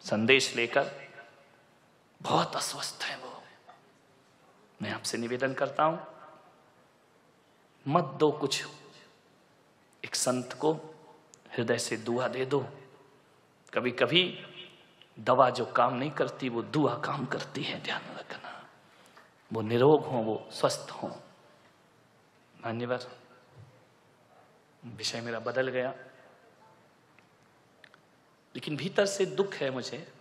संदेश 0.06 0.56
लेकर। 0.56 0.92
बहुत 2.22 2.56
अस्वस्थ 2.56 3.04
है 3.04 3.18
वो। 3.18 3.44
मैं 4.80 4.92
आपसे 4.92 5.18
निवेदन 5.18 5.54
करता 5.54 5.84
हूँ, 5.84 6.00
मत 7.86 8.16
दो 8.20 8.32
कुछ। 8.32 8.64
एक 10.04 10.16
संत 10.16 10.54
को 10.54 10.74
हृदय 11.58 11.78
से 11.78 11.98
दुआ 11.98 12.28
दे 12.28 12.46
दो। 12.46 12.66
कभी 13.74 13.92
कभी 13.92 14.24
दवा 15.22 15.50
जो 15.50 15.66
काम 15.66 15.94
नहीं 15.94 16.12
करती, 16.12 16.50
वो 16.50 16.62
दुआ 16.62 16.96
काम 16.96 17.26
करती 17.26 17.64
है, 17.64 17.84
ध्यान 17.84 18.02
रखना। 18.18 18.70
वो 19.54 19.62
निरोग 19.62 20.06
हो, 20.06 20.18
वो 20.18 20.50
स्वस्थ 20.52 20.92
हो। 20.92 21.08
मान्यवर, 22.62 23.00
विषय 24.86 25.22
मेरा 25.22 25.40
बदल 25.40 25.68
गया। 25.68 25.94
लेकिन 28.56 28.78
भीतर 28.78 29.06
से 29.06 29.26
दुख 29.26 29.54
है 29.54 29.70
मुझे। 29.70 30.14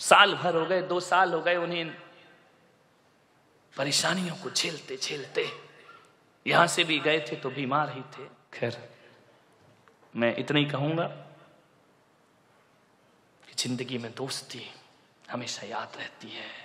साल 0.00 0.34
भर 0.34 0.56
हो 0.56 0.66
गए, 0.66 0.82
दो 0.82 1.00
साल 1.00 1.34
हो 1.34 1.40
गए 1.40 1.56
उन्हें। 1.56 1.90
परेशानियों 3.76 4.36
को 4.36 4.50
झेलते 4.50 4.96
झेलते। 4.96 5.50
यहाँ 6.46 6.66
से 6.66 6.84
भी 6.84 6.98
गए 6.98 7.26
थे 7.32 7.36
तो 7.36 7.50
बीमार 7.50 7.90
ही 7.90 8.00
थे। 8.00 8.28
खैर, 8.52 8.94
मैं 10.16 10.36
इतना 10.36 10.58
ही 10.58 10.64
कहूँगा। 10.64 11.25
ज़िंदगी 13.58 13.98
में 13.98 14.10
दोस्ती 14.16 14.62
हमेशा 15.30 15.66
याद 15.66 15.96
रहती 15.98 16.28
है। 16.28 16.64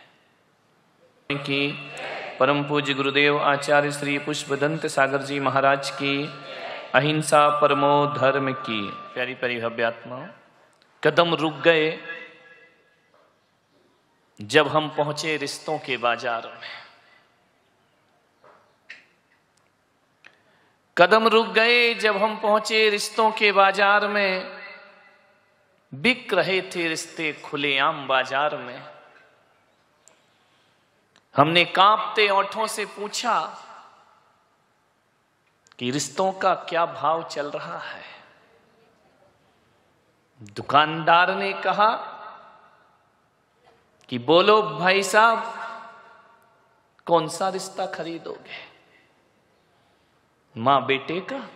कि 1.30 1.60
परम 2.40 2.64
पूज्य 2.64 2.94
गुरुदेव 2.94 3.40
आचार्य 3.40 3.92
श्री 3.92 4.18
पुष्पदंत 4.20 4.86
सागर 4.88 5.22
जी 5.22 5.40
महाराज 5.40 5.90
की 5.92 6.16
अहिंसा 6.96 7.48
परमो 7.60 8.06
धर्म 8.18 8.52
की। 8.52 8.82
प्यारी 9.14 9.34
प्यारी 9.34 9.60
भव्यात्मा 9.60 10.20
कदम 11.04 11.34
रुक 11.36 11.62
गए 11.64 11.98
जब 14.40 14.68
हम 14.68 14.90
पहुँचे 14.90 15.38
रिश्तों 15.38 15.78
के 15.80 15.98
बाज़ार 15.98 16.48
में। 16.52 16.70
कदम 20.98 21.28
रुक 21.28 21.48
गए 21.48 21.94
जब 21.96 22.18
हम 22.18 22.36
पहुँचे 22.38 22.90
रिश्तों 22.90 23.32
के 23.32 23.52
बाज़ार 23.52 24.08
में। 24.08 24.61
बिक 25.94 26.34
रहे 26.34 26.62
थे 26.62 26.88
रिश्ते 26.88 27.34
खुलेआम 27.34 28.08
बाज़ार 28.08 28.58
में। 28.58 28.82
हमने 31.36 31.66
कांपते 31.66 32.30
ओठों 32.30 32.68
से 32.68 32.86
पूछा 32.86 33.40
कि 35.80 35.92
रिश्तों 35.92 36.32
का 36.32 36.54
क्या 36.54 36.86
भाव 36.86 37.24
चल 37.24 37.52
रहा 37.52 37.78
है? 37.78 38.04
दुकानदार 40.56 41.36
ने 41.36 41.54
कहा 41.54 41.90
कि 44.10 44.20
बोलो, 44.20 44.62
भाई 44.62 45.04
साहब, 45.04 45.54
कौन 47.06 47.28
सा 47.28 47.50
रिश्ता 47.50 47.86
खरीदोगे? 47.86 48.70
माँ 50.56 50.86
बेटे 50.86 51.20
का? 51.22 51.50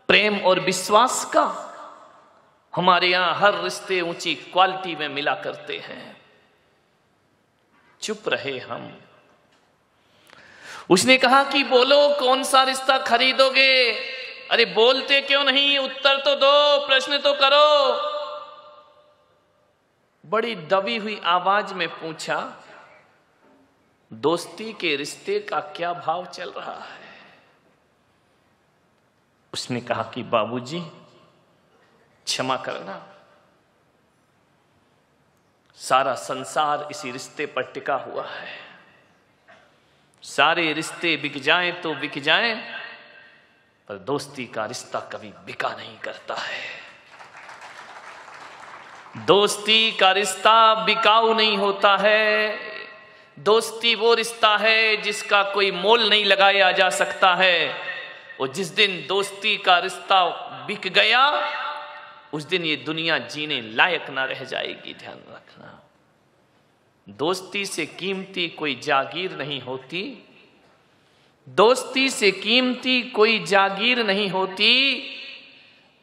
प्रेम 0.08 0.40
और 0.40 0.60
विश्वास 0.60 1.26
का, 1.26 1.70
हमारे 2.76 3.08
यहाँ 3.08 3.36
हर 3.36 3.64
रिश्ते 3.64 4.02
ऊँची 4.02 4.36
क्वालिटी 4.36 4.96
में 4.96 5.10
मिला 5.10 5.36
करते 5.36 5.78
हैं। 5.78 6.22
चुप 8.02 8.24
रहे 8.28 8.60
हम। 8.60 9.00
उसने 10.90 11.18
कहा 11.18 11.44
कि 11.44 11.64
बोलो, 11.64 12.16
कौन 12.20 12.44
सा 12.44 12.64
रिश्ता 12.64 12.98
खरीदोगे? 12.98 13.92
अरे 14.52 14.66
बोलते 14.66 15.22
क्यों 15.22 15.44
नहीं? 15.44 15.78
उत्तर 15.78 16.22
तो 16.22 16.36
दो, 16.36 16.88
प्रश्न 16.88 17.18
तो 17.18 17.34
करो। 17.34 18.14
बड़ी 20.26 20.56
दबी 20.56 20.98
हुई 20.98 21.22
आवाज़ 21.24 21.74
में 21.74 21.88
पूछा, 21.88 22.54
दोस्ती 24.14 24.74
के 24.74 24.96
रिश्ते 24.96 25.40
का 25.40 25.60
क्या 25.60 25.94
भाव 25.94 26.26
चल 26.26 26.50
रहा 26.50 26.84
है? 26.84 27.03
उसने 29.54 29.82
कहा 29.82 30.04
कि, 30.04 30.24
बाबूजी, 30.24 30.80
क्षमा 32.26 32.58
करना। 32.58 33.08
सारा 35.76 36.14
संसार 36.14 36.88
इसी 36.92 37.12
रिश्ते 37.12 37.46
पर 37.46 37.64
टिका 37.64 37.96
हुआ 37.96 38.28
है। 38.28 38.60
सारे 40.24 40.74
रिश्ते 40.74 41.18
बिक 41.18 41.42
जाएँ 41.42 41.72
तो 41.72 41.96
बिक 41.96 42.22
जाएँ, 42.22 42.56
पर 43.88 43.96
दोस्ती 43.96 44.46
का 44.46 44.66
रिश्ता 44.66 45.00
कभी 45.00 45.34
बिका 45.46 45.70
नहीं 45.70 46.00
करता 46.00 46.36
है। 46.36 46.84
दोस्ती 49.18 49.92
का 49.92 50.12
रिश्ता 50.12 50.76
बिकाऊ 50.76 51.34
नहीं 51.34 51.58
होता 51.58 51.98
है। 51.98 52.60
दोस्ती 53.40 53.96
वो 53.96 54.14
रिश्ता 54.14 54.58
है 54.58 54.98
जिसका 54.98 55.44
कोई 55.44 55.72
मोल 55.72 56.10
नहीं 56.10 56.26
लगाया 56.26 56.72
जा 56.72 56.90
सकता 56.90 57.36
है। 57.36 57.93
और 58.42 58.54
जिस 58.54 58.68
दिन 58.68 59.06
दोस्ती 59.08 59.58
का 59.58 59.78
रिश्ता 59.80 60.26
बिक 60.68 60.88
गया, 60.88 61.50
उस 62.34 62.44
दिन 62.44 62.66
ये 62.66 62.76
दुनिया 62.76 63.18
जीने 63.18 63.62
लायक 63.62 64.10
ना 64.10 64.26
रह 64.26 64.44
जाएगी, 64.44 64.94
ध्यान 64.94 65.18
रखना। 65.32 65.80
दोस्ती 67.10 67.66
से 67.66 67.86
कीमती 67.86 68.48
कोई 68.50 68.76
जागीर 68.76 69.38
नहीं 69.38 69.62
होती। 69.62 70.28
दोस्ती 71.50 72.10
से 72.10 72.32
कीमती 72.32 73.02
कोई 73.02 73.40
जागीर 73.40 74.06
नहीं 74.06 74.30
होती। 74.30 75.04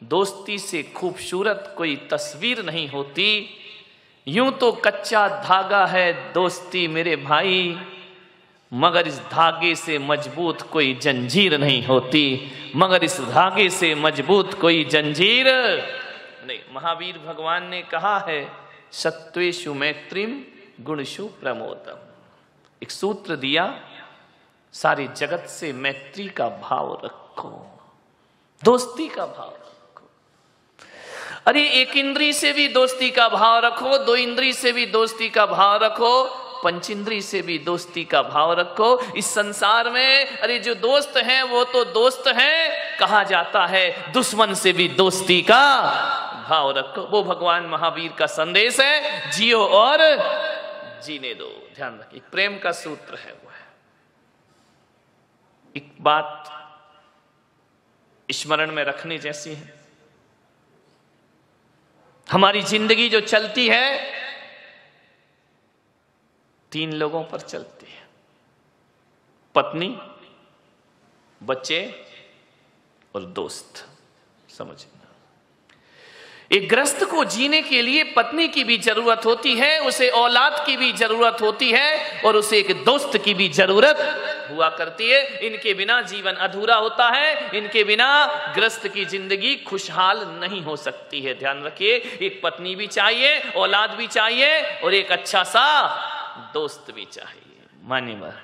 दोस्ती 0.03 0.59
से 0.59 0.83
खूबसूरत 0.83 1.75
कोई 1.77 1.95
तस्वीर 1.95 2.65
नहीं 2.65 2.87
होती। 2.87 3.49
यूँ 4.27 4.51
तो 4.51 4.71
कच्चा 4.71 5.27
धागा 5.27 5.85
है 5.85 6.33
दोस्ती 6.33 6.87
मेरे 6.87 7.15
भाई। 7.15 7.77
मगर 8.73 9.07
इस 9.07 9.19
धागे 9.19 9.75
से 9.75 9.99
मज़बूत 9.99 10.61
कोई 10.61 10.93
जंजीर 10.93 11.57
नहीं 11.57 11.85
होती। 11.85 12.51
मगर 12.75 13.03
इस 13.03 13.19
धागे 13.21 13.69
से 13.69 13.95
मज़बूत 13.95 14.53
कोई 14.53 14.83
जंजीर 14.83 15.45
नहीं। 16.47 16.59
महावीर 16.73 17.17
भगवान 17.17 17.67
ने 17.67 17.81
कहा 17.81 18.19
है 18.19 18.51
सत्वेशु 18.91 19.73
मैत्रिम 19.73 20.41
गुणशु 20.79 21.25
प्रमोदम। 21.25 21.97
एक 22.83 22.91
सूत्र 22.91 23.35
दिया, 23.35 23.81
सारे 24.73 25.07
जगत 25.17 25.49
से 25.49 25.73
मैत्री 25.73 26.27
का 26.27 26.47
भाव 26.49 27.01
रखो, 27.05 27.79
दोस्ती 28.63 29.07
का 29.07 29.25
भाव 29.25 29.49
रखो। 29.49 30.09
अरे, 31.47 31.69
एक 31.69 31.97
इंद्री 31.97 32.33
से 32.33 32.53
भी 32.53 32.67
दोस्ती 32.67 33.11
का 33.11 33.27
भाव 33.29 33.65
रखो, 33.65 33.97
दो 33.97 34.15
इंद्री 34.15 34.53
से 34.53 34.71
भी 34.71 34.85
दोस्ती 34.85 35.29
का 35.29 35.45
भाव 35.45 35.83
रखो 35.83 36.40
पंचिंद्री 36.63 37.21
से 37.21 37.41
भी 37.41 37.57
दोस्ती 37.59 38.03
का 38.05 38.21
भाव 38.23 38.53
रखो। 38.53 38.97
इस 39.13 39.33
संसार 39.33 39.89
में, 39.89 40.37
अरे 40.37 40.59
जो 40.59 40.75
दोस्त 40.75 41.17
हैं, 41.17 41.41
वो 41.43 41.63
तो 41.63 41.83
दोस्त 41.85 42.27
हैं, 42.27 42.97
कहा 42.99 43.23
जाता 43.23 43.65
है, 43.65 44.11
दुश्मन 44.13 44.53
से 44.53 44.71
भी 44.73 44.87
दोस्ती 44.87 45.41
का 45.41 45.63
भाव 46.49 46.71
रखो। 46.71 47.01
वो 47.01 47.23
भगवान 47.23 47.65
महावीर 47.65 48.11
का 48.11 48.25
संदेश 48.27 48.79
है, 48.79 49.31
जियो 49.31 49.65
और 49.65 49.99
जीने 51.03 51.33
दो। 51.33 51.49
ध्यान 51.75 51.99
रखिए, 51.99 52.21
प्रेम 52.31 52.57
का 52.59 52.71
सूत्र 52.71 53.15
है 53.15 53.31
वो 53.33 53.49
है। 53.49 53.67
एक 55.75 55.91
बात 56.01 56.57
स्मरण 58.29 58.71
में 58.71 58.83
रखने 58.83 59.17
जैसी 59.17 59.49
है। 59.49 59.73
हमारी 62.27 62.61
ज़िंदगी 62.61 63.07
जो 63.09 63.19
चलती 63.21 63.67
है 63.67 64.20
तीन 66.71 66.93
लोगों 66.93 67.23
पर 67.23 67.39
चलती 67.41 67.91
है। 67.91 68.07
पत्नी, 69.55 69.95
बच्चे 71.41 71.79
और 73.15 73.25
दोस्त। 73.33 73.85
समझना 74.49 74.97
एक 76.51 76.67
ग्रस्त 76.69 77.03
को 77.03 77.23
जीने 77.25 77.61
के 77.61 77.81
लिए 77.81 78.03
पत्नी 78.13 78.47
की 78.47 78.63
भी 78.63 78.77
ज़रूरत 78.77 79.25
होती 79.25 79.53
है, 79.55 79.79
उसे 79.79 80.09
औलाद 80.09 80.65
की 80.65 80.75
भी 80.77 80.91
ज़रूरत 80.93 81.41
होती 81.41 81.69
है 81.71 82.21
और 82.23 82.35
उसे 82.35 82.57
एक 82.59 82.83
दोस्त 82.85 83.17
की 83.17 83.33
भी 83.33 83.47
ज़रूरत 83.49 83.97
हुआ 84.51 84.69
करती 84.69 85.09
है। 85.09 85.21
इनके 85.47 85.73
बिना 85.73 86.01
जीवन 86.01 86.33
अधूरा 86.47 86.75
होता 86.75 87.09
है, 87.09 87.57
इनके 87.57 87.83
बिना 87.83 88.09
ग्रस्त 88.55 88.87
की 88.87 89.05
ज़िंदगी 89.05 89.55
खुशहाल 89.67 90.25
नहीं 90.41 90.61
हो 90.61 90.75
सकती 90.75 91.21
है। 91.21 91.37
ध्यान 91.39 91.63
रखिए, 91.63 91.95
एक 92.21 92.41
पत्नी 92.43 92.75
भी 92.75 92.87
चाहिए, 92.87 93.39
औलाद 93.55 93.91
भी 93.91 94.07
चाहिए 94.09 94.61
और 94.83 94.93
एक 94.93 95.11
अच्छा 95.11 95.43
सा 95.45 95.67
दोस्त 96.53 96.91
भी 96.91 97.05
चाहिए। 97.05 97.67
मान्यवर, 97.83 98.41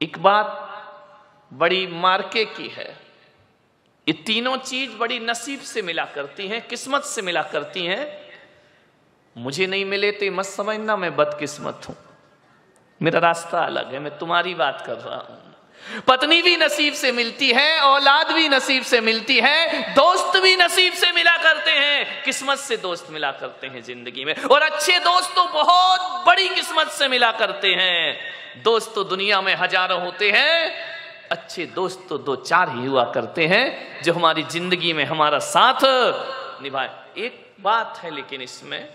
एक 0.00 0.18
बात 0.18 0.70
बड़ी 1.52 1.86
मार्के 1.86 2.44
की 2.44 2.68
है। 2.68 2.88
ये 4.06 4.12
तीनों 4.26 4.56
चीज़ 4.56 4.96
बड़ी 4.96 5.18
नसीब 5.18 5.60
से 5.60 5.82
मिला 5.82 6.04
करती 6.04 6.48
हैं, 6.48 6.60
किस्मत 6.68 7.02
से 7.04 7.22
मिला 7.22 7.42
करती 7.42 7.86
हैं। 7.86 8.06
मुझे 9.36 9.66
नहीं 9.66 9.84
मिले 9.84 10.10
तो 10.12 10.30
मत 10.32 10.44
समझना 10.44 10.96
मैं 10.96 11.14
बदकिस्मत 11.16 11.80
हूँ। 11.88 11.96
मेरा 13.00 13.18
रास्ता 13.18 13.60
अलग 13.60 13.92
है, 13.92 13.98
मैं 13.98 14.18
तुम्हारी 14.18 14.54
बात 14.54 14.84
कर 14.86 14.98
रहा 14.98 15.16
हूँ। 15.16 15.43
पत्नी 16.08 16.40
भी 16.42 16.56
नसीब 16.56 16.94
से 16.94 17.10
मिलती 17.12 17.50
है, 17.52 17.80
औलाद 17.82 18.32
भी 18.32 18.48
नसीब 18.48 18.82
से 18.84 19.00
मिलती 19.00 19.38
है, 19.40 19.94
दोस्त 19.94 20.40
भी 20.42 20.56
नसीब 20.56 20.92
से 20.94 21.12
मिला 21.12 21.36
करते 21.38 21.70
हैं, 21.70 22.24
किस्मत 22.24 22.58
से 22.58 22.76
दोस्त 22.78 23.10
मिला 23.10 23.30
करते 23.32 23.66
हैं 23.66 23.82
ज़िंदगी 23.82 24.24
में। 24.24 24.34
और 24.34 24.62
अच्छे 24.62 24.98
दोस्त 25.00 25.34
तो 25.36 25.44
बहुत 25.52 26.24
बड़ी 26.26 26.48
किस्मत 26.48 26.88
से 26.90 27.08
मिला 27.08 27.30
करते 27.32 27.74
हैं। 27.74 28.62
दोस्त 28.62 28.92
तो 28.94 29.04
दुनिया 29.04 29.40
में 29.40 29.54
हज़ारों 29.54 30.00
होते 30.00 30.30
हैं, 30.30 30.74
अच्छे 31.30 31.66
दोस्त 31.66 32.06
तो 32.08 32.18
दो 32.18 32.36
चार 32.38 32.68
ही 32.70 32.86
हुआ 32.86 33.04
करते 33.12 33.46
हैं, 33.46 34.02
जो 34.02 34.12
हमारी 34.12 34.42
ज़िंदगी 34.42 34.92
में 34.92 35.04
हमारा 35.04 35.38
साथ 35.38 35.80
निभाए। 36.62 36.90
एक 37.18 37.54
बात 37.60 38.00
है 38.02 38.10
लेकिन 38.10 38.42
इसमें, 38.42 38.88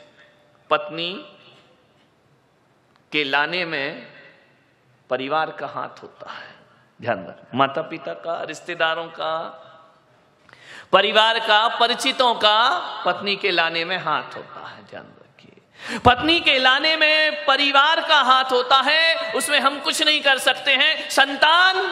पत्नी 0.69 1.11
के 3.11 3.23
लाने 3.23 3.65
में 3.65 4.07
परिवार 5.09 5.51
का 5.51 5.67
हाथ 5.67 6.03
होता 6.03 6.31
है। 6.31 6.57
ध्यान 7.01 7.25
रख। 7.27 7.55
माता 7.55 7.81
पिता 7.81 8.13
का, 8.13 8.43
रिश्तेदारों 8.43 9.05
का, 9.05 9.65
परिवार 10.91 11.39
का, 11.39 11.67
परिचितों 11.67 12.35
का, 12.35 12.79
पत्नी 13.05 13.35
के 13.35 13.51
लाने 13.51 13.85
में 13.85 13.97
हाथ 13.97 14.35
होता 14.35 14.67
है, 14.67 14.83
ध्यान 14.89 15.03
रखिए। 15.03 15.99
पत्नी 15.99 16.39
के 16.39 16.59
लाने 16.59 16.97
में 16.97 17.45
परिवार 17.45 18.01
का 18.01 18.17
हाथ 18.17 18.51
होता 18.51 18.75
है, 18.75 19.33
उसमें 19.33 19.59
हम 19.59 19.79
कुछ 19.79 20.01
नहीं 20.03 20.21
कर 20.21 20.37
सकते 20.37 20.71
हैं। 20.71 21.09
संतान 21.09 21.87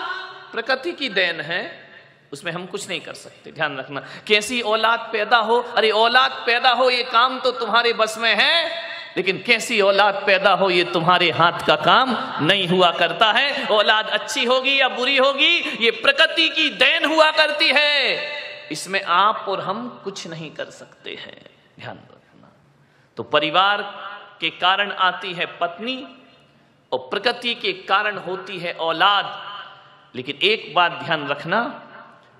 प्रकृति 0.51 0.91
की 0.91 1.10
देन 1.10 1.41
है, 1.41 1.89
उसमें 2.34 2.51
हम 2.51 2.66
कुछ 2.66 2.89
नहीं 2.89 3.01
कर 3.01 3.14
सकते, 3.14 3.51
ध्यान 3.51 3.78
रखना। 3.78 3.99
कैसी 4.28 4.62
औलाद 4.62 5.10
पैदा 5.14 5.38
हो, 5.38 5.60
अरे 5.60 5.91
औलाद 5.91 6.32
पैदा 6.45 6.70
हो, 6.70 6.89
ये 6.89 7.03
काम 7.03 7.39
तो 7.39 7.51
तुम्हारे 7.51 7.93
बस 7.93 8.18
में 8.18 8.36
है। 8.36 8.87
लेकिन 9.18 9.43
कैसी 9.43 9.82
औलाद 9.82 10.24
पैदा 10.26 10.51
हो 10.53 10.70
ये 10.70 10.84
तुम्हारे 10.84 11.32
हाथ 11.32 11.65
का 11.68 11.76
काम 11.76 12.15
नहीं 12.45 12.68
हुआ 12.68 12.91
करता 12.91 13.32
है। 13.32 13.65
औलाद 13.65 14.07
अच्छी 14.07 14.45
होगी 14.45 14.82
या 14.82 14.89
बुरी 14.89 15.18
होगी, 15.18 15.78
ये 15.86 15.91
प्रकृति 15.91 16.49
की 16.49 16.70
देन 16.70 17.05
हुआ 17.05 17.32
करती 17.32 17.68
है। 17.68 18.18
इसमें 18.72 19.03
आप 19.03 19.45
और 19.49 19.61
हम 19.61 20.01
कुछ 20.03 20.28
नहीं 20.28 20.51
कर 20.51 20.65
सकते 20.65 21.09
हैं। 21.09 21.49
ध्यान 21.80 21.95
रखना। 21.95 22.51
तो 23.18 23.24
परिवार 23.24 23.82
के 24.41 24.49
कारण 24.49 24.91
आती 24.91 25.34
है 25.34 25.45
पत्नी 25.45 26.07
और 26.91 26.99
प्रकृति 26.99 27.55
के 27.55 27.74
कारण 27.74 28.18
होती 28.18 28.59
है 28.59 28.74
औलाद। 28.74 29.43
लेकिन 30.15 30.36
एक 30.36 30.74
बात 30.76 30.91
ध्यान 30.91 31.28
रखना, 31.28 31.82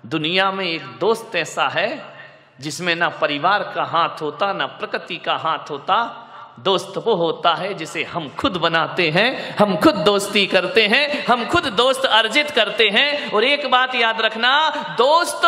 दुनिया 0.06 0.52
में 0.52 0.64
एक 0.64 0.86
दोस्त 0.86 1.36
ऐसा 1.36 1.68
है 1.68 2.04
जिसमें 2.60 2.96
ना 2.96 3.08
परिवार 3.08 3.72
का 3.74 3.84
हाथ 3.84 4.22
होता, 4.22 4.52
ना 4.52 4.66
प्रकृति 4.66 5.16
का 5.16 5.36
हाथ 5.36 5.70
होता 5.70 6.24
दोस्त 6.58 6.98
वो 6.98 7.14
होता 7.14 7.54
है 7.54 7.74
जिसे 7.74 8.04
हम 8.04 8.28
खुद 8.28 8.56
बनाते 8.56 9.10
हैं, 9.10 9.56
हम 9.56 9.76
खुद 9.76 9.94
दोस्ती 9.94 10.46
करते 10.46 10.86
हैं, 10.86 11.24
हम 11.24 11.46
खुद 11.48 11.66
दोस्त 11.66 12.04
अर्जित 12.04 12.50
करते 12.50 12.88
हैं। 12.88 13.32
और 13.32 13.44
एक 13.44 13.70
बात 13.70 13.94
याद 13.94 14.20
रखना, 14.20 14.70
दोस्त 14.98 15.40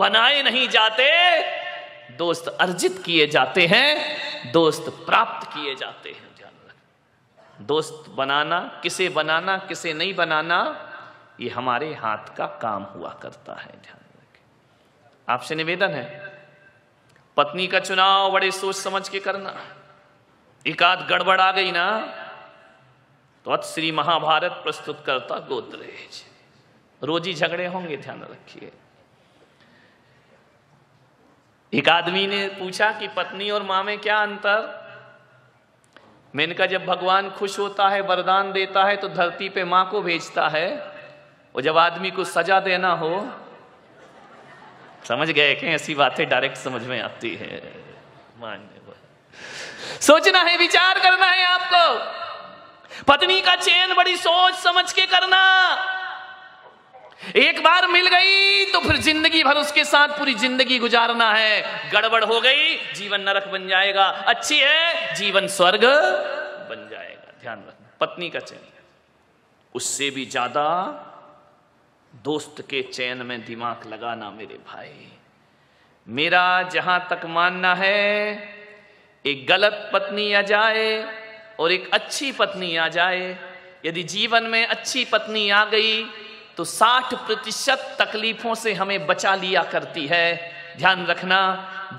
बनाए 0.00 0.42
नहीं 0.42 0.68
जाते, 0.68 1.10
दोस्त 2.16 2.48
अर्जित 2.48 3.02
किए 3.06 3.26
जाते 3.26 3.66
हैं, 3.66 4.18
दोस्त 4.52 4.84
प्राप्त 4.88 5.48
किए 5.48 5.74
जाते 5.74 6.08
हैं। 6.08 6.28
दोस्त 7.60 8.04
बनाना, 8.10 8.80
किसे 8.82 9.08
बनाना, 9.08 9.56
किसे 9.58 9.92
नहीं 9.92 10.14
बनाना, 10.14 10.90
ये 11.40 11.48
हमारे 11.48 11.94
हाथ 11.94 12.36
का 12.36 12.46
काम 12.46 12.82
हुआ 12.82 13.10
करता 13.22 13.52
है। 13.52 13.66
ध्यान 13.66 14.00
रखें। 14.00 14.40
आपसे 15.28 15.54
निवेदन 15.54 15.88
है, 15.88 16.32
पत्नी 17.36 17.66
का 17.66 17.80
चुनाव 17.80 18.30
बड़े 18.30 18.50
सोच 18.50 18.76
समझ 18.76 19.08
के 19.08 19.18
करना। 19.18 19.54
एक 20.68 20.82
आध 20.82 21.06
गड़बड़ 21.08 21.40
आ 21.40 21.50
गई 21.52 21.70
ना 21.72 21.86
तो 23.46 23.50
अत 23.50 23.62
श्री 23.64 23.90
महाभारत 23.92 24.60
प्रस्तुत 24.62 25.02
करता 25.06 25.38
गोदरेज। 25.48 26.22
रोजी 27.02 27.34
झगड़े 27.34 27.66
होंगे, 27.66 27.96
ध्यान 27.96 28.20
रखिए। 28.22 28.70
एक 31.72 31.88
आदमी 31.88 32.26
ने 32.26 32.46
पूछा 32.48 32.90
कि 32.92 33.08
पत्नी 33.08 33.50
और 33.50 33.62
माँ 33.62 33.82
में 33.84 33.98
क्या 33.98 34.18
अंतर? 34.18 34.60
मैंने 36.34 36.54
कहा 36.54 36.66
जब 36.66 36.84
भगवान 36.86 37.30
खुश 37.30 37.58
होता 37.58 37.88
है, 37.88 38.00
वरदान 38.00 38.52
देता 38.52 38.84
है 38.84 38.96
तो 38.96 39.08
धरती 39.08 39.48
पे 39.48 39.64
माँ 39.64 39.88
को 39.90 40.02
भेजता 40.02 40.48
है, 40.48 40.68
और 41.54 41.62
जब 41.62 41.78
आदमी 41.78 42.10
को 42.10 42.24
सजा 42.26 42.60
देना 42.60 42.92
हो, 42.94 43.12
समझ 45.04 45.30
गए 45.30 45.54
कि 45.54 45.66
ऐसी 45.66 45.94
बातें 45.94 46.28
डायरेक्ट 46.28 46.56
समझ 46.56 46.82
में 46.82 47.00
आती 47.00 47.34
है। 47.36 47.62
मान्य। 48.40 48.77
सोचना 50.02 50.40
है, 50.40 50.56
विचार 50.58 50.98
करना 51.00 51.26
है 51.26 51.44
आपको। 51.46 53.04
पत्नी 53.04 53.40
का 53.40 53.54
चयन 53.56 53.94
बड़ी 53.94 54.16
सोच 54.18 54.54
समझ 54.56 54.92
के 54.92 55.06
करना। 55.06 55.42
एक 57.36 57.62
बार 57.62 57.86
मिल 57.88 58.06
गई 58.08 58.64
तो 58.72 58.80
फिर 58.80 58.96
ज़िंदगी 58.98 59.42
भर 59.44 59.56
उसके 59.56 59.84
साथ 59.84 60.08
पूरी 60.18 60.34
ज़िंदगी 60.36 60.78
गुजारना 60.78 61.32
है। 61.32 61.90
गड़बड़ 61.92 62.24
हो 62.24 62.40
गई, 62.40 62.74
जीवन 62.94 63.20
नरक 63.20 63.48
बन 63.48 63.68
जाएगा। 63.68 64.04
अच्छी 64.04 64.58
है, 64.58 65.14
जीवन 65.14 65.46
स्वर्ग 65.48 65.84
बन 66.70 66.88
जाएगा। 66.90 67.32
ध्यान 67.40 67.58
रखना, 67.58 67.90
पत्नी 68.00 68.30
का 68.30 68.40
चयन 68.40 68.66
उससे 69.74 70.10
भी 70.10 70.24
ज़्यादा 70.26 70.66
दोस्त 72.14 72.60
के 72.70 72.82
चयन 72.84 73.18
में 73.26 73.44
दिमाग 73.44 73.86
लगाना 73.86 74.30
मेरे 74.30 74.58
भाई। 74.66 75.08
मेरा 76.06 76.62
जहाँ 76.72 76.98
तक 77.10 77.26
मानना 77.28 77.74
है 77.74 78.36
एक 79.24 79.46
गलत 79.46 79.90
पत्नी 79.92 80.32
आ 80.32 80.42
जाए 80.42 81.04
और 81.60 81.72
एक 81.72 81.90
अच्छी 81.92 82.32
पत्नी 82.32 82.76
आ 82.76 82.88
जाए। 82.88 83.38
यदि 83.86 84.02
जीवन 84.02 84.42
में 84.42 84.66
अच्छी 84.66 85.04
पत्नी 85.04 85.50
आ 85.50 85.64
गई 85.64 86.04
तो 86.56 86.64
60 86.64 87.14
प्रतिशत 87.14 87.96
तकलीफों 88.00 88.54
से 88.54 88.72
हमें 88.74 89.06
बचा 89.06 89.34
लिया 89.34 89.62
करती 89.62 90.06
है। 90.06 90.52
ध्यान 90.78 91.06
रखना, 91.06 91.40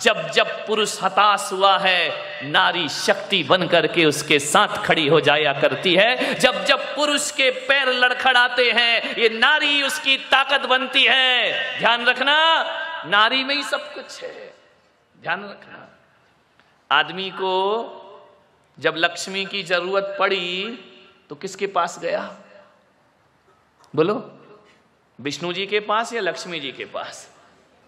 जब 0.02 0.32
जब 0.32 0.68
पुरुष 0.68 1.04
हताश 1.04 1.50
हुआ 1.52 1.78
है, 1.78 2.12
नारी 2.50 2.90
शक्ति 2.90 3.44
बन 3.44 3.68
करके 3.68 4.06
उसके 4.06 4.40
साथ 4.40 4.86
खड़ी 4.86 5.08
हो 5.08 5.22
जाया 5.22 5.54
करती 5.54 5.96
है। 5.96 6.34
जब 6.34 6.66
जब 6.66 6.96
पुरुष 6.96 7.32
के 7.32 7.50
पैर 7.52 7.88
लड़खड़ाते 7.88 8.72
हैं, 8.72 9.16
ये 9.16 9.30
नारी 9.30 9.84
उसकी 9.84 10.18
ताकत 10.18 10.66
बनती 10.66 11.04
है। 11.04 11.80
ध्यान 11.80 12.06
रखना, 12.06 12.64
नारी 13.06 13.44
में 13.44 13.56
ही 13.56 13.64
सब 13.64 13.94
कुछ 13.94 14.24
है। 14.24 14.54
ध्यान 15.22 15.44
रखना। 15.44 15.89
आदमी 16.92 17.30
को 17.30 17.56
जब 18.78 18.94
लक्ष्मी 18.98 19.46
की 19.46 19.64
ज़रूरत 19.64 20.16
पड़ी 20.20 20.80
तो 21.30 21.36
किसके 21.36 21.68
पास 21.68 22.00
गया? 22.00 22.22
बोलो। 23.96 24.16
विष्णु 25.20 25.54
जी 25.54 25.66
के 25.66 25.80
पास 25.80 26.14
या 26.14 26.22
लक्ष्मी 26.22 26.60
जी 26.60 26.72
के 26.72 26.86
पास? 26.86 27.30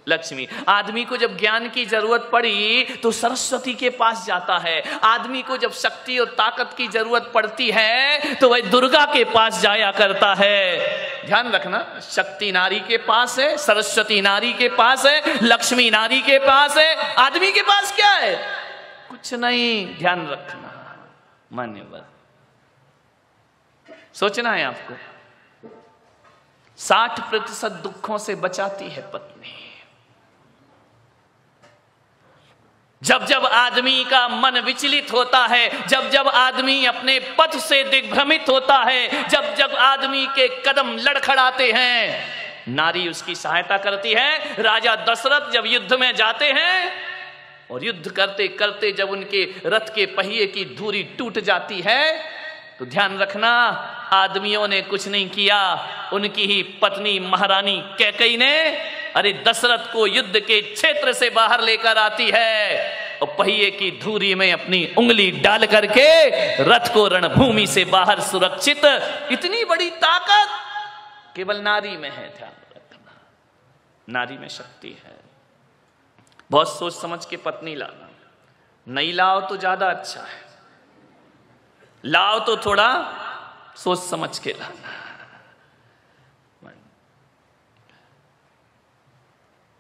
लक्ष्मी। 0.07 0.47
आदमी 0.67 1.05
को 1.05 1.17
जब 1.17 1.37
ज्ञान 1.37 1.69
की 1.69 1.85
ज़रूरत 1.85 2.29
पड़ी 2.33 2.83
तो 3.03 3.11
सरस्वती 3.11 3.73
के 3.73 3.89
पास 3.89 4.25
जाता 4.25 4.57
है। 4.57 4.81
आदमी 4.99 5.41
को 5.41 5.57
जब 5.57 5.71
शक्ति 5.71 6.17
और 6.19 6.27
ताकत 6.37 6.73
की 6.77 6.87
ज़रूरत 6.87 7.31
पड़ती 7.33 7.71
है 7.71 8.35
तो 8.35 8.49
वह 8.49 8.69
दुर्गा 8.69 9.05
के 9.05 9.23
पास 9.23 9.61
जाया 9.61 9.91
करता 9.91 10.33
है। 10.33 11.25
ध्यान 11.25 11.51
रखना, 11.51 11.99
शक्ति 12.01 12.51
नारी 12.51 12.79
के 12.79 12.97
पास 12.97 13.39
है, 13.39 13.57
सरस्वती 13.57 14.21
नारी 14.21 14.53
के 14.53 14.69
पास 14.69 15.05
है, 15.05 15.37
लक्ष्मी 15.43 15.89
नारी 15.89 16.21
के 16.21 16.39
पास 16.39 16.77
है। 16.77 17.13
आदमी 17.15 17.51
के 17.51 17.61
पास 17.61 17.95
क्या 17.95 18.11
है? 18.11 18.61
कुछ 19.12 19.34
नहीं। 19.34 19.97
ध्यान 19.97 20.28
रखना, 20.28 20.97
मान्यवर। 21.53 22.05
सोचना 24.14 24.51
है 24.51 24.64
आपको, 24.64 24.93
साठ 26.78 27.20
प्रतिशत 27.30 27.72
दुखों 27.72 28.18
से 28.18 28.36
बचाती 28.36 28.89
है 28.89 29.12
पत्नी। 29.12 29.78
जब 33.03 33.26
जब 33.26 33.45
आदमी 33.45 34.03
का 34.03 34.28
मन 34.28 34.59
विचलित 34.59 35.14
होता 35.14 35.45
है, 35.45 35.88
जब 35.88 36.09
जब 36.09 36.28
आदमी 36.28 36.86
अपने 36.86 37.20
पथ 37.20 37.57
से 37.57 37.84
दिग्भ्रमित 37.84 38.45
होता 38.49 38.78
है, 38.78 39.30
जब 39.30 39.55
जब 39.55 39.72
आदमी 39.72 40.28
के 40.28 40.47
कदम 40.64 40.97
लड़खड़ाते 40.97 41.72
हैं, 41.72 42.26
नारी 42.68 43.09
उसकी 43.09 43.36
सहायता 43.36 43.78
करती 43.78 44.14
है। 44.14 44.62
राजा 44.64 44.95
दशरथ 44.95 45.51
जब 45.51 45.66
युद्ध 45.66 45.93
में 45.93 46.16
जाते 46.16 46.51
हैं 46.51 47.11
और 47.72 47.84
युद्ध 47.86 48.11
करते 48.11 48.47
करते 48.47 48.91
जब 48.91 49.09
उनके 49.09 49.43
रथ 49.65 49.93
के 49.95 50.05
पहिए 50.05 50.47
की 50.47 50.65
धूरी 50.76 51.03
टूट 51.17 51.39
जाती 51.39 51.82
है 51.82 52.01
तो 52.80 52.86
ध्यान 52.86 53.17
रखना, 53.17 53.49
आदमियों 54.13 54.67
ने 54.67 54.82
कुछ 54.82 55.07
नहीं 55.07 55.30
किया। 55.30 55.57
उनकी 56.13 56.45
ही 56.45 56.61
पत्नी 56.82 57.19
महारानी 57.19 57.76
कैकई 57.97 58.38
ने, 58.38 58.53
अरे 59.15 59.34
दशरथ 59.47 59.91
को 59.93 60.07
युद्ध 60.07 60.39
के 60.39 60.61
क्षेत्र 60.61 61.13
से 61.13 61.30
बाहर 61.30 61.61
लेकर 61.61 61.97
आती 61.97 62.30
है 62.34 63.19
और 63.19 63.36
पहिए 63.39 63.69
की 63.72 63.91
धूरी 64.01 64.34
में 64.36 64.51
अपनी 64.53 64.80
उंगली 64.97 65.30
डाल 65.32 65.65
करके 65.65 66.09
रथ 66.63 66.93
को 66.93 67.07
रणभूमि 67.07 67.67
से 67.67 67.86
बाहर 67.86 68.19
सुरक्षित। 68.22 68.86
इतनी 69.32 69.63
बड़ी 69.65 69.89
ताकत! 69.89 70.49
केवल 71.36 71.61
नारी 71.61 71.97
में 71.97 72.09
है 72.09 72.28
ध्यान 72.38 72.55
रखना। 72.76 73.13
नारी 74.09 74.38
में 74.38 74.47
शक्ति 74.49 74.97
है। 75.05 75.11
बहुत 76.51 76.69
सोच 76.69 76.93
समझ 76.93 77.25
के 77.25 77.37
पत्नी 77.37 77.75
लाना। 77.75 78.09
नहीं 78.87 79.13
लाओ 79.13 79.39
तो 79.41 79.57
ज़्यादा 79.57 79.89
अच्छा 79.89 80.21
है। 80.21 80.39
लाओ 82.03 82.39
तो 82.39 82.55
थोड़ा 82.57 82.87
सोच 83.75 83.99
समझ 83.99 84.37
के 84.39 84.51
लाना। 84.51 84.99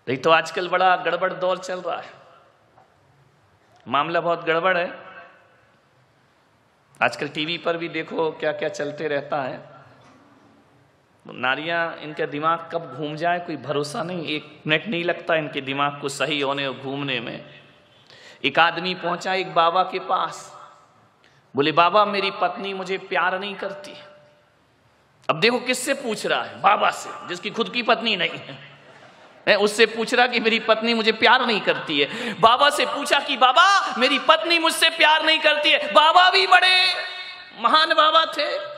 नहीं 0.07 0.17
तो 0.17 0.29
आजकल 0.29 0.67
बड़ा 0.69 0.95
गड़बड़ 0.95 1.31
दौर 1.33 1.57
चल 1.57 1.81
रहा 1.81 1.97
है। 1.97 2.13
मामला 3.87 4.21
बहुत 4.21 4.43
गड़बड़ 4.45 4.77
है। 4.77 4.89
आजकल 6.99 7.27
टीवी 7.27 7.57
पर 7.57 7.77
भी 7.77 7.89
देखो 7.89 8.31
क्या 8.31 8.51
क्या 8.51 8.69
चलते 8.69 9.07
रहता 9.07 9.41
है। 9.41 9.70
नारियाँ 11.27 11.97
इनका 12.01 12.25
दिमाग 12.25 12.69
कब 12.73 12.95
घूम 12.97 13.15
जाए, 13.15 13.39
कोई 13.39 13.57
भरोसा 13.57 14.03
नहीं। 14.03 14.27
एक 14.27 14.61
मिनट 14.67 14.87
नहीं 14.87 15.03
लगता 15.03 15.35
इनके 15.35 15.61
दिमाग 15.61 16.01
को 16.01 16.09
सही 16.09 16.41
होने 16.41 16.67
और 16.67 16.73
घूमने 16.73 17.19
में। 17.19 17.45
एक 18.45 18.59
आदमी 18.59 18.95
पहुँचा 18.95 19.33
एक 19.33 19.53
बाबा 19.53 19.83
के 19.83 19.99
पास। 19.99 20.57
बोले, 21.55 21.71
बाबा, 21.71 22.05
मेरी 22.05 22.31
पत्नी 22.31 22.73
मुझे 22.73 22.97
प्यार 22.97 23.39
नहीं 23.39 23.55
करती 23.55 23.93
अब 25.29 25.39
देखो 25.39 25.59
किससे 25.59 25.93
पूछ 25.93 26.25
रहा 26.25 26.43
है? 26.43 26.61
बाबा 26.61 26.91
से, 26.91 27.27
जिसकी 27.27 27.49
खुद 27.49 27.69
की 27.69 27.83
पत्नी 27.83 28.15
नहीं 28.15 28.29
है। 28.29 28.71
है 29.47 29.55
उससे 29.55 29.85
पूछ 29.85 30.13
रहा 30.13 30.27
कि 30.27 30.39
मेरी 30.39 30.59
पत्नी 30.59 30.93
मुझे 30.93 31.11
प्यार 31.11 31.45
नहीं 31.45 31.61
करती 31.61 31.99
है। 31.99 32.33
बाबा 32.33 32.69
से 32.69 32.85
पूछा 32.85 33.19
कि, 33.19 33.37
बाबा, 33.37 33.95
मेरी 33.97 34.19
पत्नी 34.19 34.59
मुझसे 34.59 34.89
प्यार 34.89 35.25
नहीं 35.25 35.39
करती 35.39 35.69
है। 35.69 35.93
बाबा 35.93 36.31
भी 36.31 36.47
बड़े 36.47 36.93
महान 37.59 37.93
बाबा 37.93 38.25
थे। 38.25 38.70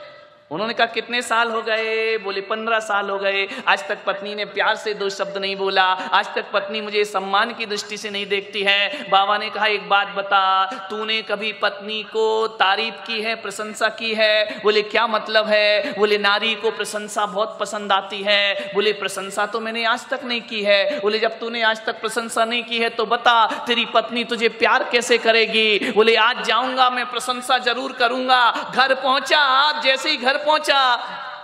उन्होंने 0.50 0.74
कहा, 0.74 0.86
कितने 0.86 1.22
साल 1.22 1.50
हो 1.50 1.62
गए? 1.62 2.18
बोले, 2.18 2.40
पंद्रह 2.40 2.78
साल 2.78 3.10
हो 3.10 3.18
गए। 3.18 3.46
आज 3.68 3.88
तक 3.88 3.98
पत्नी 4.06 4.34
ने 4.34 4.44
प्यार 4.44 4.74
से 4.76 4.94
दो 4.94 5.08
शब्द 5.08 5.38
नहीं 5.38 5.56
बोला। 5.56 5.82
आज 5.82 6.34
तक 6.34 6.44
पत्नी 6.52 6.80
मुझे 6.80 7.04
सम्मान 7.04 7.52
की 7.52 7.66
दृष्टि 7.66 7.96
से 7.96 8.10
नहीं 8.10 8.26
देखती 8.26 8.62
है। 8.62 9.10
बाबा 9.10 9.38
ने 9.38 9.48
कहा, 9.50 9.66
एक 9.66 9.88
बात 9.88 10.08
बता, 10.08 10.66
तूने 10.90 11.20
कभी 11.22 11.52
पत्नी 11.52 12.02
को 12.02 12.46
तारीफ़ 12.46 12.94
की 13.06 13.20
है, 13.22 13.34
प्रशंसा 13.34 13.88
की 13.88 14.14
है? 14.14 14.60
बोले, 14.62 14.82
क्या 14.82 15.06
मतलब 15.06 15.46
है? 15.46 15.98
बोले, 15.98 16.18
नारी 16.18 16.54
को 16.54 16.70
प्रशंसा 16.70 17.26
बहुत 17.26 17.56
पसंद 17.60 17.92
आती 17.92 18.22
है। 18.22 18.70
बोले, 18.74 18.92
प्रशंसा 18.92 19.46
तो 19.46 19.60
मैंने 19.60 19.84
आज 19.84 20.08
तक 20.08 20.24
नहीं 20.24 20.40
की 20.40 20.62
है। 20.62 21.00
बोले, 21.00 21.18
जब 21.18 21.38
तूने 21.38 21.62
आज 21.62 21.84
तक 21.86 22.00
प्रशंसा 22.00 22.44
नहीं 22.44 22.62
की 22.64 22.78
है 22.78 22.88
तो 22.90 23.06
बता, 23.06 23.46
तेरी 23.66 23.86
पत्नी 23.86 24.24
तुझे 24.24 24.48
प्यार 24.48 24.88
कैसे 24.92 25.18
करेगी? 25.18 25.92
बोले, 25.92 26.16
आज 26.16 26.44
जाऊँगा, 26.46 26.90
मैं 26.90 27.06
प्रशंसा 27.06 27.58
ज़रूर 27.58 27.92
करूँगा। 27.92 28.72
घर 28.74 28.94
पहुँचा 28.94 29.42
जैसे 29.80 30.10
ही 30.10 30.16
घर 30.16 30.32
घर 30.34 30.44
पहुँचा 30.44 30.96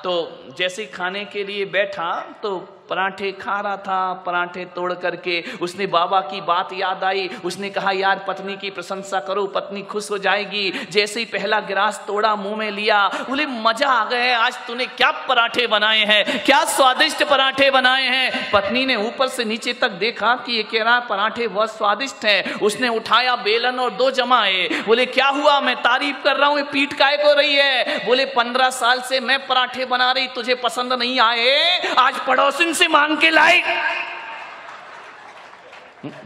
तो 0.05 0.13
जैसे 0.59 0.87
खाने 0.87 1.25
के 1.25 1.45
लिए 1.45 1.65
बैठा 1.71 2.11
तो 2.43 2.59
पराठे 2.91 3.33
खा 3.33 3.61
रहा 3.61 3.77
था, 3.77 4.13
पराठे 4.27 4.65
तोड़ 4.65 4.93
करके 4.93 5.45
उसने 5.63 5.87
बाबा 5.87 6.21
की 6.21 6.41
बात 6.41 6.69
याद 6.73 7.05
आई। 7.05 7.29
उसने 7.45 7.71
कहा, 7.71 7.91
यार, 7.91 8.25
पत्नी 8.29 8.57
की 8.57 8.71
प्रशंसा 8.71 9.21
करो, 9.21 9.47
पत्नी 9.47 9.83
खुश 9.83 10.11
हो 10.11 10.19
जाएगी। 10.19 10.71
जैसे 10.91 11.21
ही 11.21 11.27
पहला 11.27 11.61
गिलास 11.61 12.05
तोड़ा, 12.07 12.35
मुँह 12.37 12.57
में 12.57 12.71
लिया, 12.71 12.99
बोले, 13.29 13.47
मज़ा 13.47 13.89
आ 13.89 14.05
गए 14.05 14.33
आज 14.33 14.59
तूने 14.67 14.87
क्या 14.87 15.11
पराठे 15.11 15.67
बनाए 15.67 16.05
हैं? 16.05 16.45
क्या 16.45 16.65
स्वादिष्ट 16.65 17.23
पराठे 17.25 17.71
बनाए 17.71 18.07
हैं? 18.07 18.51
पत्नी 18.53 18.87
ने 18.87 18.97
ऊपर 18.97 19.29
से 19.29 19.45
नीचे 19.45 19.73
तक 19.73 19.91
देखा 20.01 20.35
कि 20.47 20.53
ये 20.53 20.63
कह 20.63 20.83
रहा 20.83 20.99
पराठे 21.01 21.49
बहुत 21.49 21.77
स्वादिष्ट 21.77 22.25
है। 22.25 22.43
उसने 22.63 22.89
उठाया 22.89 23.37
बेलन 23.37 23.79
और 23.81 23.91
दो 23.91 24.11
जमाए। 24.11 24.69
बोले, 24.87 25.07
क्या 25.07 25.29
हुआ? 25.29 25.61
मैं 25.61 25.77
तारीफ़ 25.77 26.17
कर 26.25 26.37
रहा 26.37 26.49
हूँ 26.49 26.63
पीठ 26.63 26.93
काय 26.93 27.17
को 27.17 27.33
रही 27.33 27.55
है। 27.55 28.07
बोले, 28.07 28.25
पंद्रह 28.25 28.71
साल 28.71 29.01
से 29.01 29.21
मैं 29.21 29.47
पराठे 29.47 29.85
बना 29.85 30.13
रही, 30.13 30.27
तुझे 30.27 30.55
पसंद 30.55 30.93
नहीं 30.93 31.21
आए? 31.21 31.79
आज 31.99 32.19
पड़ोसिन 32.27 32.73
से 32.81 32.89
मांग 32.89 33.17
के 33.19 33.31
लाए 33.31 33.63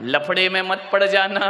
लफड़े 0.03 0.49
में 0.49 0.61
मत 0.63 0.89
पड़ 0.93 1.05
जाना। 1.05 1.47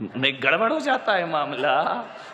नहीं 0.00 0.32
गड़बड़ 0.42 0.72
हो 0.72 0.78
जाता 0.80 1.12
है 1.12 1.26
मामला 1.28 1.82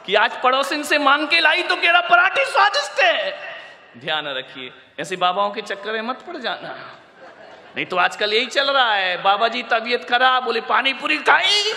कि 0.06 0.14
आज 0.14 0.40
पड़ोसिन 0.42 0.82
से 0.82 0.98
मांग 0.98 1.26
के 1.28 1.40
लाई 1.40 1.62
तो 1.62 1.76
केरा 1.76 2.00
पराठी 2.02 2.44
स्वादिष्ट 2.44 3.02
है। 3.02 4.00
ध्यान 4.00 4.26
रखिए, 4.28 4.72
ऐसे 5.00 5.16
बाबाओं 5.16 5.50
के 5.50 5.62
चक्कर 5.62 5.92
में 5.92 6.02
मत 6.02 6.24
पड़ 6.26 6.36
जाना। 6.38 6.74
नहीं 7.76 7.86
तो 7.86 7.96
आजकल 7.98 8.32
यही 8.32 8.46
चल 8.48 8.70
रहा 8.70 8.94
है 8.94 9.16
बाबा 9.22 9.48
जी 9.48 9.62
तबीयत 9.70 10.04
खराब, 10.04 10.44
बोले 10.44 10.60
पानी 10.62 10.92
पूरी 10.94 11.18
खाई। 11.20 11.72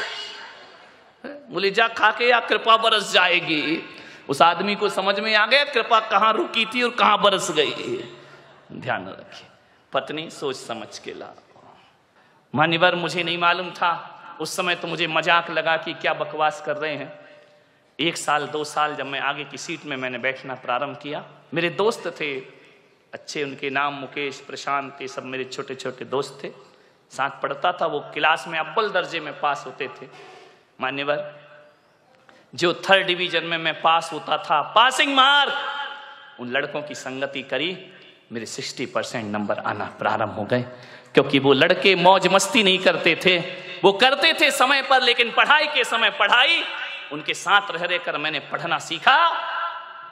बोले 1.24 1.70
जा 1.72 1.88
खा 1.89 2.11
के 2.11 2.30
या 2.30 2.39
कृपा 2.41 2.78
बरस 2.78 3.11
जाएगी। 3.13 3.84
उस 4.30 4.41
आदमी 4.41 4.76
को 4.76 4.89
समझ 4.89 5.20
में 5.20 5.34
आ 5.36 5.45
गया, 5.45 5.63
कृपा 5.66 5.99
कहाँ 6.09 6.34
रुकी 6.34 6.66
थी 6.66 6.82
और 6.82 6.89
कहाँ 6.99 7.22
बरस 7.22 7.51
गई 7.51 8.03
ध्यान 8.74 9.07
रखिए 9.07 9.47
पत्नी 9.93 10.30
सोच 10.30 10.55
समझ 10.55 10.99
के 10.99 11.13
ला। 11.13 11.34
मान्यवर 12.53 12.95
मुझे 12.95 13.24
नहीं 13.24 13.38
मालूम 13.38 13.72
था। 13.72 14.38
उस 14.41 14.55
समय 14.55 14.76
तो 14.76 14.88
मुझे 14.88 15.07
मज़ाक 15.07 15.49
लगा 15.49 15.78
कि 15.78 15.93
क्या 15.93 16.13
बकवास 16.13 16.61
कर 16.66 16.78
रहे 16.78 16.95
हैं। 16.95 17.20
एक 17.99 18.18
साल, 18.18 18.47
दो 18.47 18.63
साल 18.63 18.95
जब 18.95 19.05
मैं 19.05 19.20
आगे 19.20 19.43
की 19.43 19.57
सीट 19.57 19.86
में 19.86 19.97
मैंने 19.97 20.18
बैठना 20.18 20.55
प्रारंभ 20.55 20.97
किया। 20.97 21.24
मेरे 21.53 21.70
दोस्त 21.70 22.07
थे। 22.22 22.39
अच्छे 23.13 23.43
उनके 23.43 23.70
नाम 23.70 23.93
मुकेश, 23.93 24.39
प्रशांत, 24.39 24.97
ये 25.01 25.07
सब 25.07 25.24
मेरे 25.24 25.43
छोटे 25.43 25.76
छोटे 25.76 26.05
दोस्त 26.05 26.39
थे। 26.43 26.51
साथ 27.11 27.41
पढ़ता 27.41 27.72
था। 27.72 27.86
वो 27.86 27.99
क्लास 27.99 28.47
में 28.47 28.59
अव्वल 28.59 28.89
दर्जे 28.89 29.20
में 29.20 29.39
पास 29.39 29.63
होते 29.66 29.88
थे। 29.88 30.07
मान्यवर 30.82 31.39
जो 32.55 32.74
थर्ड 32.74 33.07
डिवीज़न 33.07 33.43
में 33.43 33.57
मैं 33.57 33.82
पास 33.82 34.09
होता 34.13 34.38
था। 34.38 34.61
Passing 34.61 35.16
mark! 35.16 35.53
उन 36.39 36.49
लड़कों 36.49 36.82
की 36.82 36.95
संगति 36.95 37.41
करी। 37.43 37.95
मेरे 38.32 38.45
सिक्सटी 38.45 38.86
परसेंट 38.86 39.32
नंबर 39.32 39.59
आना 39.59 39.86
प्रारंभ 39.86 40.30
हो 40.30 40.45
गए। 40.45 40.61
क्योंकि 41.13 41.39
वो 41.39 41.53
लड़के 41.53 41.95
मौज 41.95 42.28
मस्ती 42.28 42.63
नहीं 42.63 42.80
करते 42.80 43.19
थे। 43.26 43.38
वो 43.84 43.91
करते 43.91 44.34
थे 44.34 44.51
समय 44.51 44.82
पर, 44.82 45.01
लेकिन 45.01 45.32
पढ़ाई 45.32 45.67
के 45.67 45.84
समय 45.84 46.09
पढ़ाई। 46.09 46.63
उनके 47.11 47.34
साथ 47.34 47.71
रह 47.71 47.86
रहकर 47.86 48.17
मैंने 48.17 48.39
पढ़ना 48.39 48.80
सीखा। 48.80 49.30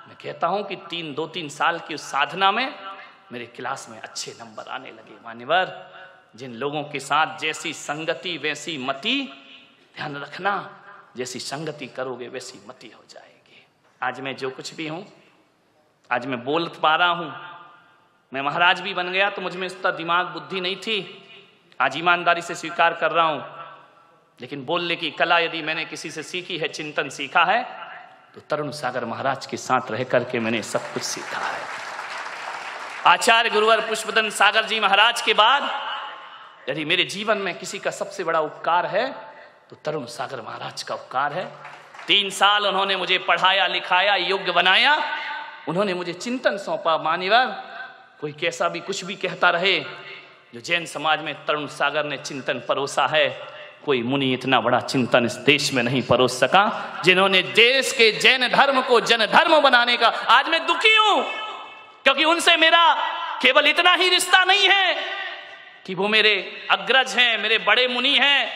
मैं 0.07 0.17
कहता 0.23 0.47
हूँ 0.47 0.63
कि 0.63 0.75
तीन, 0.75 1.13
दो, 1.13 1.27
तीन 1.27 1.49
साल 1.49 1.79
की 1.79 1.95
उस 1.95 2.01
साधना 2.01 2.51
में 2.51 2.75
मेरे 3.31 3.45
क्लास 3.45 3.87
में 3.89 3.99
अच्छे 3.99 4.35
नंबर 4.39 4.63
आने 4.63 4.89
लगे, 4.89 5.15
मान्यवर। 5.25 5.93
जिन 6.35 6.53
लोगों 6.53 6.83
के 6.83 6.99
साथ 6.99 7.39
जैसी 7.39 7.73
संगति, 7.73 8.37
वैसी 8.37 8.77
मति, 8.77 9.33
ध्यान 9.95 10.17
रखना, 10.17 10.81
जैसी 11.17 11.39
संगति 11.39 11.87
करोगे, 11.87 12.27
वैसी 12.27 12.59
मति 12.67 12.87
हो 12.87 13.03
जाएगी। 13.09 13.65
आज 14.01 14.19
मैं 14.19 14.35
जो 14.35 14.49
कुछ 14.49 14.73
भी 14.73 14.87
हूँ, 14.87 15.07
आज 16.11 16.25
मैं 16.25 16.43
बोल 16.43 16.71
पा 16.81 16.95
रहा 16.95 17.09
हूँ 17.09 17.52
मैं 18.33 18.41
महाराज 18.41 18.79
भी 18.81 18.93
बन 18.93 19.11
गया 19.11 19.29
तो 19.29 19.41
मुझमें 19.41 19.65
उसका 19.67 19.89
दिमाग 19.91 20.27
बुद्धि 20.27 20.59
नहीं 20.61 20.75
थी। 20.75 20.95
आज 21.79 21.97
ईमानदारी 21.97 22.41
से 22.41 22.55
स्वीकार 22.55 22.93
कर 22.93 23.11
रहा 23.11 23.25
हूँ। 23.25 23.41
लेकिन 24.39 24.63
बोलने 24.65 24.95
की 24.95 25.09
कला 25.11 25.37
यदि 25.39 25.61
मैंने 25.61 25.83
किसी 25.85 26.09
से 26.11 26.23
सीखी 26.23 26.57
है, 26.57 26.67
चिंतन 26.67 27.09
सीखा 27.09 27.43
है 27.45 27.61
तो 28.35 28.41
तरुण 28.49 28.71
सागर 28.71 29.05
महाराज 29.05 29.45
के 29.45 29.57
साथ 29.57 29.91
रह 29.91 30.03
करके 30.03 30.39
मैंने 30.39 30.61
सब 30.63 30.93
कुछ 30.93 31.03
सीखा 31.03 31.39
है। 31.39 31.61
आचार्य 33.07 33.49
गुरुवर 33.49 33.81
पुष्पदन 33.87 34.29
सागर 34.29 34.65
जी 34.65 34.79
महाराज 34.79 35.21
के 35.21 35.33
बाद 35.33 35.69
यदि 36.69 36.85
मेरे 36.85 37.03
जीवन 37.05 37.37
में 37.37 37.53
किसी 37.59 37.79
का 37.79 37.91
सबसे 37.91 38.23
बड़ा 38.23 38.39
उपकार 38.39 38.85
है 38.85 39.09
तो 39.69 39.75
तरुण 39.85 40.05
सागर 40.07 40.41
महाराज 40.41 40.83
का 40.83 40.95
उपकार 40.95 41.33
है। 41.33 41.45
तीन 42.07 42.29
साल 42.31 42.65
उन्होंने 42.67 42.95
मुझे 42.95 43.17
पढ़ाया, 43.19 43.67
लिखाया, 43.67 44.15
योग्य 44.15 44.51
बनाया। 44.51 44.97
उन्होंने 45.67 45.93
मुझे 45.93 46.13
चिंतन 46.15 46.57
सौंपा, 46.57 46.97
मान्यवर। 46.97 47.71
कोई 48.23 48.31
कैसा 48.31 48.67
भी 48.69 48.79
कुछ 48.79 49.03
भी 49.05 49.15
कहता 49.15 49.49
रहे, 49.49 49.79
जो 50.53 50.59
जैन 50.59 50.85
समाज 50.85 51.21
में 51.21 51.33
तरुण 51.45 51.65
सागर 51.67 52.05
ने 52.05 52.17
चिंतन 52.17 52.61
परोसा 52.67 53.07
है, 53.07 53.27
कोई 53.85 54.01
मुनि 54.01 54.31
इतना 54.33 54.59
बड़ा 54.61 54.79
चिंतन 54.79 55.25
इस 55.25 55.33
देश 55.43 55.73
में 55.73 55.81
नहीं 55.83 56.01
परोस 56.01 56.39
सका, 56.39 57.01
जिन्होंने 57.05 57.41
देश 57.41 57.91
के 57.91 58.11
जैन 58.19 58.47
धर्म 58.47 58.81
को 58.81 58.99
जन 59.01 59.25
धर्म 59.25 59.59
बनाने 59.59 59.97
का, 59.97 60.07
आज 60.07 60.49
मैं 60.49 60.65
दुखी 60.65 60.95
हूँ, 60.95 61.23
क्योंकि 62.03 62.23
उनसे 62.23 62.55
मेरा 62.57 62.83
केवल 63.41 63.67
इतना 63.67 63.93
ही 63.93 64.07
रिश्ता 64.09 64.43
नहीं 64.43 64.67
है, 64.69 64.95
कि 65.85 65.95
वो 65.95 66.07
मेरे 66.07 66.33
अग्रज 66.71 67.15
हैं, 67.15 67.37
मेरे 67.37 67.57
बड़े 67.57 67.87
मुनि 67.87 68.15
हैं, 68.15 68.47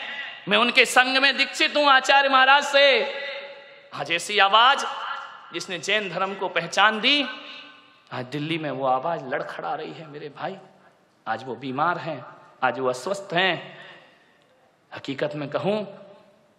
मैं 0.48 0.58
उनके 0.58 0.84
संग 0.86 1.18
में 1.18 1.36
दीक्षित 1.36 1.76
हूँ 1.76 1.84
आचार्य 1.90 2.28
महाराज 2.28 2.64
से। 2.64 2.86
आज 3.94 4.12
ऐसी 4.12 4.38
आवाज़ 4.38 4.86
जिसने 5.52 5.78
जैन 5.78 6.08
धर्म 6.10 6.34
को 6.34 6.48
पहचान 6.48 7.00
दी 7.00 7.22
आज 8.12 8.24
दिल्ली 8.24 8.58
में 8.58 8.70
वो 8.70 8.86
आवाज़ 8.86 9.24
लड़खड़ा 9.24 9.74
रही 9.74 9.92
है 9.92 10.06
मेरे 10.06 10.28
भाई। 10.28 10.56
आज 11.26 11.44
वो 11.44 11.54
बीमार 11.54 11.98
हैं, 11.98 12.24
आज 12.62 12.78
वो 12.78 12.88
अस्वस्थ 12.88 13.34
हैं। 13.34 13.78
हकीकत 14.92 15.34
में 15.34 15.48
कहूँ 15.50 15.84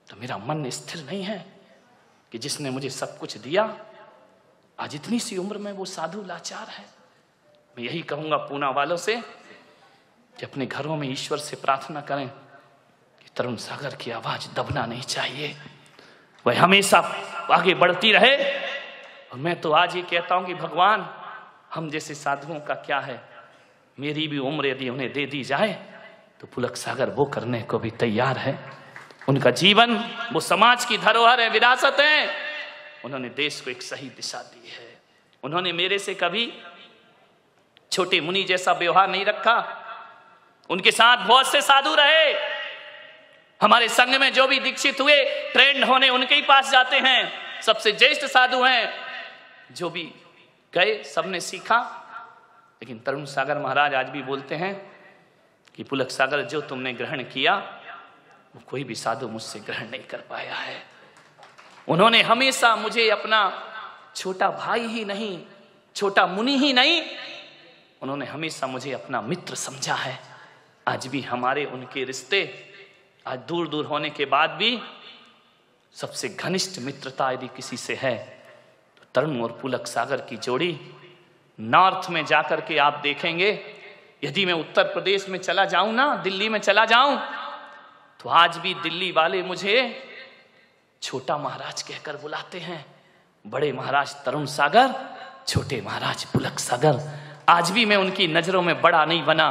तो 0.07 0.15
मेरा 0.17 0.37
मन 0.37 0.69
स्थिर 0.69 1.05
नहीं 1.05 1.23
है 1.23 1.45
कि 2.31 2.37
जिसने 2.37 2.69
मुझे 2.69 2.89
सब 2.89 3.17
कुछ 3.17 3.37
दिया, 3.37 3.63
आज 4.79 4.95
इतनी 4.95 5.19
सी 5.19 5.37
उम्र 5.37 5.57
में 5.57 5.71
वो 5.71 5.85
साधु 5.85 6.21
लाचार 6.23 6.67
है। 6.67 6.85
मैं 7.77 7.83
यही 7.83 8.01
कहूँगा 8.01 8.37
पूना 8.37 8.69
वालों 8.69 8.97
से 8.97 9.15
कि 9.15 10.45
अपने 10.45 10.65
घरों 10.65 10.95
में 10.95 11.09
ईश्वर 11.11 11.37
से 11.37 11.55
प्रार्थना 11.55 12.01
करें 12.01 12.27
कि 12.27 13.29
तरुण 13.35 13.55
सागर 13.55 13.95
की 13.95 14.11
आवाज़ 14.11 14.53
दबना 14.53 14.85
नहीं 14.85 15.01
चाहिए। 15.01 15.55
वह 16.45 16.61
हमेशा 16.61 16.99
आगे 17.51 17.73
बढ़ती 17.73 18.11
रहे। 18.11 18.35
और 19.29 19.37
मैं 19.37 19.59
तो 19.61 19.71
आज 19.71 19.95
ही 19.95 20.01
कहता 20.01 20.35
हूँ 20.35 20.45
कि 20.45 20.53
भगवान 20.53 21.01
हम 21.73 21.89
जैसे 21.89 22.13
साधुओं 22.15 22.59
का 22.59 22.73
क्या 22.73 22.99
है? 22.99 23.21
मेरी 23.99 24.27
भी 24.27 24.37
उम्र 24.37 24.67
यदि 24.67 24.89
उन्हें 24.89 25.13
दे 25.13 25.25
दी 25.25 25.43
जाए 25.43 25.79
तो 26.41 26.47
पुलक 26.47 26.75
सागर 26.75 27.09
वो 27.09 27.25
करने 27.25 27.61
को 27.61 27.79
भी 27.79 27.91
तैयार 27.91 28.37
है। 28.37 28.59
उनका 29.29 29.51
जीवन, 29.51 29.95
वो 30.33 30.39
समाज 30.39 30.85
की 30.85 30.97
धरोहर 30.97 31.41
है, 31.41 31.49
विरासत 31.49 31.97
है। 31.99 32.35
उन्होंने 33.05 33.29
देश 33.29 33.61
को 33.61 33.69
एक 33.71 33.81
सही 33.81 34.09
दिशा 34.09 34.37
दी 34.37 34.69
है। 34.69 34.97
उन्होंने 35.43 35.73
मेरे 35.73 35.99
से 35.99 36.13
कभी 36.13 36.53
छोटे 37.91 38.21
मुनि 38.21 38.43
जैसा 38.43 38.71
व्यवहार 38.71 39.09
नहीं 39.09 39.25
रखा। 39.25 39.85
उनके 40.69 40.91
साथ 40.91 41.17
बहुत 41.17 41.51
से 41.51 41.61
साधु 41.61 41.95
रहे। 41.95 42.33
हमारे 43.61 43.89
संघ 43.89 44.15
में 44.15 44.33
जो 44.33 44.47
भी 44.47 44.59
दीक्षित 44.59 45.01
हुए 45.01 45.23
ट्रेंड 45.53 45.83
होने 45.83 46.09
उनके 46.09 46.35
ही 46.35 46.41
पास 46.41 46.71
जाते 46.71 46.95
हैं। 46.95 47.31
सबसे 47.61 47.91
ज्येष्ठ 47.91 48.25
साधु 48.25 48.63
हैं। 48.63 48.93
जो 49.71 49.89
भी 49.89 50.13
गए, 50.73 51.03
सबने 51.03 51.39
सीखा। 51.39 52.05
लेकिन 52.81 52.99
तरुण 52.99 53.25
सागर 53.25 53.57
महाराज 53.57 53.93
आज 53.93 54.09
भी 54.09 54.21
बोलते 54.21 54.55
हैं 54.55 54.91
कि 55.75 55.83
पुलक 55.83 56.09
सागर, 56.09 56.41
जो 56.41 56.61
तुमने 56.61 56.93
ग्रहण 56.93 57.23
किया, 57.23 57.55
वो 58.55 58.61
कोई 58.67 58.83
भी 58.83 58.95
साधु 58.95 59.27
मुझसे 59.27 59.59
ग्रहण 59.59 59.89
नहीं 59.89 60.03
कर 60.03 60.21
पाया 60.21 60.55
है। 60.55 60.83
उन्होंने 61.87 62.21
हमेशा 62.21 62.75
मुझे 62.75 63.09
अपना 63.09 63.65
छोटा 64.15 64.49
भाई 64.49 64.87
ही 64.87 65.05
नहीं, 65.05 65.45
छोटा 65.95 66.27
मुनि 66.27 66.57
ही 66.57 66.73
नहीं, 66.73 67.03
उन्होंने 68.01 68.25
हमेशा 68.25 68.67
मुझे 68.67 68.91
अपना 68.91 69.21
मित्र 69.21 69.55
समझा 69.55 69.95
है। 69.95 70.19
आज 70.87 71.07
भी 71.07 71.21
हमारे 71.21 71.65
उनके 71.65 72.03
रिश्ते, 72.03 72.73
आज 73.27 73.39
दूर 73.39 73.67
दूर 73.67 73.85
होने 73.85 74.09
के 74.09 74.25
बाद 74.25 74.49
भी 74.49 74.81
सबसे 75.93 76.29
घनिष्ठ 76.29 76.79
मित्रता 76.79 77.31
यदि 77.31 77.47
किसी 77.47 77.77
से 77.77 77.95
है 77.95 78.38
तरुण 79.15 79.41
और 79.41 79.51
पुलक 79.61 79.87
सागर 79.87 80.21
की 80.21 80.37
जोड़ी 80.37 80.77
नॉर्थ 81.59 82.09
में 82.09 82.25
जाकर 82.25 82.61
के 82.61 82.77
आप 82.79 82.99
देखेंगे, 83.03 83.51
यदि 84.23 84.45
मैं 84.45 84.53
उत्तर 84.55 84.83
प्रदेश 84.93 85.27
में 85.29 85.39
चला 85.39 85.65
जाऊँ 85.65 85.93
ना, 85.93 86.15
दिल्ली 86.17 86.49
में 86.49 86.59
चला 86.59 86.85
जाऊँ 86.85 87.19
तो 88.19 88.29
आज 88.31 88.57
भी 88.57 88.73
दिल्ली 88.83 89.11
वाले 89.11 89.41
मुझे 89.43 89.75
छोटा 91.01 91.37
महाराज 91.37 91.81
कहकर 91.81 92.15
बुलाते 92.17 92.59
हैं। 92.59 92.85
बड़े 93.45 93.71
महाराज 93.73 94.15
तरुण 94.25 94.45
सागर, 94.47 94.93
छोटे 95.47 95.81
महाराज 95.81 96.23
पुलक 96.25 96.59
सागर, 96.59 96.99
आज 97.49 97.71
भी 97.71 97.85
मैं 97.85 97.97
उनकी 97.97 98.27
नज़रों 98.29 98.61
में 98.61 98.81
बड़ा 98.81 99.03
नहीं 99.05 99.23
बना। 99.25 99.49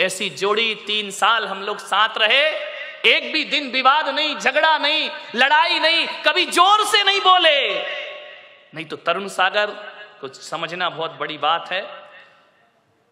ऐसी 0.00 0.28
जोड़ी 0.32 0.74
तीन 0.86 1.10
साल 1.12 1.46
हम 1.46 1.62
लोग 1.62 1.78
साथ 1.80 2.18
रहे, 2.18 2.44
एक 3.06 3.32
भी 3.32 3.44
दिन 3.46 3.70
विवाद 3.70 4.08
नहीं, 4.08 4.36
झगड़ा 4.36 4.76
नहीं, 4.78 5.08
लड़ाई 5.36 5.78
नहीं, 5.78 6.06
कभी 6.26 6.46
ज़ोर 6.48 6.84
से 6.86 7.02
नहीं 7.04 7.20
बोले। 7.20 7.58
नहीं 8.72 8.84
तो 8.86 8.96
तरुण 8.98 9.28
सागर 9.28 9.70
को 10.20 10.28
समझना 10.28 10.88
बहुत 10.90 11.18
बड़ी 11.20 11.38
बात 11.38 11.70
है, 11.72 11.82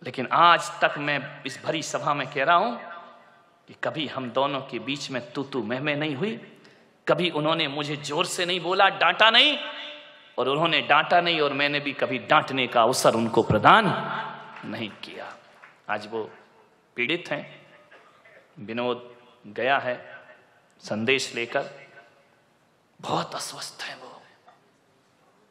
लेकिन 0.02 0.28
आज 0.32 0.70
तक 0.80 0.98
मैं 0.98 1.20
इस 1.46 1.58
भरी 1.64 1.82
सभा 1.84 2.14
में 2.14 2.26
कह 2.26 2.44
रहा 2.44 2.56
हूँ 2.56 2.78
कि 3.68 3.74
कभी 3.84 4.06
हम 4.08 4.30
दोनों 4.30 4.60
के 4.60 4.78
बीच 4.78 5.10
में 5.10 5.20
तू 5.32 5.42
तू 5.44 5.62
मैं 5.62 5.96
नहीं 5.96 6.14
हुई, 6.16 6.34
कभी 7.06 7.30
उन्होंने 7.30 7.66
मुझे 7.68 7.96
ज़ोर 7.98 8.26
से 8.26 8.46
नहीं 8.46 8.60
बोला, 8.60 8.88
डांटा 8.98 9.30
नहीं, 9.30 9.56
और 10.38 10.48
उन्होंने 10.48 10.80
डांटा 10.82 11.20
नहीं, 11.20 11.40
और 11.40 11.52
मैंने 11.52 11.80
भी 11.80 11.92
कभी 11.94 12.18
डांटने 12.30 12.66
का 12.66 12.82
अवसर 12.82 13.14
उनको 13.14 13.42
प्रदान 13.42 13.86
नहीं 14.66 14.88
किया। 15.04 15.32
आज 15.90 16.08
वो 16.12 16.22
पीड़ित 16.96 17.30
हैं, 17.30 17.44
विनोद 18.60 19.10
गया 19.48 19.78
है, 19.78 19.96
संदेश 20.82 21.34
लेकर, 21.34 21.70
बहुत 23.00 23.34
अस्वस्थ 23.34 23.82
है 23.82 23.96
वो। 23.96 24.07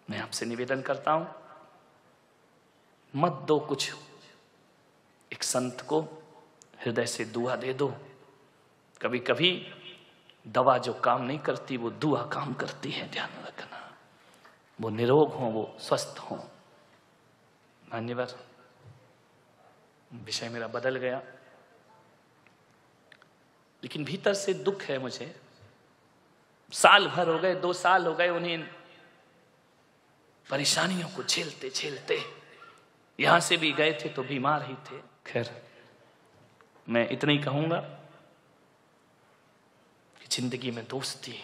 मैं 0.10 0.20
आपसे 0.20 0.45
निवेदन 0.45 0.82
करता 0.82 1.12
हूँ, 1.12 1.36
मत 3.16 3.32
दो 3.32 3.60
कुछ। 3.60 3.93
एक 5.34 5.43
संत 5.43 5.82
को 5.82 6.01
हृदय 6.86 7.05
से 7.05 7.26
दुआ 7.26 7.55
दे 7.55 7.74
दो। 7.74 7.97
कभी 9.01 9.20
कभी 9.20 9.74
दवा 10.47 10.78
जो 10.78 10.93
काम 10.93 11.22
नहीं 11.22 11.39
करती, 11.39 11.78
वो 11.78 11.89
दुआ 11.89 12.24
काम 12.24 12.53
करती 12.53 12.91
है, 12.91 13.12
ध्यान 13.12 13.30
रखना। 13.45 13.97
वो 14.82 14.89
निरोग 14.89 15.34
हो, 15.34 15.45
वो 15.45 15.78
स्वस्थ 15.80 16.20
हो। 16.20 16.36
मान्यवर, 17.93 18.28
विषय 20.14 20.49
मेरा 20.49 20.68
बदल 20.68 20.95
गया। 20.95 21.22
लेकिन 23.84 24.05
भीतर 24.05 24.34
से 24.34 24.53
दुख 24.53 24.82
है 24.82 24.99
मुझे। 24.99 25.41
साल 26.72 27.08
भर 27.08 27.30
हो 27.30 27.39
गए, 27.39 27.55
दो 27.55 27.74
साल 27.74 28.08
हो 28.08 28.14
गए 28.14 28.30
उन्हें 28.30 28.76
परेशानियों 30.50 31.08
को 31.10 31.24
झेलते 31.24 31.70
झेलते 31.70 32.24
यहाँ 33.20 33.39
से 33.39 33.58
भी 33.58 33.72
गए 33.74 33.93
थे 34.02 34.10
तो 34.10 34.24
बीमार 34.24 34.64
ही 34.64 34.74
थे। 34.88 35.02
खैर, 35.26 35.50
मैं 36.88 37.10
इतना 37.10 37.32
ही 37.32 37.38
कहूँगा 37.38 37.78
कि 40.18 40.28
ज़िंदगी 40.32 40.72
में 40.72 40.84
दोस्ती 40.89 41.39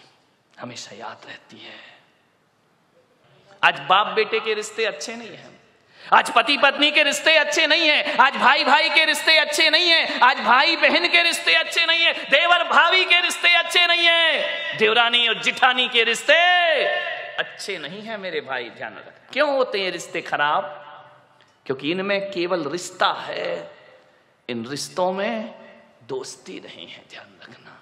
हमेशा 0.60 0.96
याद 0.96 1.26
रहती 1.28 1.58
है। 1.58 1.80
आज 3.64 3.80
बाप 3.90 4.08
बेटे 4.16 4.40
के 4.40 4.54
रिश्ते 4.54 4.86
अच्छे 4.86 5.16
नहीं 5.16 5.30
हैं। 5.30 5.52
आज 6.14 6.30
पति 6.36 6.58
पत्नी 6.58 6.92
के 6.92 7.04
रिश्ते 7.04 7.36
अच्छे 7.38 7.66
नहीं 7.68 7.88
है। 7.88 8.16
आज 8.18 8.36
भाई 8.38 8.64
भाई 8.66 8.90
के 8.90 9.06
रिश्ते 9.06 9.36
अच्छे 9.38 9.70
नहीं 9.70 9.90
है। 9.90 10.20
आज 10.20 10.40
भाई 10.40 10.76
बहन 10.78 11.08
के 11.08 11.22
रिश्ते 11.24 11.54
अच्छे 11.56 11.86
नहीं 11.86 12.04
है। 12.04 12.14
देवर 12.30 12.64
भाभी 12.70 13.04
के 13.06 13.20
रिश्ते 13.22 13.54
अच्छे 13.56 13.86
नहीं 13.88 14.06
है। 14.06 14.78
देवरानी 14.78 15.28
और 15.28 15.42
जिठानी 15.44 15.88
के 15.90 16.04
रिश्ते 16.04 16.34
अच्छे 17.40 17.78
नहीं 17.78 18.02
हैं 18.02 18.18
मेरे 18.18 18.42
भाई, 18.42 18.70
ध्यान 18.70 18.94
रख। 18.94 19.34
क्यों 19.34 19.56
होते 19.56 19.82
हैं 19.82 19.92
रिश्ते 19.92 20.22
खराब? 20.22 20.64
क्योंकि 21.66 21.92
इनमें 21.92 22.32
केवल 22.32 22.64
रिश्ता 22.70 23.08
है। 23.08 23.72
इन 24.50 24.66
रिश्तों 24.68 25.12
में 25.12 25.56
दोस्ती 26.08 26.62
नहीं 26.66 26.88
है, 26.88 27.04
ध्यान 27.10 27.28
रखना। 27.44 27.82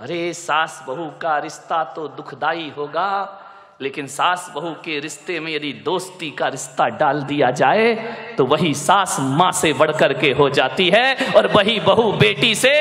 अरे, 0.00 0.32
सास 0.32 0.84
बहू 0.88 1.10
का 1.22 1.38
रिश्ता 1.38 1.84
तो 1.84 2.08
दुखदाई 2.08 2.72
होगा, 2.76 3.38
लेकिन 3.80 4.06
सास 4.06 4.52
बहू 4.54 4.70
के 4.74 4.98
रिश्ते 5.00 5.40
में 5.40 5.52
यदि 5.52 5.72
दोस्ती 5.72 6.30
का 6.30 6.48
रिश्ता 6.48 6.88
डाल 6.88 7.22
दिया 7.22 7.50
जाए 7.50 7.94
तो 8.38 8.44
वही 8.46 8.74
सास 8.74 9.16
माँ 9.20 9.52
से 9.52 9.72
बढ़कर 9.72 10.12
के 10.12 10.30
हो 10.32 10.50
जाती 10.50 10.90
है 10.90 11.32
और 11.32 11.46
वही 11.46 11.80
बहू 11.80 12.12
बेटी 12.12 12.54
से 12.54 12.74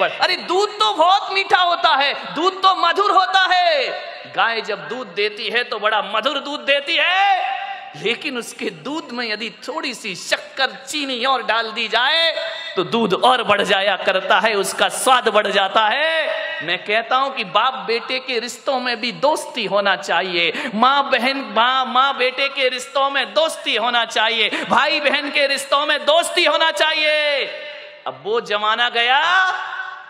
अरे, 0.00 0.36
दूध 0.36 0.68
तो 0.68 0.94
बहुत 0.94 1.32
मीठा 1.32 1.60
होता 1.60 1.94
है, 1.96 2.34
दूध 2.34 2.62
तो 2.62 2.74
मधुर 2.76 3.10
होता 3.10 3.40
है। 3.54 4.13
गाय 4.26 4.60
जब 4.60 4.88
दूध 4.88 5.14
देती 5.14 5.48
है 5.48 5.64
तो 5.64 5.78
बड़ा 5.78 6.02
मधुर 6.14 6.38
दूध 6.40 6.60
देती 6.62 6.96
है। 6.96 7.52
लेकिन 7.96 8.38
उसके 8.38 8.70
दूध 8.84 9.10
में 9.12 9.24
यदि 9.26 9.50
थोड़ी 9.62 9.92
सी 9.94 10.14
शक्कर, 10.16 10.70
चीनी 10.86 11.24
और 11.24 11.42
डाल 11.42 11.70
दी 11.72 11.86
जाए 11.88 12.32
तो 12.76 12.84
दूध 12.84 13.12
और 13.14 13.42
बढ़ 13.42 13.62
जाया 13.62 13.96
करता 13.96 14.38
है, 14.40 14.54
उसका 14.54 14.88
स्वाद 14.88 15.28
बढ़ 15.28 15.46
जाता 15.46 15.86
है। 15.88 16.66
मैं 16.66 16.78
कहता 16.84 17.16
हूँ 17.16 17.34
कि 17.34 17.44
बाप 17.44 17.74
बेटे 17.86 18.18
के 18.18 18.38
रिश्तों 18.38 18.78
में 18.80 19.00
भी 19.00 19.12
दोस्ती 19.12 19.64
होना 19.66 19.94
चाहिए। 19.96 20.70
माँ 20.74 21.10
बहन, 21.10 21.44
माँ 21.56 21.84
माँ 21.86 22.16
बेटे 22.18 22.48
के 22.48 22.68
रिश्तों 22.68 23.08
में 23.10 23.24
दोस्ती 23.34 23.76
होना 23.76 24.04
चाहिए। 24.04 24.50
भाई 24.70 25.00
बहन 25.00 25.30
के 25.30 25.46
रिश्तों 25.46 25.84
में 25.86 25.98
दोस्ती 26.00 26.44
होना 26.44 26.70
चाहिए। 26.72 27.46
अब 28.06 28.20
वो 28.24 28.40
जमाना 28.42 28.88
गया 28.88 29.22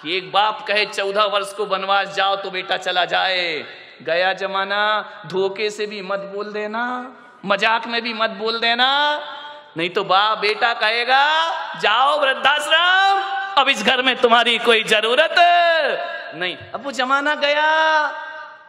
कि 0.02 0.16
एक 0.16 0.32
बाप 0.32 0.64
कहे, 0.68 0.84
चौदह 0.86 1.24
वर्ष 1.24 1.52
को 1.52 1.66
बनवास 1.66 2.14
जाओ 2.14 2.36
तो 2.36 2.50
बेटा 2.50 2.76
चला 2.76 3.04
जाए। 3.04 3.64
गया 4.06 4.32
जमाना, 4.32 4.82
धोखे 5.26 5.70
से 5.70 5.86
भी 5.86 6.02
मत 6.02 6.30
बोल 6.34 6.52
देना, 6.52 6.84
मज़ाक 7.44 7.86
में 7.86 8.00
भी 8.02 8.12
मत 8.14 8.30
बोल 8.38 8.58
देना, 8.60 8.88
नहीं 9.76 9.90
तो 9.90 10.04
बा 10.04 10.34
बेटा 10.34 10.72
कहेगा, 10.74 11.24
जाओ 11.80 12.18
वृद्धाश्रम, 12.20 13.22
अब 13.60 13.68
इस 13.68 13.82
घर 13.82 14.02
में 14.02 14.14
तुम्हारी 14.16 14.58
कोई 14.58 14.82
ज़रूरत 14.84 15.34
नहीं। 16.34 16.56
अब 16.74 16.84
वो 16.84 16.90
जमाना 16.92 17.34
गया 17.36 17.70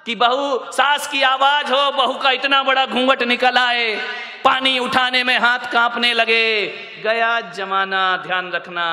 कि 0.05 0.15
बहू, 0.15 0.71
सास 0.71 1.07
की 1.07 1.21
आवाज़ 1.23 1.71
हो, 1.71 1.91
बहू 1.91 2.13
का 2.19 2.31
इतना 2.31 2.61
बड़ा 2.63 2.85
घूंघट 2.85 3.23
निकल 3.23 3.57
आए, 3.57 3.95
पानी 4.43 4.77
उठाने 4.79 5.23
में 5.23 5.37
हाथ 5.39 5.71
कांपने 5.71 6.13
लगे। 6.13 6.67
गया 7.03 7.39
जमाना, 7.51 8.01
ध्यान 8.17 8.51
रखना 8.51 8.87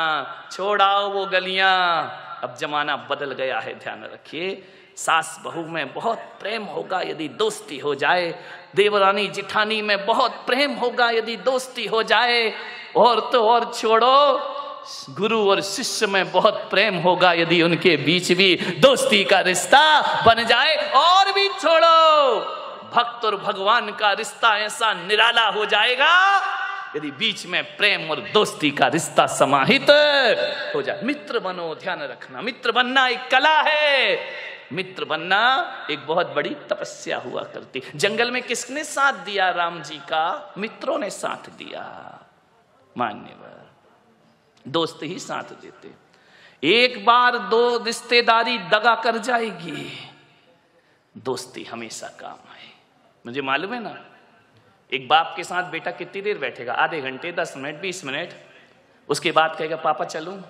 छोड़ाओ 0.53 1.09
वो 1.11 1.27
गलियाँ। 1.27 2.41
अब 2.43 2.57
जमाना 2.61 2.97
बदल 3.11 3.33
गया 3.33 3.59
है, 3.59 3.79
ध्यान 3.79 4.03
रखिए। 4.05 4.49
सास 4.97 5.41
बहू 5.45 5.63
में 5.69 5.95
बहुत 5.95 6.19
प्रेम 6.19 6.65
होगा 6.65 7.01
यदि 7.01 7.29
दोस्ती 7.29 7.79
हो 7.79 7.95
जाए। 7.95 8.35
देवरानी 8.75 9.29
जिठानी 9.29 9.83
में 9.83 10.07
बहुत 10.07 10.33
प्रेम 10.47 10.73
होगा 10.73 11.11
यदि 11.11 11.37
दोस्ती 11.37 11.87
हो 11.87 12.03
जाए। 12.03 12.53
और 12.97 13.31
तो 13.33 13.49
और 13.49 13.73
छोड़ो, 13.75 14.39
गुरु 15.11 15.51
और 15.51 15.61
शिष्य 15.61 16.07
में 16.07 16.33
बहुत 16.33 16.67
प्रेम 16.71 16.97
होगा 16.97 17.33
यदि 17.33 17.63
उनके 17.63 17.97
बीच 17.97 18.33
भी 18.33 18.57
दोस्ती 18.57 19.25
का 19.25 19.41
रिश्ता 19.41 20.03
बन 20.23 20.45
जाए। 20.45 20.77
और 20.91 21.33
भी 21.33 21.49
छोड़ो, 21.49 22.41
भक्त 22.95 23.25
और 23.25 23.37
भगवान 23.37 23.93
का 23.93 24.13
रिश्ता 24.13 24.59
ऐसा 24.59 24.93
निराला 24.95 25.47
हो 25.49 25.67
जाएगा 25.67 26.43
यदि 26.97 27.11
बीच 27.11 27.47
में 27.47 27.77
प्रेम 27.77 28.11
और 28.11 28.21
दोस्ती 28.21 28.71
का 28.71 28.87
रिश्ता 28.87 29.27
समाहित 29.27 29.91
हो 30.75 30.83
जाए। 30.83 31.01
मित्र 31.03 31.39
बनो, 31.39 31.75
ध्यान 31.75 32.03
रखना। 32.03 32.43
मित्र 32.43 32.73
बनना 32.73 33.09
एक 33.09 33.29
कला 33.31 33.61
है। 33.61 34.17
मित्र 34.73 35.05
बनना 35.05 35.73
एक 35.91 36.07
बहुत 36.07 36.27
बड़ी 36.27 36.55
तपस्या 36.55 37.19
हुआ 37.19 37.43
करती। 37.43 37.83
जंगल 37.95 38.31
में 38.31 38.43
किसने 38.43 38.85
साथ 38.85 39.13
दिया? 39.13 39.51
राम 39.51 39.83
जी 39.83 39.99
का 39.99 40.55
मित्रों 40.59 40.99
ने 40.99 41.11
साथ 41.11 41.51
दिया। 41.51 42.19
मान्यवर। 42.99 43.73
दोस्त 44.69 44.99
ही 45.03 45.19
साथ 45.19 45.43
देते। 45.43 45.91
एक 46.65 47.07
बार 47.07 47.39
दो 47.39 47.85
रिश्तेदारी 47.85 48.59
दगा 48.59 48.95
कर 48.95 49.19
जाएगी। 49.19 50.09
दोस्ती 51.17 51.65
हमेशा 51.65 52.09
काम 52.09 52.33
आए। 52.33 52.71
मुझे 53.27 53.43
मालूम 53.43 53.75
है 53.75 53.81
ना? 53.81 54.05
एक 54.93 55.09
बाप 55.09 55.35
के 55.37 55.45
साथ 55.45 55.63
बेटा 55.63 55.91
कितनी 55.91 56.23
देर 56.23 56.39
बैठेगा? 56.39 56.73
आधे 56.73 57.01
घंटे, 57.01 57.33
दस 57.33 57.55
मिनट, 57.57 57.81
बीस 57.81 58.05
मिनट। 58.05 58.33
उसके 59.09 59.33
बाद 59.33 59.57
कहेगा, 59.59 59.77
पापा, 59.77 60.05
चलूँ। 60.05 60.43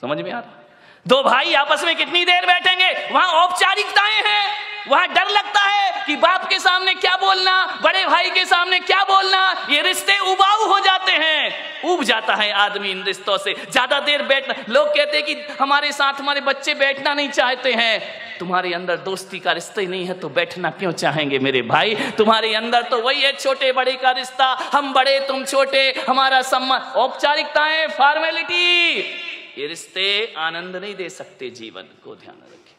समझ 0.00 0.20
में 0.20 0.32
आ 0.32 0.40
रहा 0.40 0.63
दो 1.06 1.22
भाई 1.22 1.52
आपस 1.54 1.82
में 1.84 1.94
कितनी 1.96 2.24
देर 2.24 2.46
बैठेंगे? 2.46 2.90
वहाँ 3.12 3.42
औपचारिकताएँ 3.42 4.22
हैं। 4.26 4.44
वहाँ 4.88 5.08
डर 5.08 5.28
लगता 5.30 5.60
है 5.60 6.04
कि 6.06 6.14
बाप 6.16 6.48
के 6.50 6.58
सामने 6.58 6.94
क्या 6.94 7.14
बोलना, 7.16 7.80
बड़े 7.82 8.04
भाई 8.06 8.30
के 8.30 8.44
सामने 8.44 8.78
क्या 8.80 9.02
बोलना, 9.04 9.66
ये 9.70 9.82
रिश्ते 9.82 10.18
उबाऊ 10.32 10.66
हो 10.68 10.78
जाते 10.80 11.12
हैं। 11.12 11.90
उब 11.90 12.02
जाता 12.04 12.34
है 12.34 12.50
आदमी 12.52 12.90
इन 12.90 13.02
रिश्तों 13.02 13.36
से। 13.38 13.54
ज़्यादा 13.70 13.98
देर 14.00 14.22
बैठना 14.22 14.54
लोग 14.68 14.88
कहते 14.88 15.16
हैं 15.16 15.26
कि 15.26 15.36
हमारे 15.60 15.92
साथ 15.92 16.20
हमारे 16.20 16.40
बच्चे 16.40 16.74
बैठना 16.74 17.14
नहीं 17.14 17.28
चाहते 17.30 17.72
हैं। 17.72 18.00
तुम्हारे 18.38 18.72
अंदर 18.74 18.96
दोस्ती 19.02 19.38
का 19.38 19.52
रिश्ता 19.52 19.80
ही 19.80 19.86
नहीं 19.86 20.06
है 20.06 20.14
तो 20.20 20.28
बैठना 20.30 20.70
क्यों 20.70 20.92
चाहेंगे 20.94 21.38
मेरे 21.38 21.62
भाई? 21.64 21.94
तुम्हारे 22.18 22.54
अंदर 22.54 22.82
तो 22.82 23.00
वही 23.02 23.20
है, 23.20 23.32
छोटे 23.32 23.72
बड़े 23.72 23.92
का 23.92 24.10
रिश्ता। 24.12 24.46
हम 24.74 24.92
बड़े, 24.92 25.18
तुम 25.20 25.44
छोटे। 25.44 26.04
हमारा 26.08 26.42
सम्मान 26.44 26.80
औपचारिकताएँ 26.96 27.86
फॉर्मेलिटी 27.88 29.23
ये 29.58 29.66
रिश्ते 29.66 30.34
आनंद 30.36 30.76
नहीं 30.76 30.94
दे 30.94 31.08
सकते 31.08 31.50
जीवन, 31.50 31.82
को 31.82 32.16
ध्यान 32.16 32.36
रखें। 32.36 32.76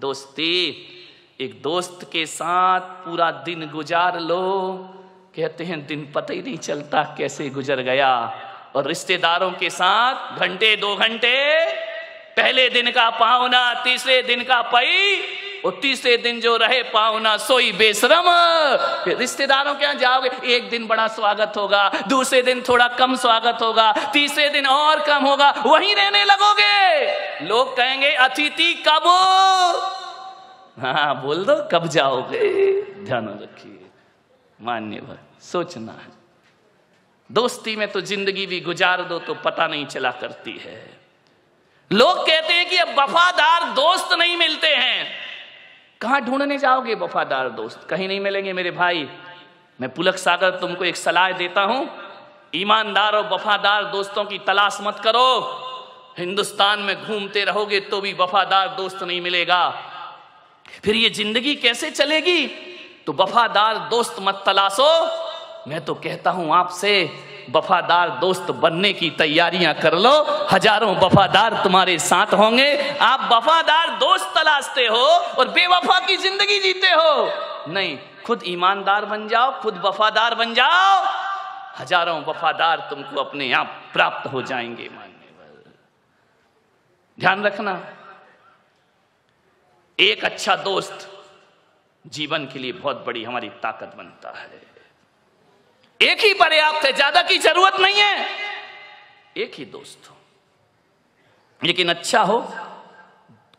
दोस्ती, 0.00 0.86
एक 1.40 1.62
दोस्त 1.62 2.08
के 2.12 2.26
साथ 2.26 2.80
पूरा 2.80 3.30
दिन 3.30 3.70
गुजार 3.70 4.20
लो। 4.20 4.78
कहते 5.36 5.64
हैं, 5.64 5.86
दिन 5.86 6.12
पता 6.14 6.34
ही 6.34 6.42
नहीं 6.42 6.58
चलता 6.58 7.14
कैसे 7.18 7.48
गुजर 7.48 7.80
गया। 7.80 8.42
और 8.76 8.86
रिश्तेदारों 8.86 9.50
के 9.50 9.70
साथ 9.70 10.38
घंटे, 10.38 10.76
दो 10.76 10.96
घंटे, 10.96 11.64
पहले 12.32 12.68
दिन 12.68 12.90
का 12.90 13.10
पावना, 13.10 13.84
तीसरे 13.84 14.22
दिन 14.22 14.44
का 14.44 14.62
पई 14.62 15.16
और 15.66 15.78
तीसरे 15.82 16.16
दिन 16.16 16.40
जो 16.40 16.56
रहे 16.56 16.82
पावना 16.90 17.36
सोई 17.36 17.72
बेशरम 17.72 18.24
रिश्तेदारों 19.10 19.74
के 19.74 19.84
यहाँ 19.84 19.94
जाओगे, 19.96 20.30
एक 20.46 20.68
दिन 20.70 20.86
बड़ा 20.86 21.06
स्वागत 21.08 21.52
होगा, 21.56 21.88
दूसरे 22.08 22.42
दिन 22.42 22.62
थोड़ा 22.68 22.86
कम 22.88 23.16
स्वागत 23.16 23.62
होगा, 23.62 23.92
तीसरे 24.12 24.48
दिन 24.50 24.66
और 24.66 25.00
कम 25.06 25.24
होगा, 25.24 25.50
वहीं 25.66 25.94
रहने 25.94 26.24
लगोगे। 26.24 27.46
लोग 27.46 27.76
कहेंगे, 27.76 28.12
अतिथि 28.12 28.72
कब 28.88 29.06
हाँ? 30.78 31.22
बोल 31.22 31.44
दो, 31.44 31.56
कब 31.72 31.86
जाओगे? 31.88 32.48
ध्यान 33.04 33.28
रखिए, 33.42 33.86
मान्य 34.58 35.00
भाई 35.00 35.16
सोचना 35.42 35.92
है। 35.92 36.14
दोस्ती 37.30 37.76
में 37.76 37.88
तो 37.92 38.00
ज़िंदगी 38.02 38.46
भी 38.46 38.60
गुजार 38.60 39.02
दो 39.02 39.18
तो 39.18 39.34
पता 39.34 39.66
नहीं 39.66 39.86
चला 39.86 40.10
करती 40.20 40.60
है। 40.64 40.80
लोग 41.90 42.26
कहते 42.26 42.52
हैं 42.52 42.68
कि 42.70 42.76
अब 42.76 42.88
वफादार 42.98 43.64
दोस्त 43.74 44.12
नहीं 44.18 44.36
मिलते 44.36 44.68
हैं। 44.68 45.25
कहाँ 46.00 46.20
ढूँढने 46.20 46.58
जाओगे, 46.58 46.94
वफादार 46.94 47.48
दोस्त? 47.48 47.86
कहीं 47.90 48.08
नहीं 48.08 48.20
मिलेंगे 48.20 48.52
मेरे 48.52 48.70
भाई। 48.70 49.08
मैं 49.80 49.88
पुलक 49.94 50.16
सागर 50.16 50.50
तुमको 50.50 50.84
एक 50.84 50.96
सलाह 50.96 51.30
देता 51.32 51.62
हूँ। 51.62 51.88
ईमानदार 52.54 53.14
और 53.14 53.28
वफादार 53.32 53.84
दोस्तों 53.84 54.24
की 54.24 54.38
तलाश 54.38 54.78
मत 54.82 55.00
करो। 55.04 55.28
हिंदुस्तान 56.18 56.80
में 56.80 56.96
घूमते 57.04 57.44
रहोगे 57.44 57.80
तो 57.80 58.00
भी 58.00 58.12
वफादार 58.12 58.68
दोस्त 58.68 59.02
नहीं 59.02 59.20
मिलेगा। 59.20 59.68
फिर 60.84 60.94
ये 60.94 61.10
ज़िंदगी 61.10 61.54
कैसे 61.54 61.90
चलेगी? 61.90 62.46
तो 63.06 63.12
वफादार 63.12 63.78
दोस्त 63.88 64.16
मत 64.20 64.42
तलाशो। 64.46 64.90
मैं 65.68 65.84
तो 65.84 65.94
कहता 65.94 66.30
हूँ 66.30 66.54
आपसे 66.54 66.92
वफादार 67.50 68.10
दोस्त 68.18 68.50
बनने 68.60 68.92
की 68.92 69.10
तैयारियाँ 69.18 69.74
कर 69.74 69.94
लो। 69.96 70.12
हज़ारों 70.52 70.94
वफादार 70.96 71.54
तुम्हारे 71.64 71.98
साथ 72.00 72.34
होंगे। 72.34 72.68
आप 73.02 73.28
वफादार 73.32 73.90
दोस्त 73.98 74.32
तलाशते 74.34 74.86
हो 74.86 75.04
और 75.38 75.48
बेवफा 75.50 75.98
की 76.06 76.16
ज़िंदगी 76.18 76.58
जीते 76.60 76.90
हो। 76.90 77.12
नहीं, 77.68 77.98
खुद 78.26 78.42
ईमानदार 78.46 79.04
बन 79.06 79.28
जाओ, 79.28 79.50
खुद 79.60 79.80
वफादार 79.84 80.34
बन 80.34 80.54
जाओ। 80.54 81.04
हज़ारों 81.78 82.22
वफादार 82.24 82.86
तुमको 82.90 83.20
अपने 83.20 83.52
आप 83.54 83.80
प्राप्त 83.92 84.32
हो 84.32 84.42
जाएँगे, 84.42 84.88
मानने 84.90 85.14
ध्यान 87.18 87.42
रखना, 87.44 87.80
एक 89.98 90.24
अच्छा 90.24 90.56
दोस्त 90.62 91.08
जीवन 92.04 92.44
के 92.46 92.58
लिए 92.58 92.72
बहुत 92.74 93.04
बड़ी 93.06 93.22
हमारी 93.24 93.48
ताकत 93.62 93.94
बनता 93.96 94.32
है। 94.38 94.60
एक 96.00 96.20
ही 96.20 96.32
पर्याप्त 96.34 96.84
है 96.84 96.92
ज़्यादा 96.92 97.22
की 97.22 97.38
ज़रूरत 97.38 97.80
नहीं 97.80 98.00
है। 98.00 98.26
एक 99.36 99.54
ही 99.54 99.64
दोस्त 99.64 100.08
हो। 100.10 100.16
लेकिन 101.62 101.88
अच्छा 101.88 102.22
हो, 102.22 102.40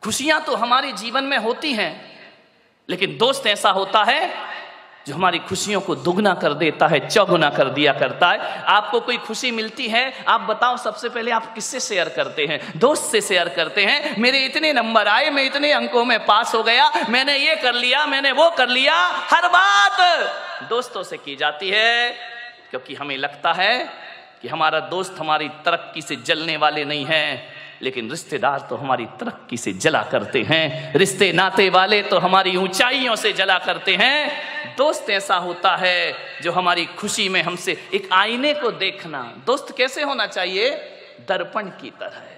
खुशियाँ 0.04 0.42
तो 0.44 0.56
हमारे 0.56 0.92
जीवन 0.94 1.24
में 1.24 1.38
होती 1.38 1.74
हैं, 1.74 1.92
लेकिन 2.90 3.18
दोस्त 3.18 3.48
ऐसा 3.48 3.70
होता 3.70 4.04
है 4.04 4.22
जो 5.08 5.16
हमारी 5.16 5.40
खुशियों 5.40 5.82
को 5.82 5.96
दुगना 5.96 6.34
कर 6.34 6.54
देता 6.54 6.88
है, 6.88 7.10
चौगुना 7.10 7.50
कर 7.50 7.66
दिया 7.66 7.94
करता 7.94 8.30
है। 8.30 8.40
आपको 8.64 9.00
कोई 9.00 9.18
खुशी 9.18 9.52
मिलती 9.52 9.88
है? 9.88 10.26
आप 10.28 10.42
बताओ, 10.42 10.78
सबसे 10.78 11.10
पहले 11.10 11.32
आप 11.32 11.54
किससे 11.54 11.80
शेयर 11.80 12.10
करते 12.10 12.46
हैं? 12.46 12.80
दोस्त 12.80 13.04
से 13.04 13.22
शेयर 13.22 13.50
करते 13.50 13.86
हैं? 13.86 14.22
मेरे 14.22 14.46
इतने 14.46 14.74
नंबर 14.74 15.08
आए, 15.08 15.30
मैं 15.30 15.44
इतने 15.44 15.72
अंकों 15.72 16.06
में 16.06 16.26
पास 16.26 16.56
हो 16.56 16.64
गया, 16.64 16.92
मैंने 17.10 17.38
ये 17.38 17.56
कर 17.56 17.74
लिया, 17.74 18.06
मैंने 18.06 18.32
वो 18.32 18.50
कर 18.50 18.70
लिया, 18.70 18.96
हर 19.08 19.48
बात 19.48 20.28
दोस्तों 20.70 21.04
से 21.04 21.18
की 21.18 21.36
जाती 21.36 21.70
है। 21.70 22.12
क्योंकि 22.70 22.96
हमें 22.96 23.18
लगता 23.18 23.54
है 23.54 23.90
कि 24.42 24.48
हमारा 24.48 24.80
दोस्त 24.80 25.16
हमारी 25.20 25.50
तरक्की 25.50 26.02
से 26.02 26.16
जलने 26.16 26.58
वाले 26.58 26.86
नहीं 26.86 27.06
हैं, 27.06 27.54
लेकिन 27.82 28.10
रिश्तेदार 28.10 28.60
तो 28.70 28.76
हमारी 28.76 29.06
तरक्की 29.06 29.58
से 29.58 29.74
जला 29.74 30.04
करते 30.04 30.46
हैं। 30.50 30.94
रिश्ते 30.96 31.32
नाते 31.34 31.70
वाले 31.70 32.02
तो 32.02 32.20
हमारी 32.20 32.56
ऊंचाइयों 32.56 33.16
से 33.16 33.34
जला 33.34 33.60
करते 33.60 33.96
हैं। 33.96 34.48
दोस्त 34.78 35.10
ऐसा 35.10 35.36
होता 35.36 35.76
है 35.76 36.14
जो 36.42 36.52
हमारी 36.52 36.86
खुशी 36.86 37.30
में 37.30 37.42
हमसे 37.42 37.90
एक 37.94 38.10
आईने 38.12 38.54
को 38.54 38.72
देखना। 38.72 39.38
दोस्त 39.46 39.78
कैसे 39.78 40.04
होना 40.04 40.28
चाहिए? 40.28 40.70
दर्पण 41.28 41.68
की 41.68 41.90
तरह। 41.90 42.37